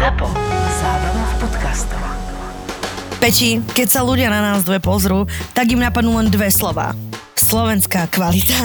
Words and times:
ZAPO. 0.00 0.32
Zábrná 0.80 1.24
v 1.28 1.34
podcastov. 1.44 2.00
Peti, 3.20 3.60
keď 3.60 3.88
sa 3.92 4.00
ľudia 4.00 4.32
na 4.32 4.40
nás 4.40 4.64
dve 4.64 4.80
pozrú, 4.80 5.28
tak 5.52 5.76
im 5.76 5.84
napadnú 5.84 6.16
len 6.16 6.32
dve 6.32 6.48
slova. 6.48 6.96
Slovenská 7.36 8.08
kvalita. 8.08 8.56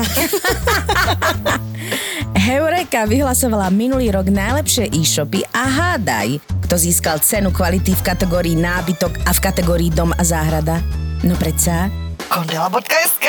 Heureka 2.48 3.04
vyhlasovala 3.04 3.68
minulý 3.68 4.16
rok 4.16 4.32
najlepšie 4.32 4.88
e-shopy 4.96 5.44
a 5.52 5.68
hádaj, 5.68 6.40
kto 6.40 6.76
získal 6.80 7.20
cenu 7.20 7.52
kvality 7.52 8.00
v 8.00 8.06
kategórii 8.16 8.56
nábytok 8.56 9.28
a 9.28 9.36
v 9.36 9.40
kategórii 9.44 9.92
dom 9.92 10.16
a 10.16 10.24
záhrada. 10.24 10.80
No 11.28 11.36
predsa, 11.36 11.92
Kondela.sk 12.32 13.28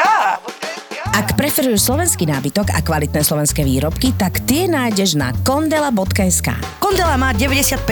ak 1.12 1.38
preferuješ 1.38 1.86
slovenský 1.86 2.27
nábytok 2.27 2.75
a 2.75 2.82
kvalitné 2.82 3.22
slovenské 3.22 3.62
výrobky, 3.62 4.16
tak 4.16 4.43
tie 4.48 4.66
nájdeš 4.66 5.14
na 5.14 5.30
kondela.sk. 5.45 6.57
Kondela 6.82 7.14
má 7.21 7.30
95% 7.34 7.82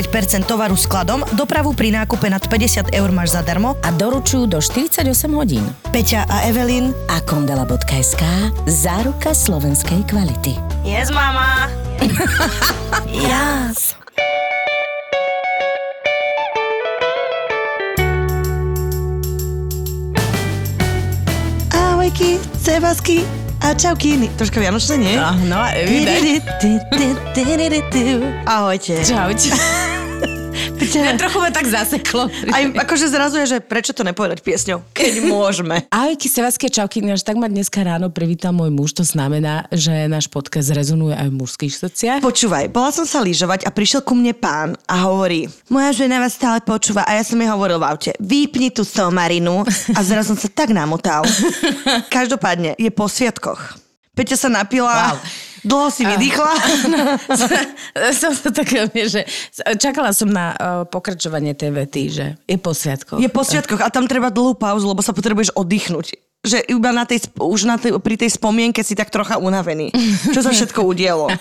tovaru 0.49 0.75
skladom, 0.75 1.23
dopravu 1.37 1.75
pri 1.77 1.95
nákupe 1.95 2.27
nad 2.27 2.43
50 2.43 2.95
eur 2.95 3.11
máš 3.15 3.37
zadarmo 3.37 3.77
A 3.83 3.93
doručujú 3.95 4.47
do 4.47 4.59
48 4.59 5.07
hodín. 5.35 5.65
Peťa 5.91 6.27
a 6.27 6.47
Evelyn. 6.49 6.91
A 7.11 7.21
kondela.sk 7.23 8.23
záruka 8.67 9.35
slovenskej 9.35 10.07
kvality. 10.07 10.57
Yes, 10.87 11.11
mama. 11.11 11.71
yes. 13.11 14.04
Ahojky, 22.05 22.37
Sebasky 22.61 23.25
a 23.65 23.73
čaukiny. 23.73 24.29
Troška 24.37 24.61
vianočné, 24.61 25.01
nie? 25.01 25.17
no, 25.49 25.65
evident. 25.73 26.45
Ahojte. 28.45 29.01
Čaute. 29.01 29.49
Ja, 30.93 31.17
trochu 31.23 31.39
ma 31.41 31.49
tak 31.49 31.65
zaseklo. 31.65 32.29
Aj 32.53 32.63
akože 32.69 33.09
zrazu 33.09 33.41
je, 33.41 33.57
že 33.57 33.59
prečo 33.65 33.97
to 33.97 34.05
nepovedať 34.05 34.45
piesňou, 34.45 34.85
keď 34.93 35.13
môžeme. 35.33 35.89
Ahojky, 35.89 36.29
sevaskie 36.29 36.69
čauky, 36.69 37.01
až 37.09 37.25
tak 37.25 37.41
ma 37.41 37.49
dneska 37.49 37.81
ráno 37.81 38.13
privítal 38.13 38.53
môj 38.53 38.69
muž, 38.69 38.93
to 38.93 39.05
znamená, 39.07 39.65
že 39.73 40.11
náš 40.11 40.29
podcast 40.29 40.75
rezonuje 40.75 41.17
aj 41.17 41.29
v 41.31 41.39
mužských 41.41 41.73
srdciach. 41.73 42.19
Počúvaj, 42.21 42.69
bola 42.69 42.93
som 42.93 43.09
sa 43.09 43.25
lyžovať 43.25 43.65
a 43.65 43.71
prišiel 43.73 44.05
ku 44.05 44.13
mne 44.13 44.37
pán 44.37 44.77
a 44.85 45.09
hovorí, 45.09 45.49
moja 45.73 45.95
žena 45.95 46.21
vás 46.21 46.37
stále 46.37 46.61
počúva 46.61 47.07
a 47.09 47.17
ja 47.17 47.23
som 47.25 47.41
jej 47.41 47.49
hovoril 47.49 47.79
v 47.81 47.87
aute, 47.89 48.11
vypni 48.21 48.69
tú 48.69 48.83
somarinu 48.83 49.63
a 49.95 50.01
zrazu 50.03 50.35
som 50.35 50.41
sa 50.41 50.49
tak 50.51 50.75
namotal. 50.75 51.23
Každopádne, 52.17 52.75
je 52.81 52.91
po 52.91 53.07
sviatkoch. 53.07 53.79
Peťa 54.15 54.37
sa 54.37 54.49
napila, 54.51 55.15
Wow. 55.15 55.54
Dlho 55.65 55.89
si 55.91 56.05
vydýchla. 56.05 56.53
som 58.21 58.33
to 58.37 58.51
tak, 58.53 58.69
že 58.95 59.25
čakala 59.81 60.13
som 60.13 60.29
na 60.31 60.55
uh, 60.55 60.57
pokračovanie 60.87 61.57
tej 61.57 61.71
vety, 61.73 62.03
že 62.13 62.27
je 62.45 62.59
po 62.61 62.77
sviatkoch. 62.77 63.19
Je 63.19 63.29
po 63.33 63.43
sviatkoch 63.43 63.81
a 63.81 63.89
tam 63.89 64.05
treba 64.05 64.29
dlhú 64.29 64.55
pauzu, 64.55 64.87
lebo 64.87 65.01
sa 65.01 65.17
potrebuješ 65.17 65.57
oddychnúť. 65.57 66.17
Že 66.45 66.61
iba 66.77 66.93
na 66.93 67.09
tej, 67.09 67.25
už 67.41 67.65
na 67.65 67.81
tej, 67.81 67.97
pri 68.05 68.21
tej 68.21 68.37
spomienke 68.37 68.85
si 68.85 68.93
tak 68.93 69.09
trocha 69.09 69.41
unavený. 69.41 69.89
Čo 70.29 70.45
sa 70.45 70.53
všetko 70.57 70.85
udielo. 70.85 71.33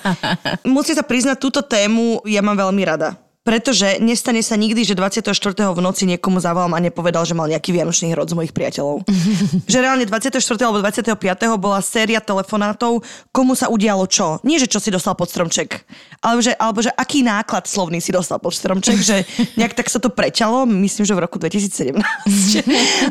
Musím 0.64 0.96
sa 0.96 1.04
priznať, 1.04 1.38
túto 1.44 1.60
tému 1.60 2.24
ja 2.24 2.40
mám 2.40 2.56
veľmi 2.56 2.84
rada. 2.88 3.23
Pretože 3.44 4.00
nestane 4.00 4.40
sa 4.40 4.56
nikdy, 4.56 4.88
že 4.88 4.96
24. 4.96 5.28
v 5.76 5.80
noci 5.84 6.08
niekomu 6.08 6.40
zavolám 6.40 6.80
a 6.80 6.80
nepovedal, 6.80 7.28
že 7.28 7.36
mal 7.36 7.52
nejaký 7.52 7.76
vianočný 7.76 8.16
hrod 8.16 8.32
z 8.32 8.40
mojich 8.40 8.56
priateľov. 8.56 9.04
že 9.72 9.78
reálne 9.84 10.08
24. 10.08 10.40
alebo 10.64 10.80
25. 10.80 11.12
bola 11.60 11.84
séria 11.84 12.24
telefonátov, 12.24 13.04
komu 13.36 13.52
sa 13.52 13.68
udialo 13.68 14.08
čo. 14.08 14.40
Nie, 14.48 14.64
že 14.64 14.72
čo 14.72 14.80
si 14.80 14.96
dostal 14.96 15.20
pod 15.20 15.28
stromček, 15.28 15.84
ale 16.24 16.40
že, 16.40 16.56
alebo 16.56 16.80
že 16.80 16.96
aký 16.96 17.20
náklad 17.20 17.68
slovný 17.68 18.00
si 18.00 18.16
dostal 18.16 18.40
pod 18.40 18.56
stromček, 18.56 19.04
že 19.04 19.28
nejak 19.60 19.76
tak 19.76 19.92
sa 19.92 20.00
to 20.00 20.08
prečalo, 20.08 20.64
myslím, 20.64 21.04
že 21.04 21.12
v 21.12 21.24
roku 21.28 21.36
2017. 21.36 22.00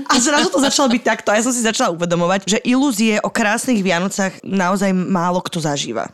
a 0.08 0.14
zrazu 0.16 0.48
to 0.48 0.64
začalo 0.64 0.88
byť 0.88 1.02
takto. 1.04 1.28
A 1.28 1.36
ja 1.36 1.44
som 1.44 1.52
si 1.52 1.60
začala 1.60 1.92
uvedomovať, 1.92 2.40
že 2.48 2.58
ilúzie 2.64 3.20
o 3.20 3.28
krásnych 3.28 3.84
Vianocach 3.84 4.32
naozaj 4.40 4.96
málo 4.96 5.44
kto 5.44 5.60
zažíva. 5.60 6.08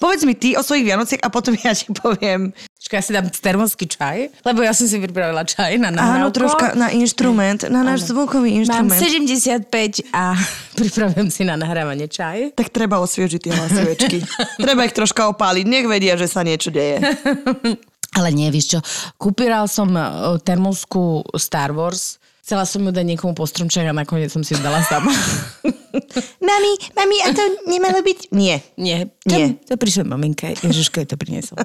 Povedz 0.00 0.24
mi 0.24 0.32
ty 0.32 0.56
o 0.56 0.64
svojich 0.64 0.88
Vianociach 0.88 1.20
a 1.20 1.28
potom 1.28 1.52
ja 1.60 1.76
ti 1.76 1.92
poviem. 1.92 2.56
Počkaj, 2.80 2.96
ja 2.96 3.04
si 3.04 3.12
dám 3.12 3.28
termosky 3.28 3.84
čaj, 3.84 4.32
lebo 4.48 4.64
ja 4.64 4.72
som 4.72 4.88
si 4.88 4.96
pripravila 4.96 5.44
čaj 5.44 5.76
na 5.76 5.92
nahrávku. 5.92 6.16
Áno, 6.16 6.28
troška 6.32 6.66
na 6.72 6.88
inštrument, 6.88 7.68
na 7.68 7.84
náš 7.84 8.08
zvukový 8.08 8.64
Mám 8.64 8.88
inštrument. 8.88 9.68
75 9.68 10.16
a 10.16 10.32
pripravujem 10.80 11.28
si 11.28 11.44
na 11.44 11.60
nahrávanie 11.60 12.08
čaj. 12.08 12.56
Tak 12.56 12.72
treba 12.72 12.96
osviežiť 13.04 13.40
tie 13.44 13.52
hlasivečky. 13.52 14.18
treba 14.64 14.88
ich 14.88 14.96
troška 14.96 15.28
opáliť, 15.36 15.68
nech 15.68 15.84
vedia, 15.84 16.16
že 16.16 16.32
sa 16.32 16.40
niečo 16.40 16.72
deje. 16.72 17.04
Ale 18.16 18.34
nie, 18.34 18.48
vieš 18.50 18.74
čo, 18.74 18.80
kúpiral 19.20 19.70
som 19.70 19.92
e, 19.94 20.02
termosku 20.42 21.22
Star 21.38 21.70
Wars, 21.70 22.19
chcela 22.42 22.64
som 22.66 22.82
ju 22.82 22.90
dať 22.90 23.06
niekomu 23.06 23.32
po 23.36 23.46
stromček 23.46 23.88
a 23.88 23.94
nakoniec 23.94 24.32
som 24.32 24.42
si 24.42 24.56
ju 24.56 24.60
dala 24.60 24.82
sama. 24.84 25.12
Mami, 26.40 26.72
mami, 26.94 27.16
a 27.26 27.34
to 27.34 27.42
nemalo 27.66 27.98
byť? 28.02 28.30
Nie. 28.30 28.62
Nie, 28.78 29.10
Nie. 29.26 29.58
To, 29.58 29.74
to 29.74 29.82
prišla 29.82 30.06
maminka, 30.06 30.54
Ježiško 30.62 31.02
jej 31.02 31.08
to 31.10 31.18
priniesol. 31.18 31.58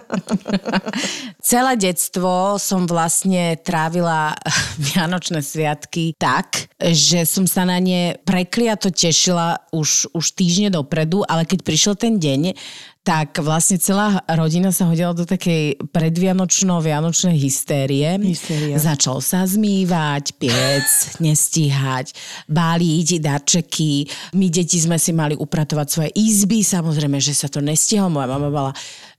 Celé 1.45 1.71
detstvo 1.77 2.57
som 2.57 2.89
vlastne 2.89 3.57
trávila 3.61 4.33
Vianočné 4.85 5.45
sviatky 5.45 6.17
tak, 6.17 6.69
že 6.81 7.25
som 7.25 7.45
sa 7.45 7.69
na 7.69 7.77
ne 7.77 8.17
prekliato 8.25 8.89
tešila 8.89 9.69
už, 9.73 10.09
už 10.13 10.25
týždne 10.33 10.73
dopredu, 10.73 11.21
ale 11.25 11.45
keď 11.45 11.59
prišiel 11.61 11.93
ten 11.93 12.17
deň, 12.17 12.57
tak 13.05 13.37
vlastne 13.45 13.77
celá 13.77 14.25
rodina 14.33 14.73
sa 14.73 14.89
hodila 14.89 15.13
do 15.13 15.29
takej 15.29 15.77
predvianočno-vianočnej 15.93 17.37
hystérie. 17.37 18.17
Hystéria. 18.17 18.81
Začal 18.81 19.21
sa 19.21 19.45
zmývať, 19.45 20.33
piec, 20.41 20.89
nestíhať, 21.25 22.17
báliť 22.49 23.21
darčeky. 23.21 24.09
My 24.33 24.49
deti 24.49 24.81
sme 24.81 24.97
si 24.97 25.13
mali 25.13 25.37
upratovať 25.37 25.87
svoje 25.87 26.11
izby, 26.17 26.65
samozrejme, 26.65 27.21
že 27.21 27.37
sa 27.37 27.45
to 27.45 27.61
nestihlo. 27.61 28.09
Moja 28.09 28.25
mama 28.25 28.49
bola 28.49 28.71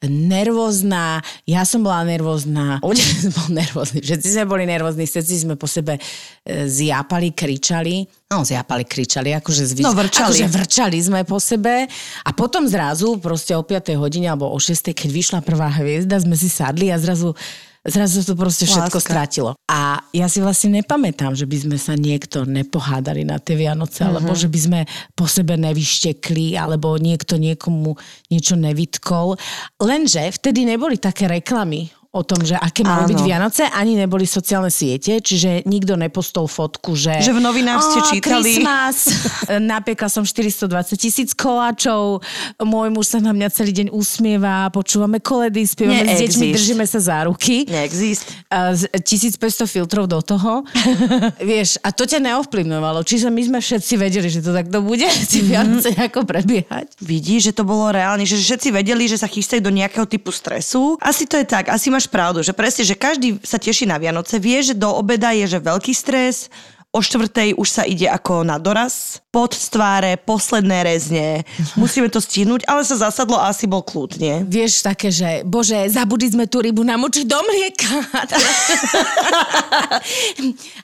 nervózna, 0.05 1.25
ja 1.49 1.65
som 1.65 1.81
bola 1.81 2.05
nervózna, 2.05 2.83
otec 2.85 3.31
bol 3.37 3.49
nervózny, 3.57 4.05
všetci 4.05 4.29
sme 4.37 4.45
boli 4.45 4.65
nervózni, 4.69 5.09
všetci 5.09 5.49
sme 5.49 5.55
po 5.57 5.65
sebe 5.65 5.97
e, 5.97 6.69
zjápali, 6.69 7.33
kričali. 7.33 8.05
No, 8.27 8.43
zjápali, 8.43 8.83
kričali, 8.83 9.31
akože, 9.39 9.63
zvyz... 9.71 9.85
No, 9.87 9.95
vrčali. 9.95 10.35
akože 10.35 10.47
vrčali 10.51 10.99
sme 10.99 11.23
po 11.23 11.39
sebe 11.39 11.87
a 12.27 12.31
potom 12.35 12.67
zrazu, 12.67 13.17
proste 13.23 13.55
o 13.55 13.63
5. 13.63 13.95
hodine 13.97 14.29
alebo 14.35 14.51
o 14.51 14.59
6. 14.59 14.93
keď 14.93 15.09
vyšla 15.09 15.39
prvá 15.47 15.71
hviezda, 15.79 16.19
sme 16.19 16.35
si 16.35 16.51
sadli 16.51 16.91
a 16.91 16.99
zrazu 16.99 17.39
Zrazu 17.87 18.27
to 18.27 18.35
proste 18.35 18.67
všetko 18.67 18.99
Láska. 18.99 19.07
strátilo. 19.07 19.51
A 19.67 20.03
ja 20.11 20.27
si 20.27 20.43
vlastne 20.43 20.83
nepamätám, 20.83 21.33
že 21.33 21.47
by 21.47 21.57
sme 21.57 21.77
sa 21.79 21.95
niekto 21.95 22.43
nepohádali 22.43 23.23
na 23.23 23.39
tie 23.39 23.55
Vianoce, 23.55 24.03
Mhm. 24.03 24.09
alebo 24.11 24.35
že 24.35 24.51
by 24.51 24.59
sme 24.59 24.81
po 25.15 25.25
sebe 25.25 25.55
nevyštekli, 25.55 26.59
alebo 26.59 26.99
niekto 26.99 27.39
niekomu 27.39 27.95
niečo 28.29 28.59
nevytkol. 28.59 29.39
Lenže 29.79 30.29
vtedy 30.35 30.67
neboli 30.67 30.99
také 30.99 31.31
reklamy 31.31 31.89
o 32.17 32.25
tom, 32.25 32.41
že 32.41 32.57
aké 32.57 32.81
majú 32.81 33.13
byť 33.13 33.21
Vianoce, 33.21 33.63
ani 33.69 33.95
neboli 33.95 34.25
sociálne 34.25 34.73
siete, 34.73 35.21
čiže 35.21 35.69
nikto 35.69 36.01
nepostol 36.01 36.49
fotku, 36.49 36.97
že... 36.97 37.21
Že 37.21 37.37
v 37.37 37.41
novinách 37.45 37.81
ste 37.85 37.99
"Ó, 38.01 38.07
čítali." 38.09 38.57
Christmas, 38.57 38.97
napiekla 39.77 40.09
som 40.09 40.25
420 40.25 40.97
tisíc 40.97 41.31
koláčov, 41.37 42.25
môj 42.65 42.89
muž 42.89 43.13
sa 43.13 43.19
na 43.21 43.37
mňa 43.37 43.49
celý 43.53 43.73
deň 43.77 43.87
usmieva, 43.93 44.73
počúvame 44.73 45.21
koledy, 45.21 45.69
spievame 45.69 46.09
s 46.09 46.25
deťmi, 46.25 46.45
Neexist. 46.49 46.57
držíme 46.57 46.85
sa 46.89 46.99
za 47.05 47.19
ruky. 47.29 47.69
Neexist. 47.69 48.25
A 48.49 48.73
z 48.73 48.89
1500 48.97 49.69
filtrov 49.69 50.09
do 50.09 50.25
toho. 50.25 50.65
Vieš, 51.43 51.77
a 51.85 51.93
to 51.93 52.09
ťa 52.09 52.23
neovplyvňovalo. 52.23 53.05
Čiže 53.05 53.29
my 53.29 53.43
sme 53.45 53.59
všetci 53.61 53.95
vedeli, 54.01 54.29
že 54.33 54.41
to 54.41 54.55
takto 54.55 54.81
bude, 54.81 55.05
tie 55.31 55.43
Vianoce 55.45 55.93
ako 55.93 56.25
prebiehať. 56.25 56.97
Vidíš, 57.03 57.51
že 57.51 57.53
to 57.53 57.67
bolo 57.67 57.93
reálne, 57.93 58.25
že 58.25 58.39
všetci 58.39 58.73
vedeli, 58.73 59.05
že 59.11 59.21
sa 59.21 59.29
chystajú 59.29 59.61
do 59.61 59.75
nejakého 59.75 60.07
typu 60.07 60.31
stresu. 60.31 60.97
Asi 61.03 61.27
to 61.27 61.37
je 61.37 61.45
tak, 61.45 61.69
asi 61.69 61.91
máš 61.91 62.06
pravdu, 62.09 62.43
že 62.43 62.57
presne, 62.57 62.83
že 62.83 62.99
každý 62.99 63.39
sa 63.45 63.61
teší 63.61 63.87
na 63.87 64.01
Vianoce, 64.01 64.41
vie, 64.41 64.59
že 64.63 64.75
do 64.75 64.91
obeda 64.91 65.31
je 65.35 65.47
že 65.47 65.59
veľký 65.63 65.93
stres, 65.93 66.51
o 66.97 67.05
štvrtej 67.05 67.61
už 67.61 67.69
sa 67.69 67.85
ide 67.85 68.09
ako 68.09 68.41
na 68.41 68.57
doraz, 68.57 69.21
pod 69.29 69.53
z 69.53 69.69
tváre, 69.69 70.17
posledné 70.17 70.81
rezne, 70.81 71.45
musíme 71.81 72.09
to 72.09 72.25
stihnúť, 72.25 72.65
ale 72.65 72.89
sa 72.89 72.97
zasadlo 72.97 73.37
a 73.37 73.53
asi 73.53 73.69
bol 73.69 73.85
kľud, 73.85 74.17
nie? 74.17 74.41
Vieš, 74.49 74.81
také, 74.81 75.13
že 75.13 75.45
bože, 75.45 75.77
zabudli 75.93 76.33
sme 76.33 76.49
tú 76.49 76.65
rybu 76.65 76.81
namočiť 76.81 77.25
do 77.29 77.37
mlieka. 77.37 77.93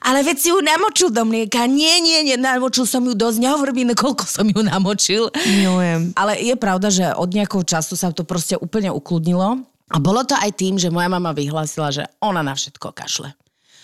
Ale 0.07 0.21
veď 0.21 0.37
si 0.37 0.47
ju 0.53 0.61
namočil 0.61 1.09
do 1.09 1.25
mlieka. 1.25 1.65
Nie, 1.65 1.97
nie, 1.97 2.21
nie, 2.21 2.37
namočil 2.37 2.85
som 2.85 3.01
ju 3.01 3.17
dosť. 3.17 3.41
Nehovor 3.41 3.73
mi, 3.73 3.87
koľko 3.89 4.27
som 4.29 4.45
ju 4.45 4.61
namočil. 4.61 5.33
Milujem. 5.33 6.13
Ale 6.13 6.37
je 6.37 6.53
pravda, 6.59 6.93
že 6.93 7.09
od 7.15 7.33
nejakého 7.33 7.65
času 7.65 7.97
sa 7.97 8.13
to 8.13 8.21
proste 8.27 8.59
úplne 8.59 8.93
ukludnilo. 8.93 9.65
A 9.93 10.01
bolo 10.01 10.25
to 10.25 10.33
aj 10.33 10.49
tým, 10.57 10.81
že 10.81 10.89
moja 10.89 11.05
mama 11.05 11.37
vyhlásila, 11.37 11.93
že 11.93 12.09
ona 12.17 12.41
na 12.41 12.57
všetko 12.57 12.97
kašle. 12.97 13.29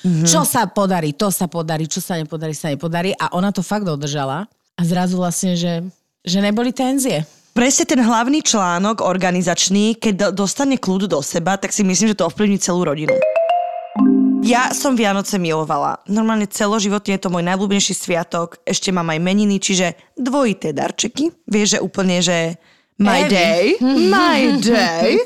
Mm-hmm. 0.01 0.25
Čo 0.25 0.41
sa 0.41 0.65
podarí, 0.65 1.13
to 1.13 1.29
sa 1.29 1.45
podarí, 1.45 1.85
čo 1.85 2.01
sa 2.01 2.17
nepodarí, 2.17 2.57
sa 2.57 2.73
nepodarí. 2.73 3.13
A 3.13 3.29
ona 3.38 3.53
to 3.53 3.61
fakt 3.61 3.85
dodržala. 3.85 4.50
A 4.73 4.81
zrazu 4.81 5.21
vlastne, 5.21 5.53
že, 5.53 5.85
že 6.25 6.39
neboli 6.41 6.73
tenzie. 6.73 7.29
presne 7.53 7.83
ten 7.83 8.00
hlavný 8.00 8.39
článok 8.39 9.03
organizačný, 9.03 10.00
keď 10.00 10.31
do, 10.31 10.47
dostane 10.47 10.79
kľud 10.79 11.11
do 11.11 11.19
seba, 11.19 11.59
tak 11.59 11.75
si 11.75 11.83
myslím, 11.83 12.15
že 12.15 12.17
to 12.17 12.25
ovplyvní 12.31 12.57
celú 12.57 12.88
rodinu. 12.88 13.13
Ja 14.39 14.71
som 14.71 14.95
Vianoce 14.95 15.35
milovala. 15.35 16.00
Normálne 16.07 16.47
celoživotne 16.47 17.19
je 17.19 17.21
to 17.21 17.29
môj 17.29 17.44
najblúbenejší 17.44 17.91
sviatok. 17.91 18.57
Ešte 18.63 18.89
mám 18.89 19.11
aj 19.11 19.19
meniny, 19.19 19.59
čiže 19.59 20.00
dvojité 20.15 20.71
darčeky. 20.71 21.35
Vieš, 21.45 21.77
že 21.77 21.83
úplne, 21.83 22.23
že 22.23 22.56
my 23.00 23.24
Evi. 23.24 23.30
day, 23.30 23.63
my 24.12 24.60
day. 24.60 25.18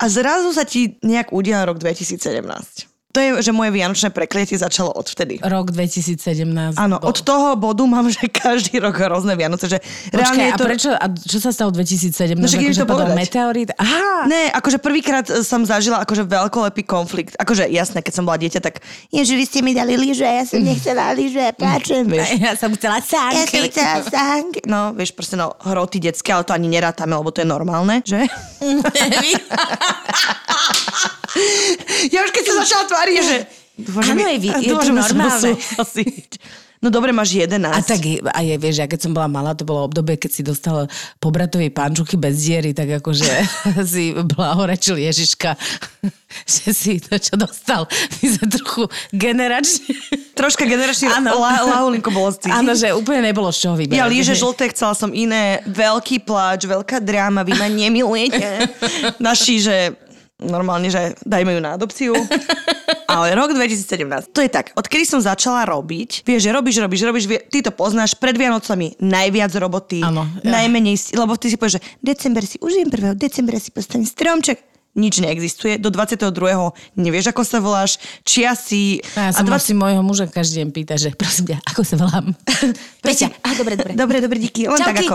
A 0.00 0.08
zrazu 0.08 0.52
sa 0.52 0.64
ti 0.64 0.96
nejak 1.04 1.32
udial 1.32 1.66
rok 1.68 1.78
2017. 1.78 2.91
To 3.12 3.20
je, 3.20 3.44
že 3.44 3.52
moje 3.52 3.76
vianočné 3.76 4.08
prekliatie 4.08 4.56
začalo 4.56 4.88
odvtedy. 4.88 5.36
Rok 5.44 5.68
2017. 5.68 6.80
Áno, 6.80 6.96
bol. 6.96 7.12
od 7.12 7.16
toho 7.20 7.60
bodu 7.60 7.84
mám, 7.84 8.08
že 8.08 8.24
každý 8.24 8.80
rok 8.80 8.96
hrozné 8.96 9.36
Vianoce, 9.36 9.68
že 9.68 9.84
Počkaj, 10.08 10.40
je 10.40 10.52
a 10.52 10.56
to... 10.56 10.64
prečo, 10.64 10.90
a 10.96 11.06
čo 11.12 11.36
sa 11.36 11.52
stalo 11.52 11.76
v 11.76 11.84
2017? 11.84 12.40
No 12.40 12.48
akože 12.48 12.80
to 12.80 12.88
povedať. 12.88 13.12
meteorit? 13.12 13.68
Aha, 13.76 14.12
Ne, 14.22 14.48
akože 14.48 14.78
prvýkrát 14.78 15.26
e, 15.28 15.42
som 15.42 15.66
zažila 15.66 15.98
akože 16.00 16.24
veľkolepý 16.24 16.82
konflikt. 16.86 17.34
Akože 17.36 17.66
jasné, 17.68 18.00
keď 18.00 18.12
som 18.16 18.24
bola 18.24 18.38
dieťa, 18.38 18.60
tak 18.62 18.80
Ježi, 19.10 19.34
vy 19.34 19.44
ste 19.44 19.60
mi 19.60 19.74
dali 19.74 19.98
lyže, 19.98 20.24
ja 20.24 20.44
som 20.46 20.62
nechcela 20.62 21.10
lyže, 21.12 21.52
plačem, 21.58 22.06
vieš. 22.06 22.38
ja 22.44 22.54
som 22.56 22.70
chcela 22.72 23.02
Ja 23.02 23.04
som 23.04 23.28
sánky. 23.28 23.68
chcela 23.68 23.98
sánky. 24.06 24.60
No, 24.64 24.94
vieš, 24.94 25.12
proste 25.12 25.34
no, 25.34 25.52
hroty 25.60 25.98
detské, 25.98 26.32
ale 26.32 26.46
to 26.46 26.54
ani 26.54 26.70
nerátame, 26.70 27.12
lebo 27.12 27.28
to 27.28 27.42
je 27.42 27.48
normálne, 27.50 28.00
že? 28.06 28.24
ja 32.14 32.18
už 32.22 32.30
keď 32.30 32.44
som 32.46 32.56
začala 32.62 32.84
tváriť, 33.02 33.18
že... 33.18 33.36
Dúfam, 33.72 34.04
Áno, 34.04 34.22
je 34.28 34.38
dúfam, 34.68 34.84
to 34.86 34.94
normálne. 34.94 35.50
No 36.82 36.90
dobre, 36.90 37.14
máš 37.14 37.38
11. 37.38 37.62
A 37.62 37.78
tak 37.78 38.02
je- 38.02 38.18
a 38.18 38.40
je, 38.42 38.58
vieš, 38.58 38.82
ja 38.82 38.90
keď 38.90 39.06
som 39.06 39.14
bola 39.14 39.30
malá, 39.30 39.54
to 39.54 39.62
bolo 39.62 39.86
obdobie, 39.86 40.18
keď 40.18 40.30
si 40.34 40.42
dostala 40.42 40.90
po 41.22 41.30
pančuchy 41.70 42.18
bez 42.18 42.42
diery, 42.42 42.74
tak 42.74 42.98
akože 42.98 43.30
si 43.94 44.10
blahorečil 44.10 44.98
Ježiška, 44.98 45.54
že 46.58 46.74
si 46.74 46.98
to, 46.98 47.14
čo 47.22 47.38
dostal, 47.38 47.86
my 48.18 48.26
sme 48.26 48.46
trochu 48.50 48.82
generačne. 49.14 49.94
Troška 50.34 50.66
la, 51.38 51.62
lahulinko 51.70 52.10
bolo 52.10 52.34
cítiť. 52.34 52.50
Áno, 52.50 52.74
že 52.74 52.90
úplne 52.90 53.30
nebolo 53.30 53.54
z 53.54 53.62
čoho 53.62 53.78
vyberať. 53.78 54.02
Ja 54.02 54.10
líže 54.10 54.34
žlté, 54.34 54.74
chcela 54.74 54.98
som 54.98 55.14
iné. 55.14 55.62
Veľký 55.70 56.18
pláč, 56.26 56.66
veľká 56.66 56.98
dráma, 56.98 57.46
vy 57.46 57.54
ma 57.62 57.70
nemilujete. 57.70 58.42
Naši, 59.22 59.62
že 59.62 59.76
normálne, 60.44 60.90
že 60.90 61.14
dajme 61.22 61.54
ju 61.56 61.60
na 61.62 61.74
adopciu. 61.74 62.14
Ale 63.12 63.36
rok 63.36 63.52
2017. 63.52 64.32
To 64.32 64.40
je 64.40 64.48
tak, 64.48 64.72
odkedy 64.72 65.04
som 65.04 65.20
začala 65.20 65.68
robiť, 65.68 66.24
vieš, 66.24 66.48
že 66.48 66.50
robíš, 66.50 66.80
robíš, 66.80 67.02
robíš, 67.04 67.24
vie, 67.28 67.38
ty 67.44 67.60
to 67.60 67.68
poznáš, 67.68 68.16
pred 68.16 68.32
Vianocami 68.32 68.96
najviac 69.04 69.52
roboty, 69.60 70.00
Áno, 70.00 70.24
ja. 70.40 70.48
najmenej, 70.48 71.12
lebo 71.12 71.36
ty 71.36 71.52
si 71.52 71.60
povieš, 71.60 71.76
že 71.76 71.84
december 72.00 72.40
si 72.48 72.56
užijem 72.56 72.88
1. 72.88 73.12
decembra 73.20 73.60
si 73.60 73.68
postavím 73.68 74.08
stromček. 74.08 74.71
Nič 74.92 75.24
neexistuje. 75.24 75.80
Do 75.80 75.88
22. 75.88 76.28
nevieš, 77.00 77.32
ako 77.32 77.42
sa 77.48 77.64
voláš, 77.64 77.96
čia 78.28 78.52
si... 78.52 79.00
A 79.16 79.28
ja 79.28 79.32
sa 79.32 79.40
a 79.40 79.48
ma 79.48 79.56
si 79.56 79.72
môjho 79.72 80.04
muža 80.04 80.28
každý 80.28 80.60
deň 80.60 80.68
pýta, 80.68 80.94
že 81.00 81.16
prosím 81.16 81.56
ťa, 81.56 81.64
ako 81.64 81.80
sa 81.80 81.96
volám? 81.96 82.36
Peťa. 83.04 83.32
A 83.40 83.56
dobre, 83.56 83.80
dobre. 83.80 83.96
Dobre, 83.96 84.16
dobre, 84.20 84.36
díky. 84.36 84.68
Len 84.68 84.76
tak 84.76 85.00
Čauky. 85.00 85.08
ako... 85.08 85.14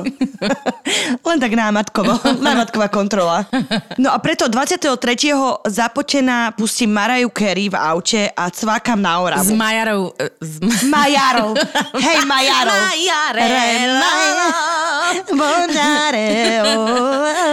Len 1.30 1.38
tak 1.38 1.54
námatkovo. 1.54 2.14
Námatková 2.48 2.90
kontrola. 2.90 3.46
No 4.02 4.10
a 4.10 4.18
preto 4.18 4.50
23. 4.50 4.98
započená 5.70 6.58
pustím 6.58 6.98
Maraju 6.98 7.30
Carey 7.30 7.70
v 7.70 7.78
aute 7.78 8.34
a 8.34 8.50
cvákam 8.50 8.98
na 8.98 9.22
S 9.22 9.24
Oravu. 9.30 9.54
Majarou. 9.54 10.02
e, 10.18 10.26
S 10.42 10.84
Majarov. 10.90 11.54
Hej, 12.02 12.18
Majarov. 12.26 12.74
Majarela. 12.82 14.14
Bonare, 15.38 16.30
oh. 16.66 17.47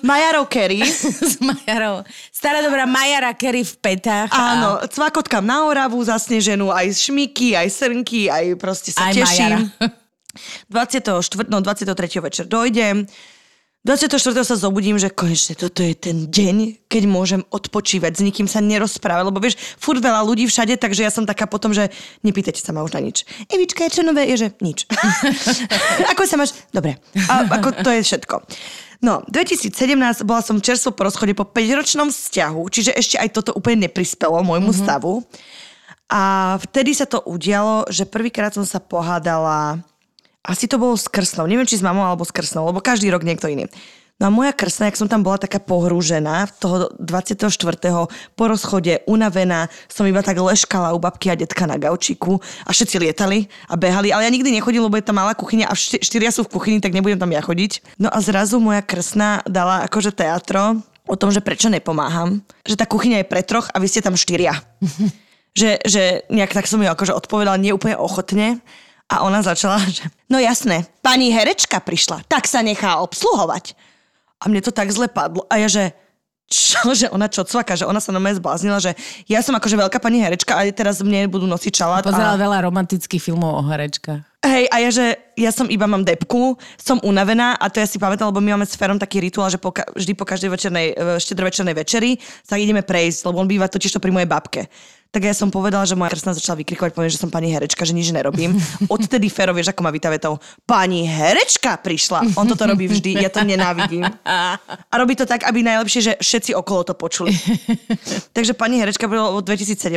Majarov 0.00 0.46
Carey. 0.46 0.82
S 0.82 1.38
Majarou. 1.40 2.02
Stará 2.28 2.60
dobrá 2.60 2.84
Majara 2.84 3.32
Kerry 3.32 3.62
v 3.62 3.74
petách. 3.76 4.28
a- 4.28 4.38
Áno, 4.52 4.70
cvakotkám 4.84 5.42
na 5.42 5.64
Oravu 5.64 5.98
zasneženú, 6.00 6.68
aj 6.68 6.94
šmiky, 7.00 7.52
aj 7.52 7.68
srnky, 7.68 8.26
aj 8.26 8.54
proste 8.54 8.90
sa 8.90 9.06
Aj 9.06 9.12
teším. 9.12 9.24
Majara. 9.24 9.58
24, 10.68 11.18
no 11.46 11.58
23. 11.58 11.88
večer 12.20 12.44
dojdem. 12.44 13.06
24. 13.86 14.42
sa 14.42 14.58
zobudím, 14.58 14.98
že 14.98 15.06
konečne 15.06 15.54
toto 15.54 15.86
je 15.86 15.94
ten 15.94 16.26
deň, 16.26 16.82
keď 16.90 17.02
môžem 17.06 17.42
odpočívať, 17.46 18.18
s 18.18 18.24
nikým 18.26 18.50
sa 18.50 18.58
nerozprávať, 18.58 19.30
lebo 19.30 19.38
vieš, 19.38 19.54
furt 19.78 20.02
veľa 20.02 20.26
ľudí 20.26 20.50
všade, 20.50 20.74
takže 20.82 21.06
ja 21.06 21.14
som 21.14 21.22
taká 21.22 21.46
potom, 21.46 21.70
že 21.70 21.86
nepýtajte 22.26 22.58
sa 22.58 22.74
ma 22.74 22.82
už 22.82 22.98
na 22.98 23.06
nič. 23.06 23.22
Evička, 23.46 23.86
je 23.86 23.98
čo 23.98 24.02
nové? 24.02 24.26
Je, 24.26 24.36
že 24.44 24.48
nič. 24.58 24.82
ako 26.12 26.22
sa 26.26 26.34
máš? 26.34 26.58
Dobre. 26.74 26.98
A, 27.30 27.46
ako 27.54 27.80
to 27.86 27.94
je 27.94 28.02
všetko. 28.02 28.42
No, 28.98 29.22
2017 29.30 29.70
bola 30.26 30.42
som 30.42 30.58
čerstvo 30.58 30.90
po 30.90 31.06
rozchode 31.06 31.38
po 31.38 31.46
5-ročnom 31.46 32.10
vzťahu, 32.10 32.62
čiže 32.66 32.98
ešte 32.98 33.14
aj 33.14 33.30
toto 33.30 33.54
úplne 33.54 33.86
neprispelo 33.86 34.42
môjmu 34.42 34.74
mm-hmm. 34.74 34.84
stavu. 34.90 35.22
A 36.10 36.56
vtedy 36.66 36.98
sa 36.98 37.06
to 37.06 37.22
udialo, 37.22 37.86
že 37.92 38.10
prvýkrát 38.10 38.50
som 38.50 38.66
sa 38.66 38.82
pohádala, 38.82 39.78
asi 40.48 40.64
to 40.64 40.80
bolo 40.80 40.96
s 40.96 41.12
krsnou, 41.12 41.44
neviem 41.44 41.68
či 41.68 41.76
s 41.76 41.84
mamou 41.84 42.08
alebo 42.08 42.24
s 42.24 42.32
krsnou, 42.32 42.72
lebo 42.72 42.80
každý 42.80 43.12
rok 43.12 43.20
niekto 43.20 43.52
iný. 43.52 43.68
No 44.18 44.26
a 44.26 44.34
moja 44.34 44.50
krsna, 44.50 44.90
jak 44.90 44.98
som 44.98 45.06
tam 45.06 45.22
bola 45.22 45.38
taká 45.38 45.62
pohrúžená, 45.62 46.50
toho 46.58 46.90
24. 46.98 47.54
po 48.34 48.44
rozchode, 48.50 48.98
unavená, 49.06 49.70
som 49.86 50.10
iba 50.10 50.18
tak 50.26 50.42
leškala 50.42 50.90
u 50.90 50.98
babky 50.98 51.30
a 51.30 51.38
detka 51.38 51.70
na 51.70 51.78
gaučiku 51.78 52.42
a 52.66 52.74
všetci 52.74 52.98
lietali 52.98 53.46
a 53.70 53.78
behali, 53.78 54.10
ale 54.10 54.26
ja 54.26 54.30
nikdy 54.34 54.50
nechodím, 54.50 54.82
lebo 54.82 54.98
je 54.98 55.06
tam 55.06 55.22
malá 55.22 55.38
kuchyňa 55.38 55.70
a 55.70 55.74
šty- 55.78 56.02
štyria 56.02 56.34
sú 56.34 56.42
v 56.42 56.50
kuchyni, 56.50 56.82
tak 56.82 56.98
nebudem 56.98 57.22
tam 57.22 57.30
ja 57.30 57.38
chodiť. 57.38 58.02
No 58.02 58.10
a 58.10 58.18
zrazu 58.18 58.58
moja 58.58 58.82
krsna 58.82 59.46
dala 59.46 59.86
akože 59.86 60.10
teatro 60.10 60.82
o 61.06 61.14
tom, 61.14 61.30
že 61.30 61.38
prečo 61.38 61.70
nepomáham, 61.70 62.42
že 62.66 62.74
tá 62.74 62.90
kuchyňa 62.90 63.22
je 63.22 63.30
pre 63.30 63.46
troch 63.46 63.70
a 63.70 63.78
vy 63.78 63.86
ste 63.86 64.02
tam 64.02 64.18
štyria 64.18 64.58
že, 65.58 65.82
že 65.82 66.22
nejak 66.30 66.54
tak 66.54 66.70
som 66.70 66.78
ju 66.78 66.86
akože 66.86 67.14
odpovedala 67.14 67.58
nie 67.58 67.74
úplne 67.74 67.98
ochotne 67.98 68.62
a 69.08 69.24
ona 69.24 69.40
začala, 69.40 69.80
že 69.96 70.04
no 70.28 70.36
jasné, 70.36 70.84
pani 71.00 71.32
herečka 71.32 71.80
prišla, 71.80 72.28
tak 72.28 72.44
sa 72.44 72.60
nechá 72.60 73.00
obsluhovať. 73.00 73.72
A 74.38 74.46
mne 74.46 74.62
to 74.62 74.70
tak 74.70 74.92
zle 74.94 75.10
padlo 75.10 75.42
a 75.50 75.58
ja, 75.58 75.66
že 75.66 75.90
čo, 76.48 76.96
že 76.96 77.12
ona 77.12 77.28
čo 77.28 77.44
cvaka, 77.44 77.76
že 77.76 77.84
ona 77.84 78.00
sa 78.00 78.08
na 78.08 78.16
mňa 78.16 78.40
zbláznila, 78.40 78.80
že 78.80 78.96
ja 79.28 79.44
som 79.44 79.52
akože 79.52 79.76
veľká 79.76 80.00
pani 80.00 80.24
herečka 80.24 80.56
a 80.56 80.64
teraz 80.72 81.04
mne 81.04 81.28
budú 81.28 81.44
nosiť 81.44 81.72
čalát. 81.76 82.00
Pozerala 82.00 82.40
a... 82.40 82.44
veľa 82.48 82.58
romantických 82.64 83.20
filmov 83.20 83.60
o 83.60 83.62
herečkách. 83.68 84.24
Hej, 84.38 84.64
a 84.70 84.76
ja, 84.80 84.90
že 84.94 85.06
ja 85.36 85.50
som 85.52 85.68
iba 85.68 85.84
mám 85.84 86.06
depku, 86.06 86.56
som 86.78 86.96
unavená 87.04 87.58
a 87.58 87.68
to 87.68 87.82
ja 87.82 87.90
si 87.90 88.00
pamätám, 88.00 88.32
lebo 88.32 88.40
my 88.40 88.56
máme 88.56 88.64
s 88.64 88.78
Ferom 88.78 88.96
taký 88.96 89.20
rituál, 89.20 89.50
že 89.50 89.60
po, 89.60 89.74
vždy 89.74 90.14
po 90.14 90.24
každej 90.24 90.48
večernej, 90.54 90.86
e, 90.94 91.18
štedrovečernej 91.20 91.74
večeri 91.76 92.16
sa 92.46 92.54
ideme 92.54 92.86
prejsť, 92.86 93.28
lebo 93.28 93.42
on 93.42 93.50
býva 93.50 93.68
totiž 93.68 93.98
to 93.98 94.00
pri 94.00 94.14
mojej 94.14 94.30
babke. 94.30 94.70
Tak 95.08 95.24
ja 95.24 95.32
som 95.32 95.48
povedala, 95.48 95.88
že 95.88 95.96
moja 95.96 96.12
krsná 96.12 96.36
začala 96.36 96.60
vykrikovať, 96.60 96.92
poviem, 96.92 97.08
že 97.08 97.16
som 97.16 97.32
pani 97.32 97.48
herečka, 97.48 97.80
že 97.88 97.96
nič 97.96 98.12
nerobím. 98.12 98.52
Odtedy 98.92 99.32
Fero, 99.32 99.56
vieš, 99.56 99.72
ako 99.72 99.80
ma 99.80 99.88
víta 99.88 100.12
vetou, 100.12 100.36
pani 100.68 101.08
herečka 101.08 101.80
prišla. 101.80 102.36
On 102.36 102.44
toto 102.44 102.68
robí 102.68 102.84
vždy, 102.84 103.16
ja 103.16 103.32
to 103.32 103.40
nenávidím. 103.40 104.04
A 104.28 104.94
robí 105.00 105.16
to 105.16 105.24
tak, 105.24 105.48
aby 105.48 105.64
najlepšie, 105.64 106.00
že 106.04 106.12
všetci 106.20 106.52
okolo 106.52 106.84
to 106.84 106.92
počuli. 106.92 107.32
Takže 108.36 108.52
pani 108.52 108.84
herečka 108.84 109.08
bolo 109.08 109.40
v 109.40 109.48
2017. 109.48 109.96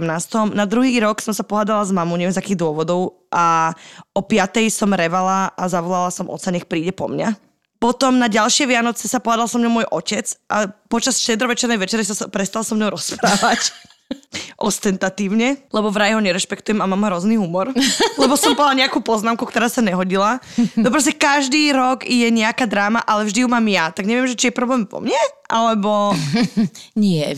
Na 0.55 0.63
druhý 0.63 0.95
rok 1.03 1.19
som 1.19 1.35
sa 1.35 1.43
pohádala 1.43 1.83
s 1.83 1.91
mamou, 1.91 2.15
neviem 2.15 2.31
z 2.31 2.39
akých 2.39 2.63
dôvodov 2.63 3.27
a 3.35 3.75
o 4.15 4.23
5. 4.23 4.63
som 4.71 4.95
revala 4.95 5.51
a 5.59 5.63
zavolala 5.67 6.07
som 6.07 6.31
oca, 6.31 6.55
nech 6.55 6.71
príde 6.71 6.95
po 6.95 7.11
mňa. 7.11 7.35
Potom 7.83 8.15
na 8.15 8.29
ďalšie 8.31 8.69
Vianoce 8.69 9.11
sa 9.11 9.19
pohádal 9.19 9.49
so 9.49 9.57
mnou 9.59 9.81
môj 9.81 9.89
otec 9.91 10.23
a 10.47 10.71
počas 10.87 11.19
štedrovečernej 11.19 11.81
večere 11.81 12.05
sa- 12.07 12.29
prestal 12.31 12.63
so 12.63 12.79
mnou 12.79 12.95
rozprávať. 12.95 13.59
Ostentatívne, 14.61 15.57
lebo 15.69 15.89
vraj 15.89 16.13
ho 16.13 16.21
nerešpektujem 16.21 16.79
a 16.79 16.85
mám 16.85 17.01
hrozný 17.09 17.35
humor. 17.35 17.73
Lebo 18.21 18.37
som 18.37 18.53
povedala 18.53 18.85
nejakú 18.85 19.01
poznámku, 19.01 19.41
ktorá 19.41 19.65
sa 19.65 19.81
nehodila. 19.81 20.37
No 20.77 20.93
proste 20.93 21.17
každý 21.17 21.73
rok 21.73 22.05
je 22.05 22.29
nejaká 22.29 22.69
dráma, 22.69 23.01
ale 23.01 23.25
vždy 23.25 23.41
ju 23.41 23.49
mám 23.49 23.65
ja. 23.65 23.89
Tak 23.89 24.05
neviem, 24.05 24.29
že 24.29 24.37
či 24.37 24.49
je 24.49 24.55
problém 24.55 24.85
po 24.85 25.01
mne, 25.01 25.17
alebo... 25.49 26.13
Nie. 26.93 27.33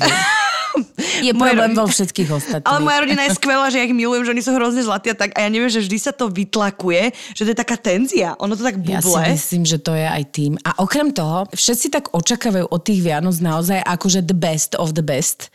Je 1.21 1.31
problém 1.31 1.71
rodi- 1.71 1.77
vo 1.77 1.85
všetkých 1.85 2.29
ostatných. 2.33 2.65
Ale 2.67 2.81
moja 2.81 3.05
rodina 3.05 3.21
je 3.29 3.37
skvelá, 3.37 3.69
že 3.69 3.77
ja 3.77 3.85
ich 3.85 3.93
milujem, 3.93 4.25
že 4.25 4.33
oni 4.33 4.41
sú 4.41 4.51
hrozne 4.57 4.81
zlatí 4.81 5.13
a 5.13 5.15
tak. 5.15 5.37
A 5.37 5.45
ja 5.45 5.49
neviem, 5.53 5.69
že 5.69 5.85
vždy 5.85 5.97
sa 6.01 6.09
to 6.11 6.33
vytlakuje, 6.33 7.13
že 7.37 7.45
to 7.45 7.49
je 7.53 7.57
taká 7.57 7.77
tenzia. 7.77 8.33
Ono 8.41 8.57
to 8.57 8.65
tak 8.65 8.81
Ja 8.81 8.97
si 8.99 9.05
buble. 9.07 9.37
myslím, 9.37 9.63
že 9.63 9.77
to 9.77 9.93
je 9.93 10.03
aj 10.03 10.23
tým. 10.33 10.57
A 10.65 10.73
okrem 10.81 11.13
toho, 11.13 11.45
všetci 11.53 11.87
tak 11.93 12.09
očakávajú 12.11 12.65
od 12.67 12.81
tých 12.81 13.05
Vianoc 13.05 13.37
naozaj 13.37 13.85
akože 13.85 14.25
the 14.25 14.35
best 14.35 14.73
of 14.75 14.97
the 14.97 15.05
best. 15.05 15.53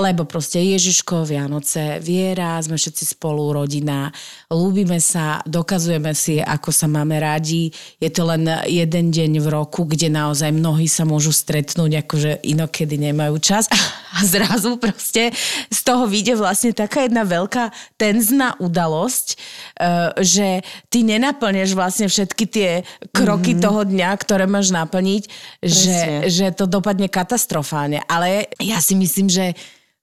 Lebo 0.00 0.24
proste 0.24 0.64
Ježiško, 0.64 1.28
Vianoce, 1.28 2.00
viera, 2.00 2.56
sme 2.64 2.80
všetci 2.80 3.20
spolu, 3.20 3.52
rodina, 3.52 4.08
ľúbime 4.48 4.96
sa, 4.96 5.44
dokazujeme 5.44 6.16
si, 6.16 6.40
ako 6.40 6.72
sa 6.72 6.88
máme 6.88 7.20
radi. 7.20 7.68
Je 8.00 8.08
to 8.08 8.24
len 8.24 8.48
jeden 8.64 9.12
deň 9.12 9.44
v 9.44 9.46
roku, 9.52 9.84
kde 9.84 10.08
naozaj 10.08 10.56
mnohí 10.56 10.88
sa 10.88 11.04
môžu 11.04 11.36
stretnúť, 11.36 12.08
akože 12.08 12.40
inokedy 12.48 12.96
nemajú 12.96 13.36
čas. 13.44 13.68
A 14.16 14.24
zrazu 14.26 14.74
proste 14.80 15.30
z 15.70 15.80
toho 15.86 16.08
vyjde 16.08 16.34
vlastne 16.34 16.74
taká 16.74 17.06
jedna 17.06 17.22
veľká 17.22 17.70
tenzná 17.94 18.58
udalosť, 18.58 19.26
uh, 19.36 20.16
že 20.18 20.66
ty 20.90 21.06
nenaplňaš 21.06 21.76
vlastne 21.76 22.10
všetky 22.10 22.44
tie 22.48 22.70
kroky 23.14 23.54
mm-hmm. 23.54 23.64
toho 23.68 23.86
dňa, 23.86 24.10
ktoré 24.18 24.50
máš 24.50 24.74
naplniť, 24.74 25.22
že, 25.62 26.26
že 26.26 26.50
to 26.56 26.66
dopadne 26.66 27.06
katastrofálne. 27.06 28.02
Ale 28.10 28.50
ja 28.58 28.82
si 28.82 28.98
myslím, 28.98 29.30
že 29.30 29.54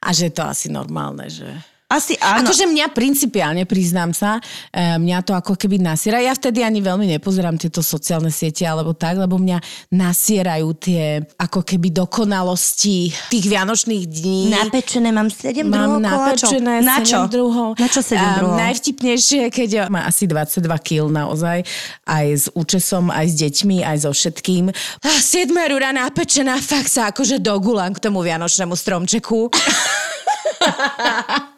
a 0.02 0.08
že 0.14 0.30
je 0.30 0.34
to 0.34 0.44
asi 0.46 0.68
normálne, 0.70 1.30
že... 1.30 1.48
Asi 1.88 2.20
áno. 2.20 2.44
Akože 2.44 2.68
mňa 2.68 2.92
principiálne, 2.92 3.64
priznám 3.64 4.12
sa, 4.12 4.44
e, 4.76 5.00
mňa 5.00 5.24
to 5.24 5.32
ako 5.32 5.56
keby 5.56 5.80
nasiera. 5.80 6.20
Ja 6.20 6.36
vtedy 6.36 6.60
ani 6.60 6.84
veľmi 6.84 7.08
nepozerám 7.16 7.56
tieto 7.56 7.80
sociálne 7.80 8.28
siete 8.28 8.68
alebo 8.68 8.92
tak, 8.92 9.16
lebo 9.16 9.40
mňa 9.40 9.88
nasierajú 9.96 10.68
tie 10.76 11.24
ako 11.40 11.64
keby 11.64 11.96
dokonalosti 11.96 13.16
tých 13.32 13.46
vianočných 13.48 14.04
dní. 14.04 14.52
Napečené 14.52 15.16
mám 15.16 15.32
7 15.32 15.64
Mám 15.64 16.04
napečené 16.04 16.84
Na 16.84 17.00
čo? 17.00 17.24
7 17.24 17.32
druhov. 17.32 17.80
Na 17.80 17.88
čo 17.88 18.04
7 18.04 18.20
A 18.20 18.28
druhov? 18.36 18.60
Najvtipnejšie, 18.60 19.48
keď 19.48 19.88
má 19.88 20.12
asi 20.12 20.28
22 20.28 20.68
kg 20.84 21.08
naozaj, 21.08 21.64
aj 22.04 22.26
s 22.36 22.46
účesom, 22.52 23.16
aj 23.16 23.32
s 23.32 23.36
deťmi, 23.40 23.88
aj 23.88 24.04
so 24.04 24.12
všetkým. 24.12 24.76
A 25.08 25.12
7 25.24 25.56
rúra 25.72 25.96
napečená, 25.96 26.60
fakt 26.60 26.92
sa 26.92 27.16
akože 27.16 27.40
dogulám 27.40 27.96
k 27.96 28.04
tomu 28.04 28.28
vianočnému 28.28 28.76
stromčeku. 28.76 29.48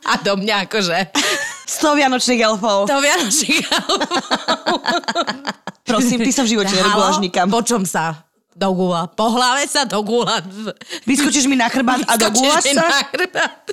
A 0.10 0.18
do 0.24 0.34
mňa 0.38 0.70
akože 0.70 0.98
100 1.70 2.00
vianočných 2.00 2.42
elfov. 2.42 2.90
to 2.90 2.98
vianočných 2.98 3.66
Prosím, 5.86 6.22
ty 6.22 6.32
sa 6.34 6.46
v 6.46 6.54
živote 6.58 6.74
nereguláš 6.74 7.18
nikam. 7.18 7.50
Po 7.50 7.62
čom 7.66 7.86
sa? 7.86 8.26
Do 8.54 8.76
gula. 8.76 9.08
Po 9.08 9.32
hlave 9.32 9.66
sa 9.66 9.88
do 9.88 10.04
gula. 10.04 10.44
Vyskočíš 11.08 11.48
mi 11.48 11.56
na 11.56 11.72
chrbát 11.72 12.04
a 12.06 12.20
Vyskočíš 12.20 12.56
mi 12.68 12.74
sa? 12.76 12.86
na 12.86 13.02
chrbát. 13.08 13.64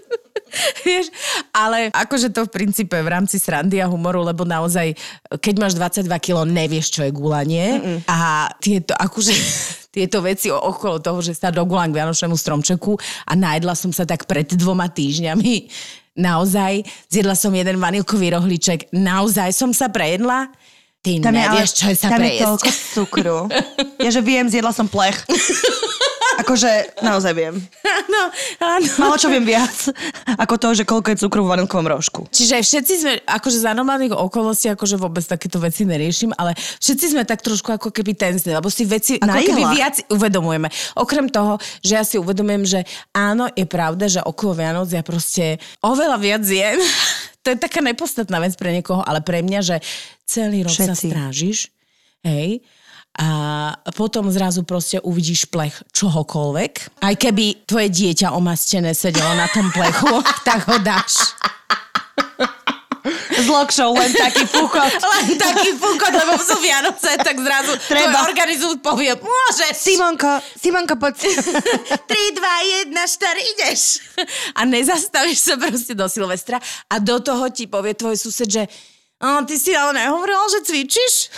Vieš, 0.86 1.10
ale 1.50 1.90
akože 1.90 2.30
to 2.30 2.46
v 2.46 2.50
princípe 2.54 2.94
v 2.94 3.08
rámci 3.10 3.36
srandy 3.36 3.82
a 3.82 3.90
humoru, 3.90 4.22
lebo 4.22 4.46
naozaj, 4.46 4.94
keď 5.42 5.54
máš 5.58 5.72
22 5.74 6.06
kg, 6.22 6.46
nevieš, 6.46 6.94
čo 6.96 7.00
je 7.02 7.10
gulanie. 7.12 7.76
Mm-mm. 7.76 7.98
A 8.08 8.48
tieto, 8.62 8.94
akože, 8.94 9.34
tieto 9.90 10.22
veci 10.22 10.48
okolo 10.48 11.02
toho, 11.02 11.18
že 11.18 11.34
sa 11.34 11.50
dogulám 11.50 11.90
k 11.90 11.98
Vianočnému 12.00 12.38
stromčeku 12.38 12.94
a 13.26 13.32
najedla 13.34 13.74
som 13.74 13.90
sa 13.90 14.06
tak 14.06 14.24
pred 14.24 14.46
dvoma 14.54 14.86
týždňami. 14.86 15.54
Naozaj, 16.16 16.80
zjedla 17.06 17.36
som 17.36 17.52
jeden 17.52 17.76
vanilkový 17.76 18.32
rohliček. 18.32 18.88
Naozaj 18.90 19.52
som 19.52 19.70
sa 19.70 19.86
prejedla. 19.86 20.48
Ty 21.04 21.22
Tam 21.22 21.30
je, 21.30 21.38
ale, 21.38 21.54
nevieš, 21.54 21.70
čo 21.76 21.84
je 21.86 21.96
sa 21.96 22.08
tam 22.10 22.18
je 22.18 22.24
prejesť. 22.26 22.42
toľko 22.42 22.68
cukru. 22.90 23.38
Ja 24.04 24.10
že 24.10 24.20
viem, 24.20 24.48
zjedla 24.48 24.72
som 24.72 24.88
plech. 24.88 25.16
Akože 26.36 27.00
naozaj 27.00 27.32
viem. 27.32 27.54
Áno, 27.86 28.22
áno. 28.60 28.88
Malo 29.00 29.16
čo 29.16 29.32
viem 29.32 29.42
viac, 29.42 29.88
ako 30.36 30.54
to, 30.60 30.68
že 30.76 30.84
koľko 30.84 31.08
je 31.16 31.18
cukru 31.24 31.40
v 31.48 31.56
vanilkovom 31.56 31.88
rožku. 31.88 32.20
Čiže 32.28 32.60
všetci 32.60 32.92
sme, 33.00 33.12
akože 33.24 33.58
za 33.64 33.72
normálnych 33.72 34.12
okolností, 34.12 34.68
akože 34.68 35.00
vôbec 35.00 35.24
takéto 35.24 35.56
veci 35.56 35.88
neriešim, 35.88 36.36
ale 36.36 36.52
všetci 36.56 37.16
sme 37.16 37.22
tak 37.24 37.40
trošku 37.40 37.72
ako 37.72 37.88
keby 37.88 38.12
tenzní, 38.12 38.52
lebo 38.52 38.68
si 38.68 38.84
veci 38.84 39.16
ako 39.16 39.28
Na 39.28 39.40
keby 39.40 39.62
viac 39.72 39.96
uvedomujeme. 40.12 40.68
Okrem 41.00 41.32
toho, 41.32 41.56
že 41.80 41.92
ja 41.96 42.04
si 42.04 42.20
uvedomujem, 42.20 42.64
že 42.68 42.80
áno, 43.16 43.48
je 43.56 43.64
pravda, 43.64 44.04
že 44.06 44.20
okolo 44.20 44.60
Vianoc 44.60 44.92
ja 44.92 45.00
proste 45.00 45.56
oveľa 45.80 46.16
viac 46.20 46.44
jem. 46.44 46.80
To 47.46 47.54
je 47.54 47.62
taká 47.62 47.78
nepodstatná 47.78 48.42
vec 48.42 48.58
pre 48.58 48.74
niekoho, 48.74 49.06
ale 49.06 49.22
pre 49.22 49.38
mňa, 49.38 49.60
že 49.62 49.76
celý 50.26 50.66
rok 50.66 50.74
sa 50.74 50.98
Všetci. 50.98 51.14
strážiš, 51.14 51.58
hej, 52.26 52.58
a 53.16 53.28
potom 53.96 54.28
zrazu 54.28 54.60
proste 54.60 55.00
uvidíš 55.00 55.48
plech 55.48 55.80
čohokoľvek. 55.96 57.00
Aj 57.00 57.14
keby 57.16 57.64
tvoje 57.64 57.88
dieťa 57.88 58.36
omastené 58.36 58.92
sedelo 58.92 59.32
na 59.32 59.48
tom 59.48 59.72
plechu, 59.72 60.20
tak 60.48 60.68
ho 60.68 60.76
dáš. 60.84 61.32
S 63.36 63.46
lokšou 63.46 63.94
len 63.94 64.10
taký 64.10 64.42
fúkot. 64.50 64.90
Len 65.14 65.38
taký 65.38 65.78
fúkot, 65.78 66.10
lebo 66.10 66.34
sú 66.42 66.58
Vianoce, 66.58 67.14
tak 67.22 67.38
zrazu 67.38 67.78
Treba. 67.86 68.26
organizmus 68.26 68.82
povie, 68.82 69.14
môžeš. 69.14 69.76
Simonko, 69.78 70.42
Simonko, 70.58 70.98
poď. 70.98 71.30
3, 71.30 72.02
2, 72.02 72.90
1, 72.90 72.90
4, 72.90 73.52
ideš. 73.54 74.02
A 74.58 74.66
nezastavíš 74.66 75.38
sa 75.38 75.54
proste 75.54 75.94
do 75.94 76.10
Silvestra 76.10 76.58
a 76.90 76.98
do 76.98 77.22
toho 77.22 77.46
ti 77.54 77.70
povie 77.70 77.94
tvoj 77.94 78.18
sused, 78.18 78.50
že 78.50 78.66
ty 79.20 79.54
si 79.54 79.72
ale 79.72 79.96
nehovorila, 79.96 80.44
že 80.50 80.66
cvičíš, 80.66 81.30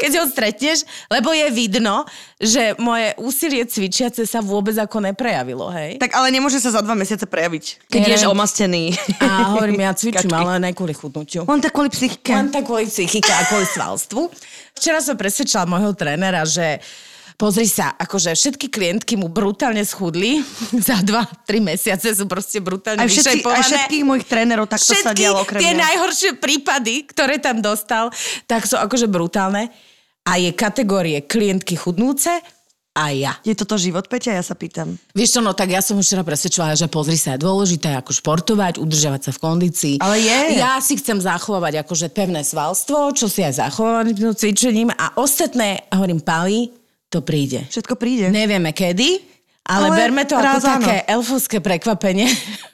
keď 0.00 0.10
ho 0.16 0.24
stretneš, 0.24 0.88
lebo 1.12 1.30
je 1.30 1.46
vidno, 1.52 2.08
že 2.40 2.72
moje 2.80 3.12
úsilie 3.20 3.68
cvičiace 3.68 4.24
sa 4.24 4.40
vôbec 4.40 4.72
ako 4.74 5.04
neprejavilo, 5.04 5.68
hej? 5.68 6.00
Tak 6.00 6.16
ale 6.16 6.32
nemôže 6.32 6.56
sa 6.56 6.72
za 6.72 6.80
dva 6.80 6.96
mesiace 6.96 7.28
prejaviť, 7.28 7.84
keď 7.92 8.16
ješ 8.16 8.22
omastený. 8.26 8.96
A 9.20 9.52
hovorím, 9.52 9.84
ja 9.84 9.92
cvičím, 9.92 10.32
Kačky. 10.32 10.40
ale 10.40 10.56
ne 10.56 10.72
kvôli 10.72 10.96
chudnutiu. 10.96 11.44
Len 11.44 11.60
tak 11.60 11.76
kvôli 11.76 11.92
psychike. 11.92 12.32
Len 12.32 12.48
tak 12.48 12.64
kvôli 12.64 12.88
psychike 12.88 13.28
a 13.28 13.44
kvôli 13.44 13.68
svalstvu. 13.68 14.32
Včera 14.72 15.04
som 15.04 15.20
presvedčala 15.20 15.68
môjho 15.68 15.92
trénera, 15.92 16.48
že 16.48 16.80
pozri 17.36 17.64
sa, 17.64 17.96
akože 17.96 18.36
všetky 18.36 18.68
klientky 18.68 19.16
mu 19.16 19.32
brutálne 19.32 19.80
schudli. 19.80 20.44
Za 20.88 21.00
dva, 21.00 21.24
tri 21.48 21.56
mesiace 21.60 22.12
sú 22.12 22.28
proste 22.28 22.60
brutálne 22.60 23.00
Aj, 23.00 23.08
všetky, 23.08 23.40
aj 23.40 23.62
všetkých 23.64 24.04
mojich 24.04 24.28
trénerov 24.28 24.68
takto 24.68 24.92
sa 24.92 25.12
Všetky 25.12 25.20
dialo 25.24 25.40
okrem 25.40 25.60
tie 25.60 25.72
mňa. 25.72 25.80
najhoršie 25.80 26.30
prípady, 26.36 27.08
ktoré 27.08 27.40
tam 27.40 27.64
dostal, 27.64 28.12
tak 28.44 28.68
sú 28.68 28.76
akože 28.76 29.08
brutálne. 29.08 29.72
A 30.28 30.36
je 30.36 30.50
kategórie 30.52 31.24
klientky 31.24 31.74
chudnúce 31.74 32.30
a 32.90 33.14
ja. 33.14 33.38
Je 33.46 33.54
toto 33.54 33.78
život, 33.78 34.10
Peťa? 34.10 34.34
Ja 34.34 34.42
sa 34.42 34.58
pýtam. 34.58 34.98
Vieš 35.14 35.38
čo, 35.38 35.40
no 35.40 35.54
tak 35.54 35.70
ja 35.70 35.78
som 35.78 35.94
už 35.94 36.04
včera 36.10 36.26
presvedčila, 36.26 36.74
že 36.74 36.90
pozri 36.90 37.14
sa, 37.14 37.38
je 37.38 37.46
dôležité 37.46 37.94
ako 37.94 38.10
športovať, 38.10 38.82
udržiavať 38.82 39.30
sa 39.30 39.32
v 39.32 39.38
kondícii. 39.38 39.94
Ale 40.02 40.18
je. 40.18 40.58
Ja 40.58 40.76
si 40.82 40.98
chcem 40.98 41.22
zachovať 41.22 41.86
akože 41.86 42.10
pevné 42.10 42.42
svalstvo, 42.42 43.14
čo 43.14 43.30
si 43.30 43.46
aj 43.46 43.62
zachovať 43.62 44.10
tým 44.10 44.34
cvičením 44.34 44.90
a 44.90 45.14
ostatné, 45.16 45.86
hovorím, 45.94 46.18
pali, 46.18 46.74
to 47.06 47.22
príde. 47.22 47.66
Všetko 47.70 47.94
príde. 47.94 48.26
Nevieme 48.28 48.74
kedy, 48.74 49.22
ale, 49.70 49.86
Ale 49.86 49.96
berme 49.96 50.22
to 50.26 50.34
ako 50.34 50.58
áno. 50.58 50.66
také 50.82 50.96
elfovské 51.06 51.58
prekvapenie. 51.62 52.26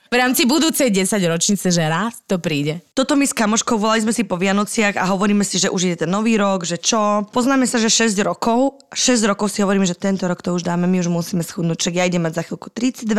V 0.07 0.15
rámci 0.15 0.47
budúcej 0.47 0.95
10 0.95 1.19
ročnice, 1.27 1.67
že 1.75 1.83
raz 1.83 2.23
to 2.31 2.39
príde. 2.39 2.79
Toto 2.95 3.19
my 3.19 3.27
s 3.27 3.35
kamoškou 3.35 3.75
volali 3.75 4.07
sme 4.07 4.15
si 4.15 4.23
po 4.23 4.39
Vianociach 4.39 4.95
a 4.95 5.11
hovoríme 5.11 5.43
si, 5.43 5.59
že 5.59 5.67
už 5.67 5.81
ide 5.91 6.07
ten 6.07 6.11
nový 6.11 6.39
rok, 6.39 6.63
že 6.63 6.79
čo. 6.79 7.27
Poznáme 7.35 7.67
sa, 7.67 7.83
že 7.83 7.91
6 7.91 8.15
rokov. 8.23 8.79
6 8.95 9.27
rokov 9.27 9.51
si 9.51 9.67
hovoríme, 9.67 9.83
že 9.83 9.99
tento 9.99 10.31
rok 10.31 10.47
to 10.47 10.55
už 10.55 10.63
dáme, 10.63 10.87
my 10.87 11.03
už 11.03 11.11
musíme 11.11 11.43
schudnúť. 11.43 11.91
Čak 11.91 11.95
ja 11.99 12.07
idem 12.07 12.23
mať 12.23 12.39
za 12.39 12.43
chvíľku 12.47 12.71
32, 12.71 13.11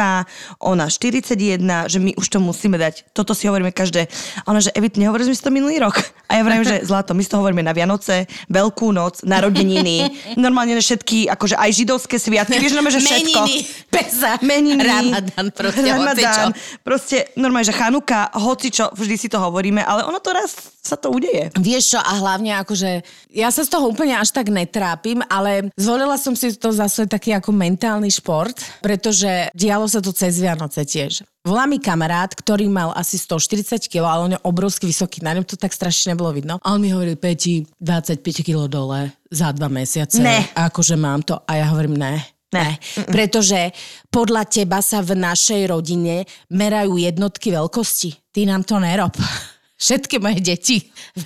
ona 0.64 0.86
41, 0.88 1.92
že 1.92 2.00
my 2.00 2.16
už 2.16 2.26
to 2.32 2.40
musíme 2.40 2.80
dať. 2.80 3.12
Toto 3.12 3.36
si 3.36 3.52
hovoríme 3.52 3.76
každé. 3.76 4.08
A 4.48 4.56
ona, 4.56 4.64
že 4.64 4.72
Evi, 4.72 4.88
ty 4.88 5.04
nehovorili 5.04 5.28
sme 5.28 5.36
si 5.36 5.44
to 5.44 5.52
minulý 5.52 5.84
rok. 5.84 6.00
A 6.32 6.40
ja 6.40 6.42
vravím, 6.48 6.64
že 6.64 6.84
zlato, 6.90 7.12
my 7.12 7.20
si 7.20 7.30
to 7.30 7.44
hovoríme 7.44 7.68
na 7.68 7.76
Vianoce, 7.76 8.32
Veľkú 8.48 8.96
noc, 8.96 9.28
narodeniny, 9.28 10.08
normálne 10.40 10.80
všetky, 10.80 11.28
akože 11.28 11.60
aj 11.60 11.70
židovské 11.76 12.16
sviatky, 12.16 12.64
vieš, 12.64 12.80
normálne, 12.80 12.96
že 12.96 13.04
všetko. 13.12 13.40
Meniny, 13.44 13.58
Pesa, 13.92 14.32
Meniny, 14.40 14.84
Ramadan, 14.88 15.46
proste 15.52 15.90
hocičo. 15.92 16.44
Proste 16.88 17.36
normálne, 17.36 17.68
že 17.68 17.76
Chanuka, 17.76 18.32
hocičo, 18.32 18.96
vždy 18.96 19.16
si 19.20 19.28
to 19.28 19.44
hovoríme, 19.44 19.84
ale 19.84 20.08
ono 20.08 20.24
to 20.24 20.32
raz 20.32 20.56
sa 20.80 20.96
to 20.96 21.12
udeje. 21.12 21.52
Vieš 21.60 21.84
čo, 21.96 22.00
a 22.00 22.12
hlavne 22.24 22.56
akože, 22.64 23.04
ja 23.36 23.52
sa 23.52 23.68
z 23.68 23.76
toho 23.76 23.92
úplne 23.92 24.16
až 24.16 24.32
tak 24.32 24.48
netrápim, 24.48 25.20
ale 25.28 25.68
zvolila 25.76 26.16
som 26.16 26.32
si 26.32 26.56
to 26.56 26.72
za 26.72 26.88
svoj 26.88 27.12
taký 27.12 27.36
ako 27.36 27.52
mentálny 27.52 28.08
šport, 28.08 28.56
pretože 28.80 29.52
dialo 29.52 29.84
sa 29.92 30.00
to 30.00 30.16
cez 30.16 30.40
Vianoce 30.40 30.88
tiež. 30.88 31.28
Volá 31.44 31.68
mi 31.68 31.80
kamarát, 31.80 32.32
ktorý 32.32 32.72
mal 32.72 32.96
asi 32.96 33.20
140 33.20 33.92
kg, 33.92 34.04
ale 34.08 34.22
on 34.24 34.34
je 34.36 34.40
obrovsky 34.48 34.88
vysoký, 34.88 35.20
na 35.24 35.36
ňom 35.36 35.44
to 35.44 35.60
tak 35.60 35.76
strašne 35.76 36.16
nebolo 36.16 36.32
vidno. 36.32 36.60
A 36.64 36.72
on 36.72 36.80
mi 36.80 36.92
hovoril, 36.92 37.20
Peti, 37.20 37.68
25 37.84 38.48
kg 38.48 38.68
dole 38.72 39.12
za 39.28 39.52
dva 39.52 39.68
mesiace. 39.68 40.24
Ne. 40.24 40.48
A 40.56 40.72
akože 40.72 40.96
mám 40.96 41.24
to. 41.24 41.40
A 41.44 41.60
ja 41.60 41.68
hovorím, 41.72 42.00
ne. 42.00 42.37
Ne, 42.48 42.80
pretože 43.12 43.76
podľa 44.08 44.48
teba 44.48 44.80
sa 44.80 45.04
v 45.04 45.20
našej 45.20 45.68
rodine 45.68 46.24
merajú 46.48 46.96
jednotky 46.96 47.52
veľkosti. 47.52 48.32
Ty 48.32 48.48
nám 48.48 48.64
to 48.64 48.80
nerob. 48.80 49.12
Všetky 49.84 50.18
moje 50.18 50.42
deti 50.42 50.78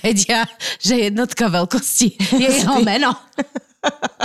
vedia, 0.02 0.44
že 0.82 1.08
jednotka 1.08 1.48
veľkosti 1.48 2.36
je 2.36 2.48
jeho 2.66 2.84
meno. 2.84 3.14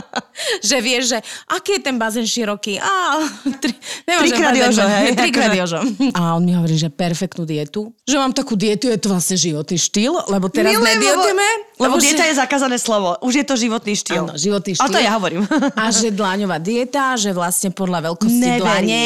že 0.62 0.76
vieš, 0.78 1.16
že 1.16 1.18
aký 1.48 1.78
je 1.78 1.82
ten 1.82 1.96
bazén 1.96 2.25
široký? 2.25 2.76
Á, 2.76 3.25
tri, 3.56 3.72
Trikrát 4.04 4.52
Jožo, 4.52 4.84
hej, 4.84 5.14
Trikrát. 5.18 5.52
Jožo. 5.54 5.80
A 6.12 6.36
on 6.36 6.44
mi 6.44 6.52
hovorí, 6.52 6.76
že 6.76 6.88
perfektnú 6.88 7.42
dietu. 7.42 7.92
Že 8.04 8.16
mám 8.18 8.32
takú 8.32 8.54
dietu, 8.54 8.86
je 8.86 8.96
to 8.96 9.08
vlastne 9.08 9.34
životný 9.34 9.76
štýl, 9.76 10.12
lebo 10.28 10.46
teraz 10.46 10.70
Milujem, 10.70 10.92
nedietujeme. 10.94 11.48
Lebo, 11.76 11.82
lebo 11.82 11.94
že- 11.96 12.04
dieta 12.06 12.25
je 12.26 12.34
zakázané 12.36 12.76
slovo. 12.76 13.16
Už 13.20 13.32
je 13.34 13.44
to 13.44 13.54
životný 13.54 13.92
štýl. 13.92 14.25
Áno, 14.25 14.34
životný 14.34 14.72
A 14.72 14.78
štýl. 14.78 14.92
to 14.92 15.00
ja 15.00 15.12
hovorím. 15.12 15.42
A 15.72 15.84
že 15.88 16.08
dláňová 16.08 16.56
dieta, 16.58 17.16
že 17.16 17.32
vlastne 17.32 17.68
podľa 17.68 18.12
veľkosti 18.12 18.36
Neverím. 18.38 18.60
dlane, 18.60 19.02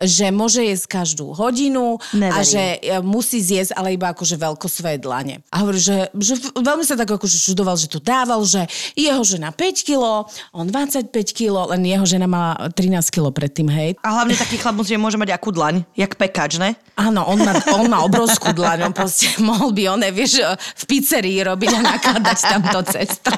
že 0.00 0.32
môže 0.32 0.64
jesť 0.64 1.00
každú 1.00 1.36
hodinu 1.36 2.00
a 2.00 2.16
Neverím. 2.16 2.48
že 2.48 2.62
e, 2.80 2.98
musí 3.04 3.38
zjesť 3.44 3.76
ale 3.76 3.94
iba 3.94 4.10
akože 4.16 4.40
veľkosť 4.40 4.74
svojej 4.80 4.98
dlane. 4.98 5.34
A 5.52 5.60
hovorí, 5.60 5.76
že, 5.76 6.08
že 6.16 6.40
veľmi 6.56 6.84
sa 6.88 6.96
tak 6.96 7.12
akože 7.12 7.36
čudoval, 7.36 7.76
že 7.76 7.92
to 7.92 8.00
dával, 8.00 8.40
že 8.48 8.64
jeho 8.96 9.20
žena 9.20 9.52
5 9.52 9.84
kilo 9.84 10.24
on 10.56 10.66
25 10.72 11.12
kg, 11.36 11.68
len 11.76 11.84
jeho 11.84 12.06
žena 12.08 12.24
mala 12.24 12.72
13 12.72 13.12
kg 13.12 13.28
predtým, 13.28 13.68
hej. 13.68 13.90
A 14.00 14.20
hlavne 14.20 14.40
taký 14.40 14.56
chlap 14.56 14.80
musí, 14.80 14.96
môže 14.96 15.20
mať 15.20 15.36
akú 15.36 15.52
dlaň, 15.52 15.84
jak 15.92 16.16
pekáč, 16.16 16.56
ne? 16.56 16.80
Áno, 16.96 17.28
on 17.28 17.38
má, 17.44 17.52
on 17.76 17.86
má 17.88 18.00
obrovskú 18.00 18.56
dlaň, 18.56 18.88
on 18.88 18.94
proste 18.96 19.36
mohol 19.44 19.76
by 19.76 19.96
on, 19.96 20.00
vieš, 20.10 20.40
v 20.56 20.84
pizzerii 20.88 21.44
robiť 21.44 21.70
a 21.76 21.80
nakladať 21.84 22.38
tamto 22.40 22.80
cesto. 22.88 23.32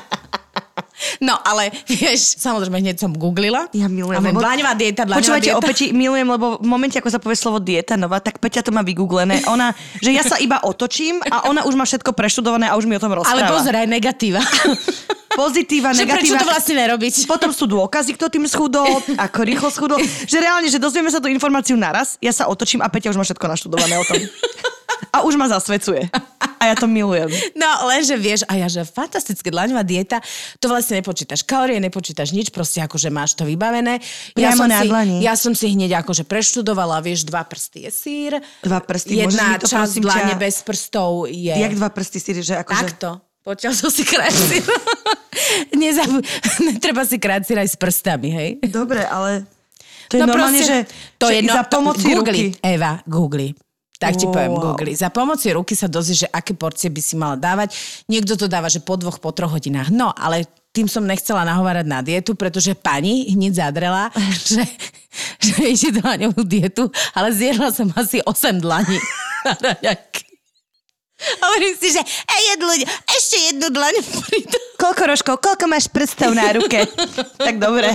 No, 1.20 1.38
ale 1.42 1.70
vieš, 1.86 2.38
samozrejme 2.38 2.82
hneď 2.82 2.96
som 2.98 3.12
googlila. 3.14 3.68
Ja 3.74 3.86
milujem. 3.86 4.18
A 4.18 4.30
dlaňová 4.32 4.72
dieta, 4.74 5.02
dlaňová 5.06 5.20
Počúvajte, 5.22 5.50
dieta. 5.50 5.60
opäť 5.60 5.78
milujem, 5.92 6.28
lebo 6.28 6.58
v 6.58 6.68
momente, 6.68 6.96
ako 6.98 7.10
sa 7.10 7.20
povie 7.20 7.36
slovo 7.38 7.58
dieta 7.58 7.94
nová, 7.98 8.18
tak 8.18 8.38
Peťa 8.38 8.66
to 8.66 8.70
má 8.74 8.80
vygooglené. 8.86 9.44
Ona, 9.46 9.74
že 10.00 10.10
ja 10.14 10.22
sa 10.22 10.38
iba 10.38 10.62
otočím 10.62 11.22
a 11.26 11.46
ona 11.50 11.66
už 11.66 11.74
má 11.74 11.84
všetko 11.86 12.14
preštudované 12.14 12.70
a 12.70 12.78
už 12.78 12.86
mi 12.86 12.96
o 12.96 13.02
tom 13.02 13.12
rozpráva. 13.14 13.48
Ale 13.48 13.50
pozor, 13.50 13.74
aj 13.74 13.88
negatíva. 13.88 14.40
Pozitíva, 15.32 15.96
že 15.96 16.04
prečo 16.04 16.36
negatíva. 16.36 16.44
to 16.44 16.48
vlastne 16.48 16.74
nerobiť? 16.76 17.24
Potom 17.24 17.50
sú 17.56 17.64
dôkazy, 17.64 18.20
kto 18.20 18.28
tým 18.28 18.44
schudol, 18.44 19.00
ako 19.16 19.38
rýchlo 19.40 19.68
schudol. 19.72 19.98
Že 20.28 20.38
reálne, 20.44 20.68
že 20.68 20.76
dozvieme 20.76 21.08
sa 21.08 21.24
tú 21.24 21.32
informáciu 21.32 21.72
naraz, 21.72 22.20
ja 22.20 22.36
sa 22.36 22.52
otočím 22.52 22.84
a 22.84 22.92
Peťa 22.92 23.16
už 23.16 23.16
má 23.16 23.24
všetko 23.24 23.46
naštudované 23.48 23.96
o 23.96 24.04
tom. 24.04 24.20
A 25.12 25.26
už 25.26 25.36
ma 25.36 25.46
zasvecuje. 25.50 26.08
A 26.62 26.62
ja 26.70 26.74
to 26.78 26.86
milujem. 26.86 27.26
No, 27.58 27.90
lenže 27.90 28.14
vieš, 28.14 28.46
a 28.46 28.54
ja, 28.54 28.70
že 28.70 28.86
fantastické 28.86 29.50
dlaňová 29.50 29.82
dieta, 29.82 30.22
to 30.62 30.70
vlastne 30.70 31.02
nepočítaš 31.02 31.42
kalórie, 31.42 31.82
nepočítaš 31.82 32.30
nič, 32.30 32.54
proste 32.54 32.78
akože 32.78 33.10
máš 33.10 33.34
to 33.34 33.42
vybavené. 33.42 33.98
Ja 34.38 34.54
Priamo 34.54 34.62
som, 34.62 34.70
si, 34.70 34.86
dlani. 34.86 35.16
ja 35.18 35.34
som 35.34 35.52
si 35.58 35.66
hneď 35.74 36.06
akože 36.06 36.22
preštudovala, 36.22 37.02
vieš, 37.02 37.26
dva 37.26 37.42
prsty 37.42 37.88
je 37.88 37.90
sír. 37.90 38.32
Dva 38.62 38.78
prsty, 38.78 39.26
Jedna 39.26 39.58
to, 39.58 39.66
časť 39.66 39.98
prosím 39.98 40.02
dlane 40.06 40.34
ťa- 40.38 40.42
bez 40.42 40.56
prstov 40.62 41.26
je... 41.26 41.50
Jak 41.50 41.74
dva 41.74 41.88
prsty 41.90 42.18
si, 42.22 42.30
že 42.46 42.54
akože... 42.62 42.84
Takto. 42.86 43.10
Poďal 43.42 43.74
som 43.74 43.90
si 43.90 44.06
krácir. 44.06 44.62
Nezabu... 45.82 46.22
Netreba 46.62 47.02
si 47.02 47.18
krácir 47.18 47.58
aj 47.58 47.74
s 47.74 47.76
prstami, 47.76 48.30
hej? 48.30 48.50
Dobre, 48.70 49.02
ale 49.02 49.50
to 50.06 50.14
je 50.14 50.22
normálne, 50.22 50.60
že, 50.62 50.86
to 51.18 51.26
že 51.26 51.40
je 51.40 51.50
no, 51.50 51.54
za 51.56 51.64
pomoci 51.66 52.06
Googli, 52.12 52.54
ruky. 52.54 52.62
Eva, 52.62 53.02
googli. 53.02 53.50
Tak 54.02 54.18
ti 54.18 54.26
Wow. 54.26 54.34
poviem, 54.34 54.54
googli. 54.58 54.92
Za 54.98 55.14
pomoci 55.14 55.54
ruky 55.54 55.78
sa 55.78 55.86
dozvieš, 55.86 56.26
že 56.26 56.32
aké 56.34 56.58
porcie 56.58 56.90
by 56.90 56.98
si 56.98 57.14
mala 57.14 57.38
dávať. 57.38 57.78
Niekto 58.10 58.34
to 58.34 58.50
dáva, 58.50 58.66
že 58.66 58.82
po 58.82 58.98
dvoch, 58.98 59.22
po 59.22 59.30
troch 59.30 59.54
hodinách. 59.54 59.94
No, 59.94 60.10
ale 60.10 60.42
tým 60.74 60.90
som 60.90 61.06
nechcela 61.06 61.46
nahovárať 61.46 61.86
na 61.86 62.02
dietu, 62.02 62.34
pretože 62.34 62.74
pani 62.74 63.30
hneď 63.30 63.62
zadrela, 63.62 64.10
že, 64.50 64.66
že 65.38 65.54
ide 65.62 66.02
dlaňovú 66.02 66.42
dietu, 66.42 66.90
ale 67.14 67.30
zjedla 67.30 67.70
som 67.70 67.94
asi 67.94 68.18
8 68.26 68.58
dlaní 68.58 68.98
raňajky. 69.62 70.26
Hovorím 71.22 71.74
si, 71.78 71.94
že 71.94 72.02
e, 72.02 72.36
jedlu, 72.50 72.72
ešte 73.06 73.36
jednu 73.46 73.70
dlaň 73.70 73.94
pridám. 74.02 74.71
Koľko 74.82 75.02
rožkov, 75.06 75.34
koľko 75.38 75.64
máš 75.70 75.86
prstov 75.86 76.34
na 76.34 76.50
ruke? 76.58 76.82
tak 77.46 77.62
dobre. 77.62 77.94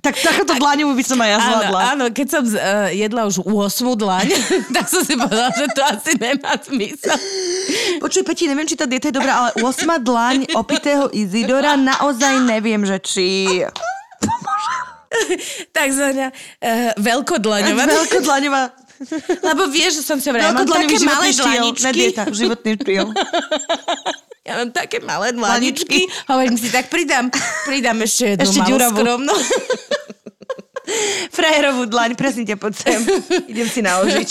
Tak 0.00 0.16
takúto 0.24 0.56
dlaňovú 0.56 0.96
by 0.96 1.04
som 1.04 1.20
aj 1.20 1.28
ja 1.28 1.36
Áno, 1.36 1.44
zvládla. 1.44 1.80
áno, 1.92 2.04
keď 2.08 2.26
som 2.32 2.42
uh, 2.48 2.88
jedla 2.88 3.22
už 3.28 3.44
8 3.44 4.00
dlaň, 4.00 4.26
tak 4.76 4.88
som 4.88 5.04
si 5.04 5.20
povedala, 5.20 5.52
že 5.52 5.68
to 5.76 5.80
asi 5.84 6.12
nemá 6.16 6.56
zmysel. 6.64 7.18
Počuj, 8.00 8.24
Peti, 8.24 8.48
neviem, 8.48 8.64
či 8.64 8.72
tá 8.72 8.88
dieta 8.88 9.12
je 9.12 9.14
dobrá, 9.20 9.32
ale 9.36 9.50
8 9.60 10.00
dlaň 10.00 10.36
opitého 10.56 11.12
Izidora 11.12 11.76
naozaj 11.76 12.40
neviem, 12.40 12.80
že 12.88 12.96
či... 13.04 13.26
Takzvaná 15.76 16.32
uh, 16.32 16.90
veľkodlaňová. 16.96 17.84
Veľkodlaňová. 17.84 18.62
Lebo 19.44 19.68
vieš, 19.68 20.00
že 20.00 20.02
som 20.08 20.18
sa 20.18 20.32
vrala, 20.32 20.56
mám 20.56 20.64
také 20.64 20.96
malé 21.04 21.34
dlaničky. 21.36 21.92
dieta, 21.92 22.22
životný 22.32 22.80
štýl. 22.80 23.06
Ja 24.44 24.60
mám 24.60 24.76
také 24.76 25.00
malé 25.00 25.32
dlaničky. 25.32 26.04
Hovorím 26.28 26.60
si, 26.60 26.68
tak 26.68 26.92
pridám, 26.92 27.32
pridám 27.64 27.96
ešte 28.04 28.36
jednu 28.36 28.44
Ešte 28.44 28.60
malú 28.60 28.70
ďuravú. 28.76 28.96
skromnú. 29.00 29.36
Frajerovú 31.32 31.82
dlaň, 31.88 32.12
presne 32.12 32.44
ťa 32.44 32.60
poď 32.60 32.74
sem. 32.76 33.00
Idem 33.48 33.68
si 33.72 33.80
naložiť. 33.80 34.28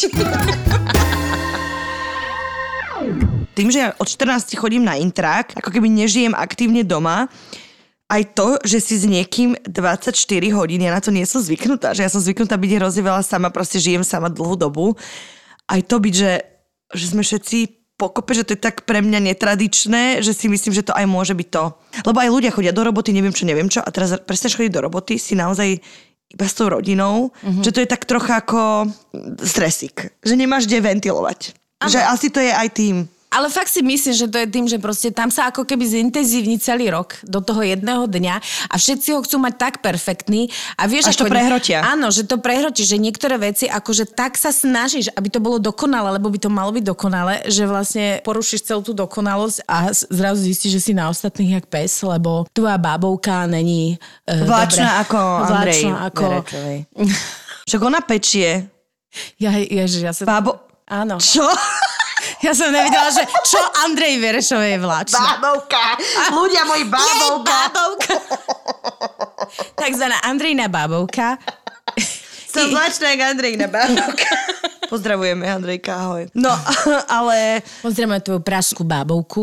Tým, 3.58 3.67
že 3.74 3.77
ja 3.82 3.89
od 3.98 4.05
14 4.05 4.53
chodím 4.53 4.86
na 4.86 5.01
intrak, 5.01 5.58
ako 5.58 5.74
keby 5.74 5.89
nežijem 5.89 6.38
aktívne 6.38 6.86
doma, 6.86 7.25
aj 8.05 8.38
to, 8.38 8.62
že 8.62 8.77
si 8.86 9.01
s 9.01 9.10
niekým 9.10 9.58
24 9.65 10.13
hodín, 10.53 10.86
ja 10.86 10.93
na 10.93 11.01
to 11.01 11.10
nie 11.10 11.25
som 11.25 11.41
zvyknutá, 11.41 11.98
že 11.98 12.05
ja 12.05 12.10
som 12.13 12.22
zvyknutá 12.22 12.53
byť 12.53 12.72
hrozne 12.77 13.01
veľa 13.01 13.25
sama, 13.25 13.50
proste 13.50 13.82
žijem 13.82 14.05
sama 14.05 14.29
dlhú 14.29 14.53
dobu. 14.53 14.93
Aj 15.65 15.82
to 15.82 15.98
byť, 15.98 16.13
že, 16.13 16.46
že 16.93 17.05
sme 17.10 17.25
všetci 17.25 17.82
pokope, 17.97 18.33
že 18.33 18.43
to 18.43 18.57
je 18.57 18.59
tak 18.59 18.83
pre 18.89 18.99
mňa 18.99 19.34
netradičné, 19.34 20.19
že 20.25 20.34
si 20.34 20.49
myslím, 20.49 20.73
že 20.73 20.86
to 20.86 20.93
aj 20.97 21.06
môže 21.06 21.38
byť 21.38 21.47
to. 21.49 21.63
Lebo 22.03 22.17
aj 22.19 22.34
ľudia 22.34 22.51
chodia 22.51 22.73
do 22.73 22.84
roboty, 22.84 23.13
neviem 23.13 23.32
čo, 23.32 23.45
neviem 23.45 23.69
čo, 23.69 23.79
a 23.79 23.89
teraz 23.93 24.17
prestaneš 24.25 24.58
chodiť 24.58 24.73
do 24.73 24.84
roboty, 24.84 25.21
si 25.21 25.38
naozaj 25.38 25.77
iba 26.34 26.45
s 26.49 26.58
tou 26.58 26.67
rodinou, 26.67 27.29
mm-hmm. 27.29 27.62
že 27.62 27.71
to 27.71 27.79
je 27.86 27.88
tak 27.88 28.10
trocha 28.10 28.41
ako 28.41 28.89
stresik, 29.45 30.17
že 30.25 30.34
nemáš 30.34 30.65
kde 30.65 30.82
ventilovať. 30.82 31.53
Že 31.84 31.99
asi 32.01 32.27
to 32.34 32.39
je 32.41 32.49
aj 32.49 32.67
tým. 32.73 33.06
Ale 33.34 33.50
fakt 33.50 33.74
si 33.74 33.82
myslím, 33.82 34.13
že 34.13 34.30
to 34.30 34.38
je 34.38 34.48
tým, 34.48 34.65
že 34.69 34.78
proste 34.78 35.10
tam 35.10 35.34
sa 35.34 35.50
ako 35.50 35.65
keby 35.65 35.82
zintenzívni 35.89 36.62
celý 36.62 36.93
rok 36.93 37.17
do 37.26 37.41
toho 37.41 37.65
jedného 37.65 38.06
dňa 38.06 38.36
a 38.69 38.76
všetci 38.78 39.17
ho 39.17 39.26
chcú 39.26 39.41
mať 39.41 39.54
tak 39.58 39.74
perfektný 39.82 40.54
a 40.78 40.86
vieš, 40.86 41.10
Až 41.10 41.26
to 41.26 41.28
prehrotia. 41.28 41.82
Áno, 41.82 42.13
že 42.13 42.30
to 42.30 42.38
prehročí, 42.38 42.86
že 42.86 43.02
niektoré 43.02 43.41
veci 43.41 43.65
akože 43.65 44.13
tak 44.13 44.38
sa 44.38 44.54
snažíš, 44.54 45.10
aby 45.17 45.34
to 45.34 45.41
bolo 45.41 45.58
dokonalé, 45.58 46.22
lebo 46.22 46.30
by 46.30 46.38
to 46.38 46.54
malo 46.54 46.69
byť 46.69 46.86
dokonalé, 46.86 47.41
že 47.50 47.65
vlastne 47.65 48.22
porušíš 48.22 48.69
celú 48.69 48.86
tú 48.86 48.93
dokonalosť 48.93 49.65
a 49.65 49.89
zrazu 49.91 50.46
zistíš, 50.46 50.78
že 50.78 50.82
si 50.86 50.93
na 50.93 51.10
ostatných 51.10 51.58
jak 51.58 51.65
pes, 51.65 51.89
lebo 52.06 52.46
tvoja 52.54 52.78
bábovka 52.78 53.50
není 53.50 53.98
uh, 54.30 54.46
Vláčna 54.46 55.02
ako 55.02 55.17
Andrej 55.50 55.82
Vláčna 55.89 55.93
ako... 56.06 56.24
Však 57.63 57.82
ona 57.82 58.00
pečie. 58.04 58.67
Ja, 59.41 59.56
ježiš, 59.58 60.02
ja 60.04 60.13
som... 60.13 60.30
Bábo... 60.30 60.60
Áno. 60.84 61.15
Čo? 61.17 61.48
Ja 62.43 62.51
som 62.51 62.75
nevidela, 62.75 63.08
že 63.08 63.23
čo 63.47 63.60
Andrej 63.88 64.19
Verešovej 64.19 64.75
je 64.75 64.79
vláčna. 64.84 65.39
Bábovka. 65.39 65.84
Ľudia 66.36 66.67
moji 66.67 66.84
bábovka. 66.91 67.47
bábovka. 67.47 68.15
Takzvaná 69.79 70.19
Andrejna 70.27 70.67
bábovka. 70.67 71.39
Som 72.51 72.67
zlačná 72.67 73.15
jak 73.15 73.34
Andrejna 73.34 73.71
bábovka. 73.71 74.27
Pozdravujeme, 74.91 75.49
Andrejka, 75.49 75.89
ahoj. 75.89 76.29
No, 76.38 76.53
ale 77.17 77.65
Pozdravujeme 77.82 78.21
tvoju 78.21 78.41
pražskú 78.45 78.84
bábovku. 78.86 79.41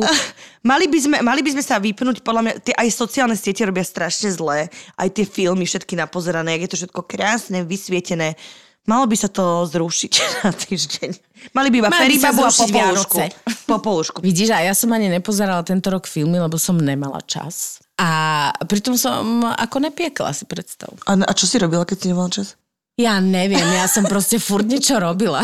mali 0.62 0.86
by, 0.86 0.98
sme, 1.00 1.16
mali 1.24 1.40
by 1.42 1.58
sme 1.58 1.64
sa 1.64 1.82
vypnúť, 1.82 2.22
podľa 2.22 2.42
mňa, 2.46 2.54
tie 2.62 2.74
aj 2.76 2.88
sociálne 2.94 3.34
siete 3.34 3.66
robia 3.66 3.82
strašne 3.82 4.30
zlé, 4.30 4.70
aj 4.94 5.08
tie 5.10 5.26
filmy 5.26 5.66
všetky 5.66 5.98
napozerané, 5.98 6.54
jak 6.54 6.62
je 6.62 6.70
to 6.70 6.80
všetko 6.86 7.02
krásne, 7.02 7.66
vysvietené. 7.66 8.38
Malo 8.88 9.04
by 9.04 9.16
sa 9.16 9.28
to 9.28 9.68
zrušiť 9.68 10.12
na 10.44 10.50
týždeň. 10.56 11.10
Mali 11.56 11.68
by 11.72 11.76
iba 11.80 11.90
Feribabu 11.92 12.42
a 12.44 12.52
Popolušku. 12.52 13.18
Popolušku. 13.70 14.18
Vidíš, 14.20 14.52
a 14.52 14.64
ja 14.64 14.72
som 14.76 14.92
ani 14.92 15.08
nepozerala 15.12 15.64
tento 15.64 15.88
rok 15.92 16.04
filmy, 16.08 16.40
lebo 16.40 16.56
som 16.56 16.76
nemala 16.76 17.20
čas. 17.24 17.80
A 18.00 18.50
pritom 18.64 18.96
som 18.96 19.44
ako 19.44 19.76
nepiekla, 19.84 20.32
si 20.32 20.48
predstav. 20.48 20.92
A, 21.04 21.16
a 21.20 21.32
čo 21.36 21.44
si 21.44 21.60
robila, 21.60 21.84
keď 21.84 21.96
si 21.96 22.06
nemala 22.08 22.32
čas? 22.32 22.56
Ja 23.00 23.16
neviem, 23.16 23.64
ja 23.64 23.88
som 23.88 24.04
proste 24.04 24.36
furt 24.36 24.68
niečo 24.68 25.00
robila. 25.00 25.40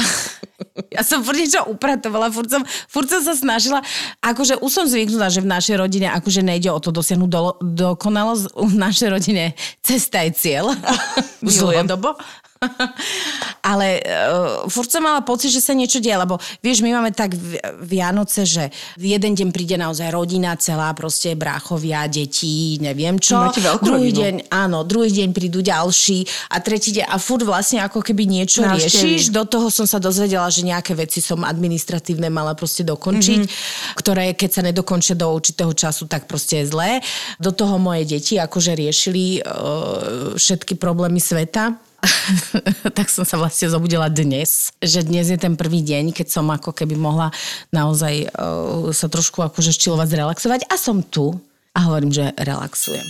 Ja 0.92 1.00
som 1.00 1.24
furt 1.24 1.40
niečo 1.40 1.64
upratovala, 1.72 2.28
furt 2.28 2.52
som, 2.52 2.60
furt 2.88 3.08
som 3.08 3.24
sa 3.24 3.32
snažila, 3.32 3.80
akože 4.20 4.60
už 4.60 4.70
som 4.72 4.84
zvyknutá, 4.84 5.32
že 5.32 5.40
v 5.40 5.48
našej 5.48 5.76
rodine 5.80 6.12
akože 6.12 6.44
nejde 6.44 6.68
o 6.68 6.80
to 6.80 6.92
dosiahnuť 6.92 7.30
do, 7.32 7.56
dokonalosť, 7.64 8.52
v 8.56 8.76
našej 8.76 9.08
rodine 9.08 9.44
cesta 9.80 10.20
je 10.28 10.36
cieľ. 10.36 10.76
Už 11.48 11.64
dlhodobo. 11.64 12.16
Ale 13.70 13.98
uh, 13.98 14.70
furt 14.70 14.88
som 14.88 15.02
mala 15.02 15.20
pocit, 15.26 15.50
že 15.50 15.58
sa 15.58 15.74
niečo 15.74 15.98
deje, 15.98 16.14
lebo 16.14 16.38
vieš, 16.62 16.86
my 16.86 16.94
máme 16.94 17.10
tak 17.10 17.34
v- 17.34 17.58
Vianoce, 17.82 18.46
že 18.46 18.70
v 18.94 19.18
jeden 19.18 19.34
deň 19.34 19.48
príde 19.50 19.74
naozaj 19.74 20.08
rodina 20.14 20.54
celá, 20.54 20.94
proste 20.94 21.34
bráchovia, 21.34 22.06
deti, 22.06 22.78
neviem 22.78 23.18
čo. 23.18 23.36
Máte 23.36 23.58
veľkú 23.60 23.82
druhý 23.82 24.10
rodinu. 24.14 24.22
deň, 24.22 24.34
áno, 24.54 24.78
druhý 24.86 25.10
deň 25.10 25.28
prídu 25.34 25.60
ďalší 25.60 26.24
a 26.54 26.62
tretí 26.62 26.94
deň 26.94 27.10
a 27.10 27.16
furt 27.18 27.42
vlastne 27.42 27.82
ako 27.82 28.00
keby 28.00 28.24
niečo 28.24 28.62
Návštevy. 28.62 28.78
riešiš. 28.86 29.34
Do 29.34 29.42
toho 29.44 29.66
som 29.68 29.84
sa 29.84 29.98
dozvedela, 29.98 30.46
že 30.46 30.62
nejaké 30.62 30.94
veci 30.94 31.18
som 31.18 31.42
administratívne 31.42 32.30
mala 32.30 32.54
proste 32.54 32.86
dokončiť, 32.86 33.40
mm-hmm. 33.42 33.98
ktoré 33.98 34.32
keď 34.38 34.50
sa 34.50 34.62
nedokončia 34.62 35.18
do 35.18 35.26
určitého 35.34 35.74
času, 35.74 36.06
tak 36.06 36.30
proste 36.30 36.62
je 36.62 36.70
zlé. 36.70 36.90
Do 37.42 37.50
toho 37.50 37.76
moje 37.82 38.06
deti 38.06 38.38
akože 38.38 38.78
riešili 38.78 39.42
uh, 39.42 40.38
všetky 40.38 40.78
problémy 40.78 41.18
sveta. 41.18 41.85
tak 42.96 43.08
som 43.08 43.24
sa 43.24 43.36
vlastne 43.40 43.70
zobudila 43.70 44.06
dnes, 44.12 44.72
že 44.78 45.02
dnes 45.02 45.28
je 45.28 45.38
ten 45.38 45.54
prvý 45.54 45.82
deň, 45.82 46.12
keď 46.12 46.26
som 46.30 46.46
ako 46.48 46.72
keby 46.72 46.94
mohla 46.98 47.32
naozaj 47.72 48.30
uh, 48.32 48.90
sa 48.92 49.08
trošku 49.08 49.42
akože 49.42 49.74
ščilovať, 49.74 50.08
zrelaxovať 50.10 50.60
a 50.68 50.74
som 50.78 51.02
tu 51.02 51.36
a 51.76 51.78
hovorím, 51.84 52.12
že 52.12 52.32
relaxujem. 52.40 53.04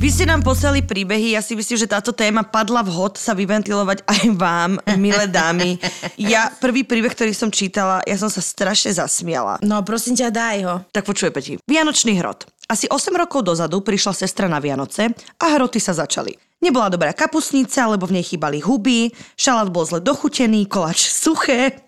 Vy 0.00 0.08
ste 0.08 0.24
nám 0.24 0.40
poslali 0.40 0.80
príbehy, 0.80 1.36
ja 1.36 1.44
si 1.44 1.52
myslím, 1.52 1.76
že 1.76 1.84
táto 1.84 2.16
téma 2.16 2.40
padla 2.40 2.80
vhod 2.80 3.20
sa 3.20 3.36
vyventilovať 3.36 4.00
aj 4.08 4.22
vám, 4.32 4.80
milé 4.96 5.28
dámy. 5.28 5.76
Ja 6.16 6.48
prvý 6.48 6.88
príbeh, 6.88 7.12
ktorý 7.12 7.36
som 7.36 7.52
čítala, 7.52 8.00
ja 8.08 8.16
som 8.16 8.32
sa 8.32 8.40
strašne 8.40 8.96
zasmiala. 8.96 9.60
No 9.60 9.84
prosím 9.84 10.16
ťa, 10.16 10.32
daj 10.32 10.58
ho. 10.64 10.74
Tak 10.88 11.04
počuje 11.04 11.28
Peti. 11.28 11.52
Vianočný 11.68 12.16
hrot. 12.16 12.48
Asi 12.72 12.88
8 12.88 13.12
rokov 13.12 13.44
dozadu 13.44 13.84
prišla 13.84 14.24
sestra 14.24 14.48
na 14.48 14.56
Vianoce 14.56 15.12
a 15.36 15.46
hroty 15.52 15.76
sa 15.76 15.92
začali. 15.92 16.32
Nebola 16.60 16.92
dobrá 16.92 17.16
kapusnica, 17.16 17.88
lebo 17.88 18.04
v 18.04 18.20
nej 18.20 18.24
chýbali 18.24 18.60
huby, 18.60 19.16
šalát 19.32 19.72
bol 19.72 19.88
zle 19.88 20.04
dochutený, 20.04 20.68
koláč 20.68 21.08
suché. 21.08 21.80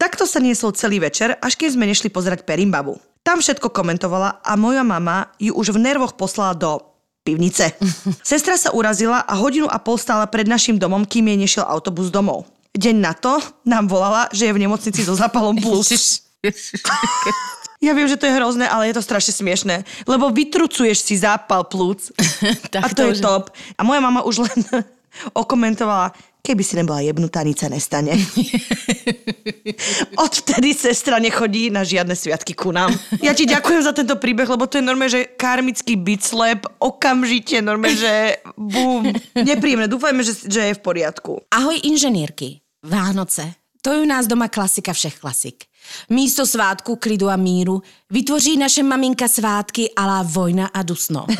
Takto 0.00 0.24
sa 0.24 0.40
niesol 0.40 0.72
celý 0.72 1.04
večer, 1.04 1.36
až 1.36 1.52
keď 1.60 1.76
sme 1.76 1.84
nešli 1.84 2.08
pozerať 2.08 2.48
Perimbabu. 2.48 2.96
Tam 3.20 3.44
všetko 3.44 3.68
komentovala 3.68 4.40
a 4.40 4.52
moja 4.56 4.80
mama 4.80 5.32
ju 5.36 5.52
už 5.52 5.76
v 5.76 5.84
nervoch 5.84 6.16
poslala 6.16 6.56
do 6.56 6.80
pivnice. 7.28 7.76
Sestra 8.24 8.56
sa 8.56 8.72
urazila 8.72 9.20
a 9.20 9.36
hodinu 9.36 9.68
a 9.68 9.76
pol 9.76 10.00
stála 10.00 10.28
pred 10.32 10.48
našim 10.48 10.80
domom, 10.80 11.04
kým 11.04 11.28
jej 11.28 11.38
nešiel 11.40 11.64
autobus 11.68 12.08
domov. 12.08 12.48
Deň 12.72 12.96
na 13.04 13.12
to 13.12 13.36
nám 13.68 13.84
volala, 13.88 14.32
že 14.32 14.48
je 14.48 14.54
v 14.56 14.64
nemocnici 14.64 15.04
so 15.04 15.12
zápalom 15.12 15.60
plus. 15.60 15.92
Ja 17.84 17.92
viem, 17.92 18.08
že 18.08 18.16
to 18.16 18.24
je 18.24 18.32
hrozné, 18.32 18.64
ale 18.64 18.88
je 18.88 18.96
to 18.96 19.04
strašne 19.04 19.36
smiešné, 19.36 19.84
lebo 20.08 20.32
vytrucuješ 20.32 21.04
si 21.04 21.20
zápal 21.20 21.68
plúc. 21.68 22.08
a 22.80 22.88
to, 22.88 22.96
to 22.96 23.02
je 23.12 23.20
už- 23.20 23.20
top. 23.20 23.52
A 23.76 23.84
moja 23.84 24.00
mama 24.00 24.24
už 24.24 24.48
len 24.48 24.58
okomentovala, 25.44 26.16
keby 26.40 26.64
si 26.64 26.80
nebola 26.80 27.04
jebnutá, 27.04 27.44
nič 27.44 27.60
sa 27.60 27.68
nestane. 27.68 28.16
Odvtedy 30.24 30.72
sestra 30.72 31.20
nechodí 31.20 31.68
na 31.68 31.84
žiadne 31.84 32.16
sviatky 32.16 32.56
ku 32.56 32.72
nám. 32.72 32.88
Ja 33.20 33.36
ti 33.36 33.44
ďakujem 33.44 33.84
za 33.84 33.92
tento 33.92 34.16
príbeh, 34.16 34.48
lebo 34.48 34.64
to 34.64 34.80
je 34.80 34.84
normálne, 34.84 35.12
že 35.12 35.28
karmický 35.36 36.00
bitslep, 36.00 36.64
okamžite, 36.80 37.60
normálne, 37.60 38.00
že 38.00 38.40
bum. 38.56 39.04
Nepríjemné, 39.36 39.92
dúfajme, 39.92 40.24
že, 40.24 40.48
že 40.48 40.72
je 40.72 40.76
v 40.76 40.80
poriadku. 40.80 41.44
Ahoj 41.52 41.76
inženýrky. 41.84 42.64
Vánoce. 42.84 43.60
To 43.84 43.92
je 43.92 44.00
u 44.00 44.08
nás 44.08 44.24
doma 44.24 44.48
klasika 44.48 44.96
všech 44.96 45.20
klasik. 45.20 45.68
Místo 46.10 46.46
svátku, 46.46 46.96
klidu 46.96 47.28
a 47.28 47.36
míru 47.36 47.82
vytvoří 48.10 48.56
naše 48.56 48.82
maminka 48.82 49.28
svátky 49.28 49.90
alá 49.96 50.22
vojna 50.22 50.66
a 50.66 50.82
dusno. 50.82 51.26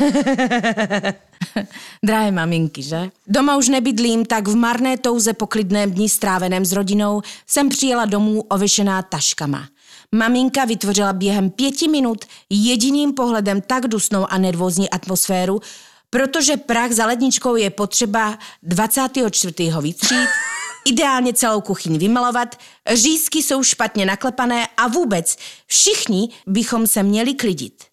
Drahé 2.03 2.31
maminky, 2.31 2.83
že? 2.83 3.11
Doma 3.27 3.57
už 3.57 3.67
nebydlím, 3.67 4.25
tak 4.25 4.47
v 4.47 4.55
marné 4.55 4.97
touze 4.97 5.33
po 5.33 5.47
klidném 5.47 5.91
dni 5.91 6.09
stráveném 6.09 6.65
s 6.65 6.71
rodinou 6.71 7.21
jsem 7.47 7.69
přijela 7.69 8.05
domů 8.05 8.41
ověšená 8.41 9.01
taškama. 9.01 9.67
Maminka 10.11 10.65
vytvořila 10.65 11.13
během 11.13 11.49
pěti 11.49 11.87
minut 11.87 12.25
jediným 12.49 13.13
pohledem 13.13 13.61
tak 13.61 13.87
dusnou 13.87 14.25
a 14.29 14.37
nervózní 14.37 14.89
atmosféru, 14.89 15.61
protože 16.09 16.57
prach 16.57 16.91
za 16.91 17.05
ledničkou 17.05 17.55
je 17.55 17.69
potřeba 17.69 18.39
24. 18.63 19.71
vytřít, 19.81 20.29
ideálně 20.85 21.33
celou 21.33 21.61
kuchyň 21.61 21.97
vymalovat, 21.97 22.55
řízky 22.93 23.43
jsou 23.43 23.63
špatně 23.63 24.05
naklepané 24.05 24.67
a 24.77 24.87
vůbec 24.87 25.37
všichni 25.67 26.29
bychom 26.47 26.87
se 26.87 27.03
měli 27.03 27.33
klidit. 27.33 27.83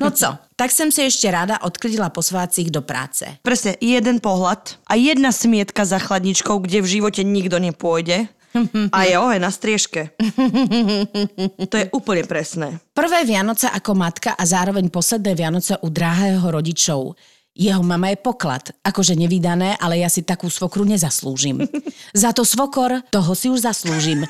No 0.00 0.10
co, 0.10 0.36
tak 0.56 0.70
jsem 0.70 0.92
se 0.92 1.02
ještě 1.02 1.30
ráda 1.30 1.62
odklidila 1.62 2.10
po 2.10 2.22
svácích 2.22 2.70
do 2.70 2.82
práce. 2.82 3.36
Presne, 3.42 3.76
jeden 3.80 4.18
pohľad 4.18 4.80
a 4.88 4.94
jedna 4.96 5.32
smietka 5.32 5.84
za 5.84 5.98
chladničkou, 5.98 6.58
kde 6.58 6.82
v 6.82 6.86
živote 6.98 7.22
nikto 7.24 7.58
nepôjde. 7.60 8.28
A 8.92 9.04
je 9.04 9.14
oheň 9.20 9.40
na 9.44 9.52
striežke. 9.52 10.16
To 11.68 11.76
je 11.76 11.86
úplne 11.92 12.24
presné. 12.24 12.80
Prvé 12.96 13.22
Vianoce 13.28 13.68
ako 13.68 13.92
matka 13.94 14.32
a 14.34 14.42
zároveň 14.42 14.88
posledné 14.88 15.36
Vianoce 15.36 15.76
u 15.78 15.88
drahého 15.92 16.42
rodičov. 16.42 17.14
Jeho 17.58 17.82
mama 17.82 18.14
je 18.14 18.22
poklad, 18.22 18.70
akože 18.86 19.18
nevydané, 19.18 19.74
ale 19.82 19.98
ja 19.98 20.06
si 20.06 20.22
takú 20.22 20.46
svokru 20.46 20.86
nezaslúžim. 20.86 21.66
Za 22.14 22.30
to 22.30 22.46
svokor, 22.46 23.02
toho 23.10 23.34
si 23.34 23.50
už 23.50 23.66
zaslúžim. 23.66 24.22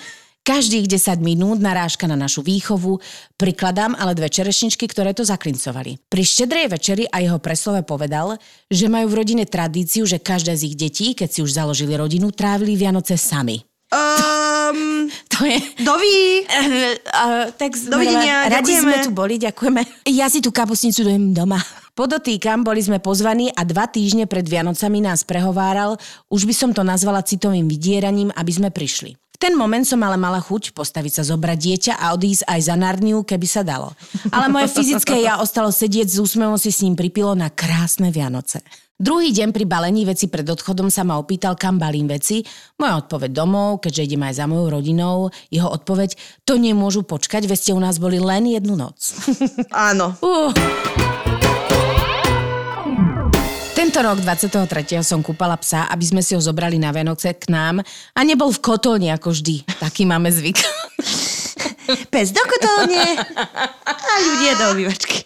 Každých 0.48 0.88
10 0.88 1.20
minút 1.20 1.60
narážka 1.60 2.08
na 2.08 2.16
našu 2.16 2.40
výchovu, 2.40 3.04
prikladám 3.36 3.92
ale 3.92 4.16
dve 4.16 4.32
čerešničky, 4.32 4.88
ktoré 4.88 5.12
to 5.12 5.20
zaklincovali. 5.20 6.00
Pri 6.08 6.24
štedrej 6.24 6.72
večeri 6.72 7.04
a 7.04 7.20
jeho 7.20 7.36
preslove 7.36 7.84
povedal, 7.84 8.40
že 8.72 8.88
majú 8.88 9.12
v 9.12 9.18
rodine 9.20 9.44
tradíciu, 9.44 10.08
že 10.08 10.16
každé 10.16 10.56
z 10.56 10.72
ich 10.72 10.76
detí, 10.80 11.12
keď 11.12 11.28
si 11.28 11.44
už 11.44 11.52
založili 11.52 11.92
rodinu, 12.00 12.32
trávili 12.32 12.80
Vianoce 12.80 13.20
sami. 13.20 13.60
Um, 13.92 15.12
To 15.38 15.44
je... 15.44 15.58
doví. 15.84 16.48
Uh, 16.48 17.52
tak 17.54 17.76
sme 17.76 18.00
Dovidenia, 18.00 18.48
radi 18.48 18.74
ďakujeme. 18.74 18.82
sme 18.82 18.96
tu 19.04 19.10
boli, 19.12 19.34
ďakujeme. 19.36 19.82
Ja 20.16 20.26
si 20.32 20.40
tú 20.40 20.50
kapusnicu 20.50 21.04
dojem 21.04 21.30
doma. 21.36 21.60
Podotýkam, 21.98 22.62
boli 22.62 22.78
sme 22.78 23.02
pozvaní 23.02 23.50
a 23.50 23.66
dva 23.66 23.90
týždne 23.90 24.30
pred 24.30 24.46
Vianocami 24.46 25.02
nás 25.02 25.26
prehováral, 25.26 25.98
už 26.30 26.46
by 26.46 26.54
som 26.54 26.70
to 26.70 26.87
nazvala 26.87 27.26
citovým 27.26 27.66
vydieraním, 27.66 28.30
aby 28.38 28.52
sme 28.54 28.70
prišli. 28.70 29.18
V 29.18 29.37
ten 29.42 29.58
moment 29.58 29.82
som 29.82 29.98
ale 30.06 30.14
mala 30.14 30.38
chuť 30.38 30.78
postaviť 30.78 31.18
sa 31.18 31.22
zobrať 31.26 31.58
dieťa 31.58 31.92
a 31.98 32.14
odísť 32.14 32.46
aj 32.46 32.61
za 32.62 32.78
Narniu, 32.78 33.26
keby 33.26 33.46
sa 33.50 33.66
dalo. 33.66 33.98
Ale 34.30 34.46
moje 34.46 34.78
fyzické 34.78 35.26
ja 35.26 35.42
ostalo 35.42 35.74
sedieť 35.74 36.06
s 36.06 36.22
úsmevom 36.22 36.54
si 36.54 36.70
s 36.70 36.87
ním 36.87 36.94
pripilo 36.94 37.34
na 37.34 37.50
krásne 37.50 38.14
Vianoce. 38.14 38.62
Druhý 38.94 39.34
deň 39.34 39.50
pri 39.50 39.66
balení 39.66 40.06
veci 40.06 40.30
pred 40.30 40.46
odchodom 40.46 40.94
sa 40.94 41.02
ma 41.02 41.18
opýtal, 41.18 41.58
kam 41.58 41.82
balím 41.82 42.06
veci. 42.06 42.46
Moja 42.78 42.94
odpoveď 43.02 43.30
domov, 43.34 43.82
keďže 43.82 44.06
idem 44.06 44.22
aj 44.22 44.38
za 44.38 44.46
mojou 44.46 44.70
rodinou. 44.70 45.34
Jeho 45.50 45.66
odpoveď, 45.66 46.14
to 46.46 46.62
nemôžu 46.62 47.02
počkať, 47.02 47.50
veď 47.50 47.58
ste 47.58 47.72
u 47.74 47.82
nás 47.82 47.98
boli 47.98 48.22
len 48.22 48.46
jednu 48.46 48.78
noc. 48.78 49.18
Áno. 49.90 50.14
Uh. 50.22 51.38
Tento 53.88 54.05
rok 54.05 54.20
23. 54.20 55.01
som 55.01 55.24
kúpala 55.24 55.57
psa, 55.57 55.88
aby 55.88 56.05
sme 56.05 56.20
si 56.20 56.37
ho 56.37 56.40
zobrali 56.44 56.77
na 56.77 56.92
Vianoce 56.92 57.33
k 57.33 57.48
nám 57.48 57.81
a 58.12 58.20
nebol 58.20 58.53
v 58.53 58.61
kotolni 58.61 59.09
ako 59.09 59.33
vždy. 59.33 59.64
Taký 59.64 60.05
máme 60.05 60.29
zvyk. 60.29 60.61
Pes 62.12 62.29
do 62.29 62.44
kotolne 62.44 63.01
a 63.88 64.14
ľudia 64.29 64.53
do 64.61 64.64
obývačky. 64.77 65.24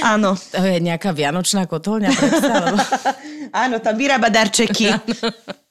Áno. 0.00 0.40
To 0.40 0.56
je 0.56 0.80
nejaká 0.80 1.12
vianočná 1.12 1.68
kotolňa 1.68 2.08
lebo 2.08 2.80
Áno, 3.68 3.76
tam 3.76 3.92
vyrába 4.00 4.32
darčeky. 4.32 4.88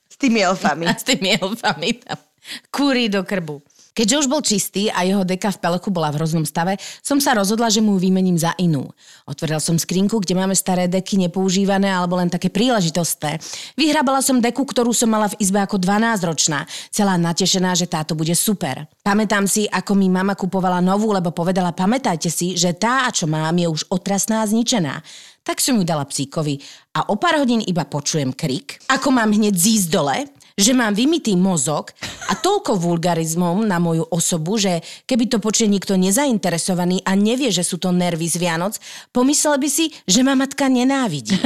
S 0.06 0.15
tými 0.21 0.45
elfami. 0.45 0.93
s 0.93 1.10
tými 1.10 1.41
elfami 1.41 1.97
tam 2.06 2.21
kúri 2.69 3.10
do 3.10 3.26
krbu. 3.26 3.65
Keďže 3.97 4.21
už 4.21 4.27
bol 4.29 4.45
čistý 4.45 4.93
a 4.93 5.01
jeho 5.01 5.25
deka 5.25 5.49
v 5.49 5.57
pelechu 5.57 5.89
bola 5.89 6.13
v 6.13 6.21
hroznom 6.21 6.45
stave, 6.45 6.77
som 7.01 7.17
sa 7.17 7.33
rozhodla, 7.33 7.73
že 7.73 7.81
mu 7.81 7.97
ju 7.97 8.05
vymením 8.05 8.38
za 8.38 8.53
inú. 8.62 8.86
Otvoril 9.25 9.57
som 9.57 9.81
skrinku, 9.81 10.21
kde 10.21 10.38
máme 10.38 10.53
staré 10.53 10.86
deky 10.86 11.17
nepoužívané 11.25 11.89
alebo 11.89 12.13
len 12.13 12.29
také 12.29 12.53
príležitostné. 12.53 13.41
Vyhrábala 13.73 14.21
som 14.21 14.38
deku, 14.38 14.69
ktorú 14.69 14.93
som 14.93 15.10
mala 15.10 15.33
v 15.33 15.41
izbe 15.41 15.57
ako 15.57 15.81
12-ročná, 15.81 16.69
celá 16.93 17.17
natešená, 17.17 17.73
že 17.73 17.89
táto 17.89 18.13
bude 18.13 18.38
super. 18.38 18.86
Pamätám 19.01 19.49
si, 19.49 19.65
ako 19.65 19.97
mi 19.97 20.13
mama 20.13 20.38
kupovala 20.38 20.77
novú, 20.77 21.10
lebo 21.10 21.33
povedala, 21.33 21.73
pamätajte 21.73 22.29
si, 22.29 22.53
že 22.53 22.77
tá, 22.77 23.10
čo 23.10 23.25
mám, 23.25 23.57
je 23.57 23.65
už 23.65 23.89
otrasná 23.89 24.45
a 24.45 24.49
zničená. 24.49 25.01
Tak 25.41 25.57
som 25.57 25.79
ju 25.79 25.88
dala 25.88 26.05
psíkovi 26.05 26.62
a 26.93 27.10
o 27.10 27.15
pár 27.15 27.39
hodín 27.39 27.63
iba 27.63 27.88
počujem 27.88 28.36
krik, 28.36 28.83
ako 28.91 29.10
mám 29.15 29.31
hneď 29.31 29.55
zísť 29.55 29.88
dole, 29.88 30.27
že 30.58 30.74
mám 30.74 30.98
vymitý 30.98 31.38
mozog 31.38 31.93
a 32.28 32.34
toľko 32.34 32.82
vulgarizmom 32.82 33.62
na 33.70 33.78
moju 33.78 34.10
osobu, 34.10 34.58
že 34.58 34.82
keby 35.06 35.30
to 35.30 35.38
počuje 35.38 35.70
niekto 35.70 35.93
nezainteresovaný 35.93 37.06
a 37.06 37.13
nevie, 37.13 37.54
že 37.54 37.62
sú 37.62 37.78
to 37.78 37.93
nervy 37.93 38.26
z 38.26 38.41
Vianoc, 38.41 38.82
pomyslel 39.13 39.62
by 39.62 39.70
si, 39.70 39.93
že 40.10 40.26
ma 40.26 40.34
matka 40.34 40.65
nenávidí. 40.65 41.38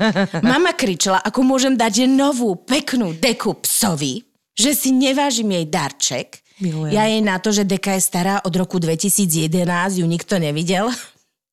Mama 0.46 0.70
kričala, 0.78 1.18
ako 1.18 1.42
môžem 1.42 1.74
dať 1.74 2.06
novú, 2.06 2.54
peknú 2.54 3.10
deku 3.18 3.58
psovi, 3.66 4.22
že 4.54 4.78
si 4.78 4.94
nevážim 4.94 5.50
jej 5.50 5.66
darček. 5.66 6.38
Milujem. 6.62 6.94
Ja 6.94 7.10
jej 7.10 7.22
na 7.26 7.42
to, 7.42 7.50
že 7.50 7.66
deka 7.66 7.98
je 7.98 8.06
stará 8.06 8.38
od 8.46 8.54
roku 8.54 8.78
2011, 8.78 9.98
ju 9.98 10.06
nikto 10.06 10.38
nevidel. 10.38 10.92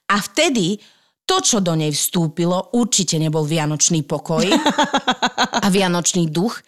A 0.08 0.16
vtedy 0.22 0.78
to, 1.28 1.44
čo 1.44 1.60
do 1.60 1.76
nej 1.76 1.92
vstúpilo, 1.92 2.72
určite 2.78 3.20
nebol 3.20 3.44
vianočný 3.44 4.08
pokoj 4.08 4.48
a 5.66 5.68
vianočný 5.68 6.32
duch. 6.32 6.62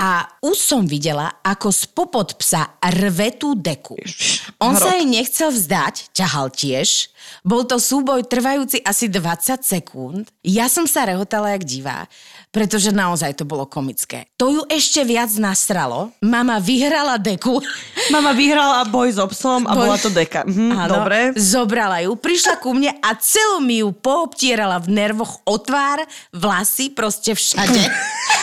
A 0.00 0.24
už 0.40 0.56
som 0.56 0.88
videla, 0.88 1.36
ako 1.44 1.68
spopod 1.68 2.32
psa 2.40 2.72
rve 2.80 3.36
tú 3.36 3.52
deku. 3.52 4.00
On 4.56 4.72
sa 4.72 4.96
jej 4.96 5.04
nechcel 5.04 5.52
vzdať, 5.52 6.16
ťahal 6.16 6.48
tiež. 6.48 7.12
Bol 7.44 7.68
to 7.68 7.76
súboj 7.76 8.24
trvajúci 8.24 8.80
asi 8.80 9.12
20 9.12 9.60
sekúnd. 9.60 10.24
Ja 10.40 10.72
som 10.72 10.88
sa 10.88 11.04
rehotala 11.04 11.52
jak 11.52 11.68
divá, 11.68 12.08
pretože 12.48 12.96
naozaj 12.96 13.36
to 13.36 13.44
bolo 13.44 13.68
komické. 13.68 14.24
To 14.40 14.48
ju 14.48 14.64
ešte 14.72 15.04
viac 15.04 15.28
nasralo. 15.36 16.16
Mama 16.24 16.56
vyhrala 16.56 17.20
deku. 17.20 17.60
Mama 18.14 18.32
vyhrala 18.32 18.88
boj 18.88 19.12
s 19.12 19.18
obsom 19.20 19.68
a 19.68 19.76
Boj- 19.76 19.84
bola 19.84 19.98
to 20.00 20.08
deka. 20.08 20.48
Mhm, 20.48 20.80
Áno, 20.80 20.92
dobre. 20.96 21.36
Zobrala 21.36 22.00
ju, 22.00 22.16
prišla 22.16 22.56
ku 22.56 22.72
mne 22.72 22.96
a 23.04 23.12
celú 23.20 23.60
mi 23.60 23.84
ju 23.84 23.92
poobtierala 23.92 24.80
v 24.80 24.96
nervoch 24.96 25.44
o 25.44 25.60
tvár, 25.60 26.08
vlasy, 26.32 26.88
proste 26.88 27.36
všade. 27.36 27.84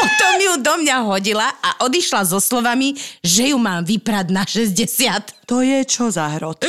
Potom 0.00 0.34
ju 0.40 0.52
do 0.64 0.74
mňa 0.80 0.96
hodila 1.04 1.52
a 1.60 1.84
odišla 1.84 2.24
so 2.24 2.40
slovami, 2.40 2.96
že 3.20 3.52
ju 3.52 3.60
mám 3.60 3.84
vyprať 3.84 4.32
na 4.32 4.48
60. 4.48 5.44
To 5.44 5.60
je 5.60 5.84
čo 5.84 6.08
za 6.08 6.24
hrot? 6.40 6.64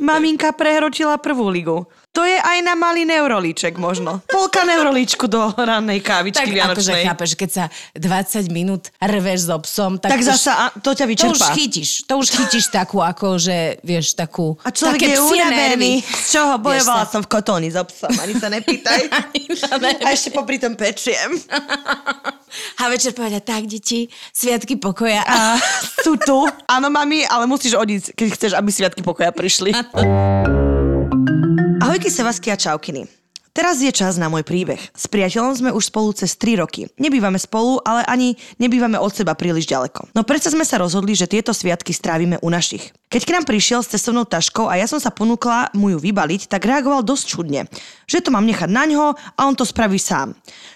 Maminka 0.00 0.48
prehrotila 0.56 1.20
prvú 1.20 1.52
ligu. 1.52 1.84
To 2.14 2.22
je 2.22 2.38
aj 2.38 2.58
na 2.62 2.78
malý 2.78 3.02
neurolíček 3.02 3.74
možno. 3.74 4.22
Polka 4.30 4.62
neurolíčku 4.62 5.26
do 5.26 5.50
rannej 5.58 5.98
kávičky 5.98 6.54
Tak 6.54 6.70
akože 6.78 6.94
vianočnej. 6.94 7.04
chápeš, 7.10 7.30
keď 7.34 7.50
sa 7.50 7.64
20 7.98 8.54
minút 8.54 8.94
rveš 9.02 9.50
so 9.50 9.58
psom, 9.66 9.98
tak, 9.98 10.14
tak 10.14 10.20
už, 10.22 10.26
zasa 10.30 10.70
to 10.78 10.94
ťa 10.94 11.04
to 11.04 11.10
už 11.10 11.10
vyčerpá. 11.10 11.46
chytíš. 11.58 11.90
To 12.06 12.14
už 12.22 12.26
chytíš 12.30 12.64
takú, 12.70 13.02
ako 13.02 13.42
že, 13.42 13.82
vieš, 13.82 14.14
takú... 14.14 14.54
A 14.62 14.70
človek 14.70 15.02
také 15.02 15.18
je 15.18 15.26
unavený. 15.26 15.92
Z 16.06 16.38
čoho? 16.38 16.54
Bojovala 16.62 17.02
som 17.10 17.18
v 17.18 17.28
kotóni 17.28 17.74
s 17.74 17.76
obsom. 17.76 18.14
Ani 18.22 18.38
sa 18.38 18.46
nepýtaj. 18.46 19.10
A 20.06 20.14
ešte 20.14 20.30
popri 20.30 20.62
tom 20.62 20.78
pečiem. 20.78 21.34
A 22.80 22.86
večer 22.86 23.10
povedať, 23.10 23.42
tak, 23.42 23.66
deti, 23.66 24.06
sviatky 24.30 24.78
pokoja. 24.78 25.26
A 25.26 25.58
sú 26.06 26.14
tu. 26.14 26.46
Áno, 26.70 26.86
mami, 26.94 27.26
ale 27.26 27.50
musíš 27.50 27.74
odísť, 27.74 28.14
keď 28.14 28.26
chceš, 28.30 28.52
aby 28.54 28.70
sviatky 28.70 29.02
pokoja 29.02 29.34
prišli. 29.34 29.74
Ahojky 31.84 32.08
Sevasky 32.08 32.48
a 32.48 32.56
Čaukiny. 32.56 33.04
Teraz 33.52 33.76
je 33.76 33.92
čas 33.92 34.16
na 34.16 34.32
môj 34.32 34.40
príbeh. 34.40 34.80
S 34.96 35.04
priateľom 35.04 35.52
sme 35.52 35.70
už 35.70 35.92
spolu 35.92 36.16
cez 36.16 36.32
3 36.32 36.64
roky. 36.64 36.88
Nebývame 36.96 37.36
spolu, 37.36 37.76
ale 37.84 38.00
ani 38.08 38.40
nebývame 38.56 38.96
od 38.96 39.12
seba 39.12 39.36
príliš 39.36 39.68
ďaleko. 39.68 40.08
No 40.16 40.24
predsa 40.24 40.48
sme 40.48 40.64
sa 40.64 40.80
rozhodli, 40.80 41.12
že 41.12 41.28
tieto 41.28 41.52
sviatky 41.52 41.92
strávime 41.92 42.40
u 42.40 42.48
našich. 42.48 42.88
Keď 43.12 43.22
k 43.28 43.34
nám 43.36 43.44
prišiel 43.44 43.84
s 43.84 43.92
cestovnou 43.92 44.24
taškou 44.24 44.64
a 44.64 44.80
ja 44.80 44.88
som 44.88 44.96
sa 44.96 45.12
ponúkla 45.12 45.76
mu 45.76 45.92
ju 45.92 46.00
vybaliť, 46.00 46.48
tak 46.48 46.64
reagoval 46.64 47.04
dosť 47.04 47.24
čudne. 47.28 47.68
Že 48.08 48.26
to 48.26 48.30
mám 48.32 48.48
nechať 48.48 48.72
na 48.72 48.88
ňo 48.88 49.12
a 49.14 49.40
on 49.44 49.52
to 49.52 49.68
spraví 49.68 50.00
sám. 50.00 50.32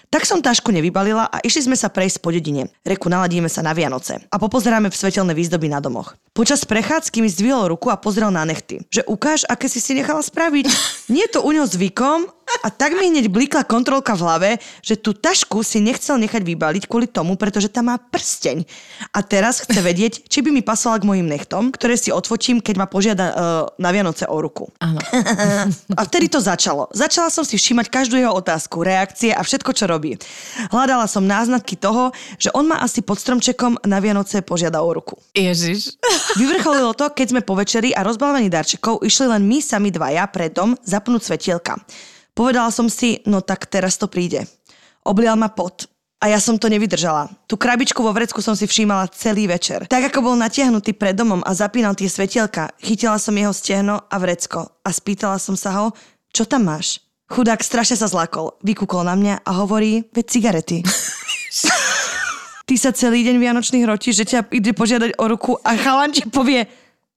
Tak 0.09 0.25
som 0.25 0.41
tašku 0.41 0.73
nevybalila 0.73 1.29
a 1.29 1.37
išli 1.45 1.69
sme 1.69 1.77
sa 1.77 1.85
prejsť 1.85 2.17
po 2.25 2.33
dedine. 2.33 2.73
Reku 2.81 3.13
naladíme 3.13 3.45
sa 3.45 3.61
na 3.61 3.77
Vianoce 3.77 4.25
a 4.33 4.35
popozeráme 4.41 4.89
v 4.89 4.97
svetelné 4.97 5.37
výzdoby 5.37 5.69
na 5.69 5.77
domoch. 5.77 6.17
Počas 6.33 6.65
prechádzky 6.65 7.21
mi 7.21 7.29
zdvihol 7.29 7.69
ruku 7.69 7.93
a 7.93 7.99
pozrel 8.01 8.33
na 8.33 8.41
nechty. 8.41 8.81
Že 8.89 9.05
ukáž, 9.05 9.45
aké 9.45 9.69
si 9.69 9.77
si 9.77 9.93
nechala 9.93 10.25
spraviť. 10.25 10.65
Nie 11.13 11.29
je 11.29 11.37
to 11.37 11.45
u 11.45 11.53
ňo 11.53 11.69
zvykom 11.69 12.25
a 12.65 12.67
tak 12.73 12.97
mi 12.97 13.13
hneď 13.13 13.29
blíkla 13.29 13.61
kontrolka 13.61 14.17
v 14.17 14.23
hlave, 14.25 14.49
že 14.81 14.97
tú 14.97 15.13
tašku 15.13 15.61
si 15.61 15.77
nechcel 15.77 16.17
nechať 16.17 16.41
vybaliť 16.41 16.83
kvôli 16.89 17.05
tomu, 17.05 17.37
pretože 17.37 17.69
tam 17.69 17.93
má 17.93 18.01
prsteň. 18.01 18.65
A 19.13 19.21
teraz 19.21 19.61
chce 19.61 19.79
vedieť, 19.79 20.13
či 20.31 20.41
by 20.41 20.49
mi 20.49 20.65
pasovala 20.65 20.97
k 20.97 21.07
mojim 21.07 21.27
nechtom, 21.29 21.69
ktoré 21.69 21.93
si 21.93 22.09
odfočím, 22.09 22.57
keď 22.57 22.75
ma 22.81 22.87
požiada 22.89 23.25
uh, 23.29 23.35
na 23.77 23.93
Vianoce 23.93 24.25
o 24.25 24.37
ruku. 24.41 24.73
Áno. 24.81 24.97
A 25.99 26.01
vtedy 26.05 26.31
to 26.31 26.41
začalo. 26.41 26.89
Začala 26.95 27.29
som 27.29 27.45
si 27.45 27.59
všímať 27.59 27.91
každú 27.91 28.17
jeho 28.17 28.33
otázku, 28.33 28.81
reakcie 28.81 29.35
a 29.35 29.41
všetko, 29.43 29.71
čo 29.75 29.85
robí. 29.85 29.98
Hľadala 30.71 31.05
som 31.05 31.27
náznaky 31.27 31.75
toho, 31.75 32.15
že 32.39 32.49
on 32.55 32.71
ma 32.71 32.79
asi 32.79 33.03
pod 33.03 33.19
stromčekom 33.19 33.83
na 33.83 33.99
Vianoce 33.99 34.39
požiada 34.41 34.79
o 34.79 34.89
ruku. 34.89 35.19
Ježiš. 35.35 35.99
Vyvrcholilo 36.39 36.95
to, 36.95 37.11
keď 37.11 37.27
sme 37.35 37.41
po 37.43 37.53
večeri 37.53 37.91
a 37.91 38.03
rozbalovaní 38.03 38.47
darčekov 38.47 39.03
išli 39.03 39.27
len 39.29 39.45
my 39.45 39.59
sami 39.59 39.89
dvaja 39.91 40.25
pred 40.31 40.55
dom 40.55 40.75
zapnúť 40.81 41.21
svetielka. 41.21 41.77
Povedala 42.33 42.71
som 42.71 42.87
si, 42.87 43.19
no 43.27 43.43
tak 43.43 43.67
teraz 43.67 43.99
to 43.99 44.07
príde. 44.07 44.47
Oblial 45.03 45.35
ma 45.35 45.51
pot. 45.51 45.87
A 46.19 46.27
ja 46.27 46.39
som 46.43 46.59
to 46.59 46.67
nevydržala. 46.67 47.31
Tú 47.47 47.55
krabičku 47.55 48.03
vo 48.03 48.11
vrecku 48.11 48.43
som 48.43 48.51
si 48.51 48.67
všímala 48.67 49.07
celý 49.15 49.47
večer. 49.47 49.87
Tak 49.87 50.11
ako 50.11 50.19
bol 50.19 50.35
natiahnutý 50.35 50.91
pred 50.91 51.15
domom 51.15 51.39
a 51.47 51.55
zapínal 51.55 51.95
tie 51.95 52.11
svetielka, 52.11 52.75
chytila 52.83 53.15
som 53.15 53.31
jeho 53.31 53.55
stehno 53.55 54.03
a 54.03 54.15
vrecko 54.19 54.67
a 54.83 54.89
spýtala 54.91 55.39
som 55.39 55.55
sa 55.55 55.71
ho, 55.79 55.95
čo 56.35 56.43
tam 56.43 56.67
máš? 56.67 56.99
Chudák 57.29 57.61
strašne 57.61 57.93
sa 57.93 58.09
zlakol, 58.09 58.57
vykúkol 58.65 59.05
na 59.05 59.13
mňa 59.13 59.35
a 59.45 59.51
hovorí, 59.61 60.01
veď 60.09 60.25
cigarety. 60.25 60.77
Ty 62.69 62.75
sa 62.77 62.89
celý 62.93 63.21
deň 63.25 63.37
Vianočný 63.37 63.85
hrotíš, 63.85 64.21
že 64.21 64.25
ťa 64.29 64.39
ide 64.53 64.73
požiadať 64.73 65.17
o 65.17 65.25
ruku 65.29 65.57
a 65.61 65.77
chalan 65.77 66.13
ti 66.13 66.25
povie 66.25 66.65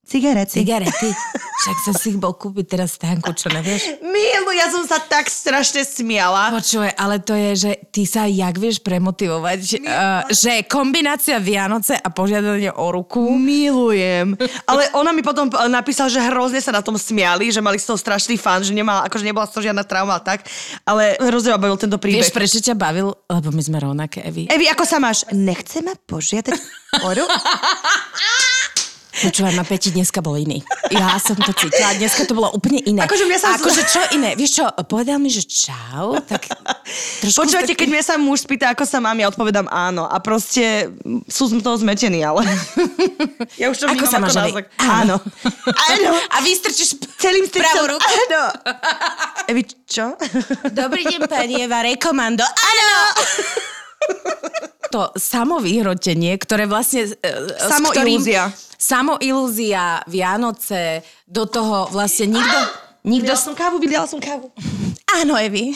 cigarety. 0.07 0.61
Cigarety. 0.63 1.11
Však 1.63 1.77
som 1.87 1.95
si 1.95 2.11
ich 2.11 2.19
bol 2.19 2.35
kúpiť 2.35 2.75
teraz 2.75 2.99
stánku, 2.99 3.31
čo 3.39 3.47
nevieš? 3.47 4.03
Milu, 4.03 4.51
ja 4.51 4.67
som 4.67 4.83
sa 4.83 4.99
tak 4.99 5.31
strašne 5.31 5.87
smiala. 5.87 6.51
Počuj, 6.51 6.91
ale 6.99 7.23
to 7.23 7.39
je, 7.39 7.51
že 7.55 7.71
ty 7.95 8.03
sa 8.03 8.27
jak 8.27 8.59
vieš 8.59 8.83
premotivovať, 8.83 9.79
uh, 9.79 10.27
že 10.27 10.67
kombinácia 10.67 11.39
Vianoce 11.39 11.95
a 11.95 12.11
požiadanie 12.11 12.67
o 12.75 12.91
ruku. 12.91 13.23
Milujem. 13.39 14.35
Ale 14.67 14.91
ona 14.99 15.15
mi 15.15 15.23
potom 15.23 15.47
eh, 15.55 15.71
napísala, 15.71 16.11
že 16.11 16.19
hrozne 16.19 16.59
sa 16.59 16.75
na 16.75 16.83
tom 16.83 16.99
smiali, 16.99 17.55
že 17.55 17.63
mali 17.63 17.79
z 17.79 17.95
toho 17.95 17.99
strašný 18.01 18.35
fan, 18.35 18.67
že 18.67 18.75
nemala, 18.75 19.07
akože 19.07 19.23
nebola 19.23 19.47
z 19.47 19.55
toho 19.55 19.63
žiadna 19.71 19.87
trauma 19.87 20.19
tak. 20.19 20.43
Ale 20.83 21.15
hrozne 21.23 21.55
ma 21.55 21.63
bavil 21.63 21.79
tento 21.79 22.03
príbeh. 22.03 22.27
Vieš, 22.27 22.35
prečo 22.35 22.59
ťa 22.59 22.75
bavil? 22.75 23.15
Lebo 23.31 23.55
my 23.55 23.63
sme 23.63 23.79
rovnaké, 23.79 24.27
Evi. 24.27 24.51
Evi, 24.51 24.67
ako 24.67 24.83
sa 24.83 24.99
máš? 24.99 25.31
Nechce 25.31 25.79
ma 25.79 25.95
požiadať 25.95 26.59
o 27.07 27.09
ruku? 27.15 27.39
Počúvaj, 29.13 29.53
ma 29.53 29.63
Peti 29.63 29.89
dneska 29.89 30.19
bol 30.19 30.35
iný. 30.35 30.65
Ja 30.89 31.21
som 31.21 31.37
to 31.37 31.53
cítila, 31.53 31.93
dneska 31.93 32.25
to 32.25 32.33
bolo 32.33 32.49
úplne 32.51 32.81
iné. 32.81 33.05
Akože 33.05 33.25
mňa 33.25 33.39
sa- 33.39 33.53
Akože 33.55 33.85
čo 33.85 34.01
iné? 34.11 34.33
Vieš 34.33 34.51
čo, 34.55 34.65
povedal 34.83 35.17
mi, 35.17 35.29
že 35.29 35.45
čau, 35.45 36.17
tak. 36.19 36.49
Počúvate, 37.21 37.73
keď 37.73 37.89
mňa 37.89 38.03
sa 38.03 38.15
muž 38.17 38.43
spýta, 38.43 38.73
ako 38.73 38.83
sa 38.83 38.99
mám, 38.99 39.13
ja 39.15 39.29
odpovedám 39.29 39.69
áno. 39.69 40.05
A 40.05 40.17
proste 40.17 40.89
sú 41.29 41.45
z 41.47 41.61
toho 41.61 41.77
zmetení, 41.77 42.21
ale... 42.21 42.41
ja 43.61 43.69
už 43.69 43.77
to 43.79 43.87
Ako 43.87 44.05
sa 44.07 44.17
máš, 44.17 44.33
náznak. 44.33 44.73
Áno. 44.79 45.21
Áno. 45.93 46.11
A 46.29 46.41
vystrčíš 46.41 46.97
Celým 47.15 47.45
srdcom. 47.45 47.85
ruku. 47.91 48.09
Áno. 48.09 48.43
Evi, 49.51 49.63
čo? 49.85 50.17
Dobrý 50.73 51.05
deň, 51.05 51.21
pani 51.27 51.61
Eva, 51.61 51.85
rekomando. 51.85 52.43
Áno! 52.43 52.91
To 54.89 55.09
samovýhrotenie, 55.15 56.37
ktoré 56.37 56.65
vlastne... 56.65 57.07
e, 57.07 57.17
s 57.55 57.65
Samoilúzia. 57.67 58.49
ktorým- 58.53 58.72
Samoilúzia, 58.83 60.03
Vianoce, 60.11 61.07
do 61.23 61.47
toho 61.47 61.87
vlastne 61.95 62.35
nikto... 62.35 62.59
Nikto... 63.07 63.31
Vydala 63.31 63.39
som 63.39 63.55
kávu, 63.55 63.77
vydala 63.79 64.07
som 64.11 64.19
kávu. 64.19 64.51
Áno, 65.23 65.39
Evi. 65.39 65.71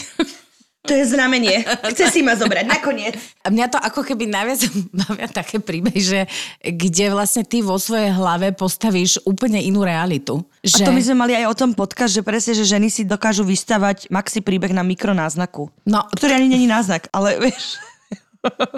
To 0.87 0.95
je 0.95 1.05
znamenie. 1.11 1.67
Chce 1.91 2.15
si 2.15 2.21
ma 2.23 2.39
zobrať, 2.39 2.67
nakoniec. 2.79 3.19
A 3.43 3.51
mňa 3.51 3.67
to 3.75 3.79
ako 3.79 4.07
keby 4.07 4.31
najviac 4.31 4.71
bavia 5.07 5.29
také 5.31 5.59
príbehy, 5.59 6.01
že 6.03 6.21
kde 6.63 7.11
vlastne 7.11 7.43
ty 7.43 7.63
vo 7.63 7.79
svojej 7.79 8.15
hlave 8.15 8.55
postavíš 8.55 9.23
úplne 9.27 9.59
inú 9.59 9.83
realitu. 9.83 10.43
A 10.63 10.87
to 10.87 10.95
my 10.95 11.03
sme 11.03 11.19
mali 11.19 11.35
aj 11.35 11.47
o 11.51 11.59
tom 11.59 11.71
podcast, 11.75 12.15
že 12.15 12.23
presne, 12.27 12.55
že 12.55 12.67
ženy 12.67 12.91
si 12.91 13.03
dokážu 13.03 13.43
vystavať 13.43 14.11
maxi 14.11 14.43
príbeh 14.43 14.71
na 14.71 14.87
mikronáznaku. 14.87 15.71
No. 15.87 16.07
Ktorý 16.15 16.39
ani 16.39 16.51
není 16.51 16.67
náznak, 16.71 17.11
ale 17.11 17.39
vieš... 17.51 17.79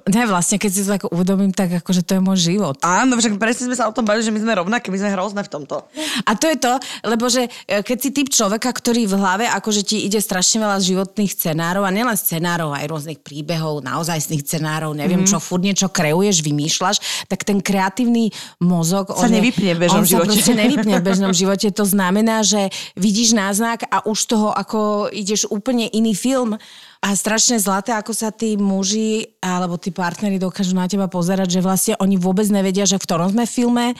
Ne, 0.08 0.24
vlastne, 0.24 0.56
keď 0.56 0.70
si 0.72 0.80
to 0.84 0.88
tak 0.96 1.04
uvedomím, 1.12 1.52
tak 1.52 1.84
akože 1.84 2.02
to 2.02 2.16
je 2.16 2.20
môj 2.22 2.38
život. 2.52 2.80
Áno, 2.80 3.20
však 3.20 3.36
presne 3.36 3.68
sme 3.68 3.76
sa 3.76 3.86
o 3.88 3.92
tom 3.92 4.08
bavili, 4.08 4.24
že 4.24 4.32
my 4.32 4.40
sme 4.40 4.52
rovnaké, 4.56 4.88
my 4.88 4.98
sme 4.98 5.10
hrozné 5.12 5.44
v 5.44 5.50
tomto. 5.52 5.84
A 6.24 6.32
to 6.34 6.48
je 6.48 6.56
to, 6.56 6.72
lebo 7.04 7.28
že 7.28 7.46
e, 7.68 7.84
keď 7.84 7.98
si 8.00 8.10
typ 8.10 8.28
človeka, 8.32 8.72
ktorý 8.72 9.04
v 9.04 9.14
hlave 9.20 9.44
akože 9.48 9.84
ti 9.84 10.08
ide 10.08 10.18
strašne 10.18 10.64
veľa 10.64 10.80
životných 10.80 11.32
scenárov 11.32 11.84
a 11.84 11.90
nielen 11.92 12.16
scenárov, 12.16 12.72
aj 12.72 12.88
rôznych 12.88 13.20
príbehov, 13.20 13.84
naozajstných 13.84 14.42
scenárov, 14.42 14.96
neviem 14.96 15.22
mm. 15.24 15.28
čo, 15.28 15.36
furt 15.38 15.62
niečo 15.62 15.92
kreuješ, 15.92 16.40
vymýšľaš, 16.40 17.28
tak 17.28 17.44
ten 17.44 17.60
kreatívny 17.60 18.32
mozog... 18.64 19.12
Sa 19.12 19.28
on 19.28 19.34
nevypne 19.34 19.76
v 19.76 19.80
bežnom 19.84 20.04
on 20.04 20.08
živote. 20.08 20.40
sa 20.40 20.56
nevypne 20.56 20.94
v 20.98 21.04
bežnom 21.04 21.32
živote. 21.40 21.68
To 21.74 21.84
znamená, 21.84 22.40
že 22.42 22.72
vidíš 22.96 23.36
náznak 23.36 23.84
a 23.92 24.04
už 24.08 24.18
toho 24.24 24.48
ako 24.54 25.12
ideš 25.12 25.46
úplne 25.52 25.86
iný 25.92 26.16
film. 26.16 26.56
A 26.98 27.14
strašne 27.14 27.62
zlaté, 27.62 27.94
ako 27.94 28.10
sa 28.10 28.34
tí 28.34 28.58
muži 28.58 29.38
alebo 29.38 29.78
tí 29.78 29.94
partneri 29.94 30.42
dokážu 30.42 30.74
na 30.74 30.90
teba 30.90 31.06
pozerať, 31.06 31.58
že 31.58 31.60
vlastne 31.62 31.94
oni 32.02 32.18
vôbec 32.18 32.50
nevedia, 32.50 32.82
že 32.82 32.98
v 32.98 33.06
ktorom 33.06 33.30
sme 33.30 33.46
filme. 33.46 33.94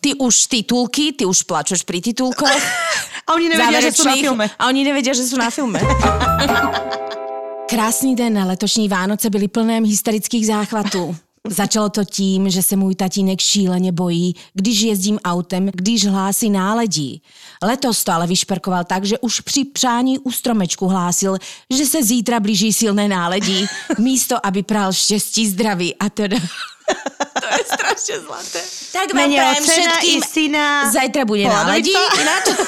Ty 0.00 0.18
už 0.18 0.50
titulky, 0.50 1.14
ty 1.14 1.28
už 1.28 1.46
plačeš 1.46 1.86
pri 1.86 2.02
titulkoch. 2.02 2.50
A 3.30 3.38
oni 3.38 3.46
nevedia, 3.46 3.78
že 3.78 3.94
sú 3.94 4.02
na 4.02 4.16
filme. 4.18 4.44
A 4.58 4.62
oni 4.66 4.80
nevedia, 4.82 5.14
že 5.14 5.22
sú 5.22 5.38
na 5.38 5.54
filme. 5.54 5.78
Krásný 7.70 8.18
den 8.18 8.34
na 8.34 8.44
letošní 8.44 8.88
Vánoce 8.88 9.30
byly 9.30 9.48
plném 9.48 9.84
hysterických 9.84 10.46
záchvatů. 10.46 11.16
Začalo 11.48 11.88
to 11.88 12.04
tím, 12.04 12.50
že 12.50 12.62
se 12.62 12.76
můj 12.76 12.94
tatínek 12.94 13.40
šíleně 13.40 13.92
bojí, 13.92 14.34
když 14.54 14.80
jezdím 14.80 15.18
autem, 15.24 15.70
když 15.74 16.06
hlásí 16.06 16.50
náledí. 16.50 17.22
Letos 17.62 18.04
to 18.04 18.12
ale 18.12 18.26
vyšperkoval 18.26 18.84
tak, 18.84 19.04
že 19.04 19.18
už 19.18 19.40
při 19.40 19.64
přání 19.64 20.18
u 20.18 20.30
stromečku 20.30 20.88
hlásil, 20.88 21.36
že 21.70 21.86
se 21.86 22.02
zítra 22.02 22.40
blíží 22.40 22.72
silné 22.72 23.08
náledí, 23.08 23.66
místo 23.98 24.46
aby 24.46 24.62
prál 24.62 24.92
štěstí, 24.92 25.48
zdraví 25.48 25.96
a 25.96 26.08
teda... 26.10 26.36
to 27.40 27.46
je 27.46 27.64
strašně 27.64 28.20
zlaté. 28.20 28.62
Tak 28.92 29.14
vám 29.14 29.30
Mene 29.30 29.36
prajem 29.36 29.64
všetkým... 29.64 30.22
i 30.22 30.26
syna. 30.28 30.92
Zajtra 30.92 31.24
bude 31.24 31.44
náledí. 31.44 31.92
to. 32.44 32.64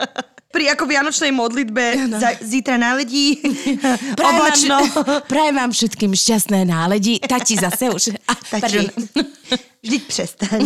Pri 0.56 0.72
ako 0.72 0.88
vianočnej 0.88 1.36
modlitbe 1.36 2.16
za, 2.16 2.32
zítra 2.40 2.80
naledí, 2.80 3.36
Prajem 4.16 4.16
vám, 4.16 4.40
oblačno. 4.40 4.76
prajem 5.32 5.54
vám 5.60 5.70
všetkým 5.76 6.16
šťastné 6.16 6.64
náledí. 6.64 7.20
Tati 7.20 7.60
zase 7.60 7.92
už. 7.92 8.16
A, 8.24 8.32
Tati, 8.32 8.88
vždyť 9.84 10.02
přestaň. 10.08 10.60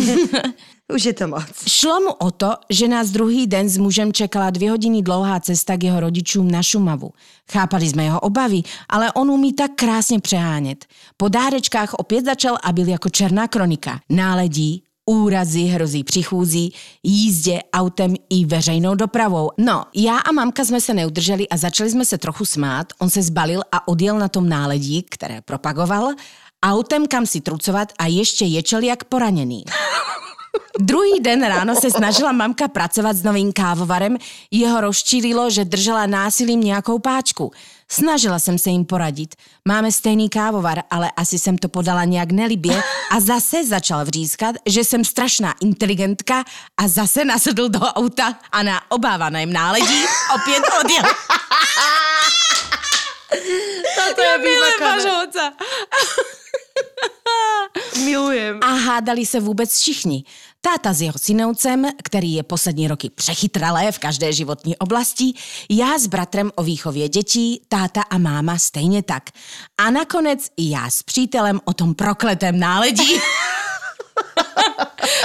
Už 0.87 1.05
je 1.05 1.13
to 1.13 1.27
moc. 1.27 1.43
Šlo 1.67 1.99
mu 1.99 2.11
o 2.23 2.31
to, 2.31 2.55
že 2.71 2.87
nás 2.87 3.11
druhý 3.11 3.47
den 3.47 3.69
s 3.69 3.77
mužem 3.77 4.13
čekala 4.13 4.49
dvě 4.49 4.71
hodiny 4.71 5.03
dlouhá 5.03 5.39
cesta 5.39 5.75
k 5.75 5.83
jeho 5.83 5.99
rodičům 5.99 6.51
na 6.51 6.63
Šumavu. 6.63 7.11
Chápali 7.51 7.89
jsme 7.89 8.03
jeho 8.03 8.19
obavy, 8.19 8.61
ale 8.89 9.11
on 9.11 9.31
umí 9.31 9.53
tak 9.53 9.71
krásně 9.75 10.19
přehánět. 10.19 10.85
Po 11.17 11.27
dárečkách 11.27 11.93
opět 11.93 12.25
začal 12.25 12.57
a 12.63 12.71
byl 12.71 12.87
jako 12.87 13.09
černá 13.09 13.47
kronika. 13.47 13.99
Náledí, 14.09 14.83
úrazy 15.11 15.63
hrozí 15.63 16.03
přichůzí, 16.03 16.73
jízdě 17.03 17.59
autem 17.73 18.15
i 18.29 18.45
veřejnou 18.45 18.95
dopravou. 18.95 19.51
No, 19.57 19.83
já 19.95 20.17
a 20.17 20.31
mamka 20.31 20.65
jsme 20.65 20.81
se 20.81 20.93
neudrželi 20.93 21.49
a 21.49 21.57
začali 21.57 21.89
jsme 21.89 22.05
se 22.05 22.17
trochu 22.17 22.45
smát. 22.45 22.87
On 22.99 23.09
se 23.09 23.21
zbalil 23.21 23.61
a 23.71 23.87
odjel 23.87 24.19
na 24.19 24.27
tom 24.27 24.49
náledí, 24.49 25.03
které 25.09 25.41
propagoval, 25.41 26.09
autem 26.63 27.07
kam 27.07 27.25
si 27.25 27.41
trucovat 27.41 27.93
a 27.99 28.05
ještě 28.05 28.45
ječel 28.45 28.83
jak 28.83 29.03
poraněný. 29.03 29.63
Druhý 30.79 31.19
den 31.19 31.43
ráno 31.43 31.75
se 31.75 31.91
snažila 31.91 32.31
mamka 32.31 32.67
pracovat 32.67 33.15
s 33.15 33.23
novým 33.23 33.53
kávovarem, 33.53 34.17
jeho 34.51 34.81
rozčílilo, 34.81 35.49
že 35.49 35.65
držela 35.65 36.05
násilím 36.05 36.61
nějakou 36.61 36.99
páčku. 36.99 37.51
Snažila 37.91 38.39
jsem 38.39 38.57
se 38.57 38.69
jim 38.69 38.85
poradit. 38.85 39.35
Máme 39.67 39.91
stejný 39.91 40.29
kávovar, 40.29 40.83
ale 40.91 41.11
asi 41.17 41.39
jsem 41.39 41.57
to 41.57 41.69
podala 41.69 42.03
nějak 42.03 42.31
nelibě 42.31 42.83
a 43.11 43.19
zase 43.19 43.65
začal 43.65 44.05
vřískat, 44.05 44.55
že 44.65 44.83
jsem 44.83 45.05
strašná 45.05 45.55
inteligentka 45.61 46.43
a 46.77 46.87
zase 46.87 47.25
nasedl 47.25 47.69
do 47.69 47.79
auta 47.79 48.37
a 48.51 48.63
na 48.63 48.91
obávaném 48.91 49.53
náledí 49.53 50.03
opět 50.35 50.63
odjel. 50.83 51.03
To 54.15 54.21
je. 54.21 54.37
Pažovca. 54.79 55.53
Milujem. 58.03 58.59
A 58.63 58.65
hádali 58.65 59.25
se 59.25 59.39
vůbec 59.39 59.79
všichni. 59.79 60.23
Táta 60.63 60.93
s 60.93 61.01
jeho 61.01 61.17
synovcem, 61.17 61.85
který 62.03 62.33
je 62.33 62.43
poslední 62.43 62.87
roky 62.87 63.09
přechytralé 63.09 63.91
v 63.91 63.99
každé 63.99 64.33
životní 64.33 64.77
oblasti, 64.77 65.33
já 65.69 65.99
s 65.99 66.07
bratrem 66.07 66.51
o 66.55 66.63
výchově 66.63 67.09
dětí, 67.09 67.61
táta 67.67 68.01
a 68.01 68.17
máma 68.17 68.57
stejně 68.57 69.03
tak. 69.03 69.23
A 69.77 69.91
nakonec 69.91 70.47
i 70.57 70.69
já 70.69 70.89
s 70.89 71.03
přítelem 71.03 71.59
o 71.65 71.73
tom 71.73 71.95
prokletém 71.95 72.59
náledí. 72.59 73.13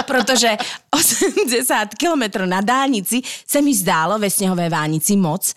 Protože 0.06 0.56
80 0.90 1.94
kilometrů 1.94 2.46
na 2.46 2.60
dálnici 2.60 3.20
se 3.46 3.62
mi 3.62 3.74
zdálo 3.74 4.18
ve 4.18 4.30
sněhové 4.30 4.68
vánici 4.68 5.16
moc, 5.16 5.54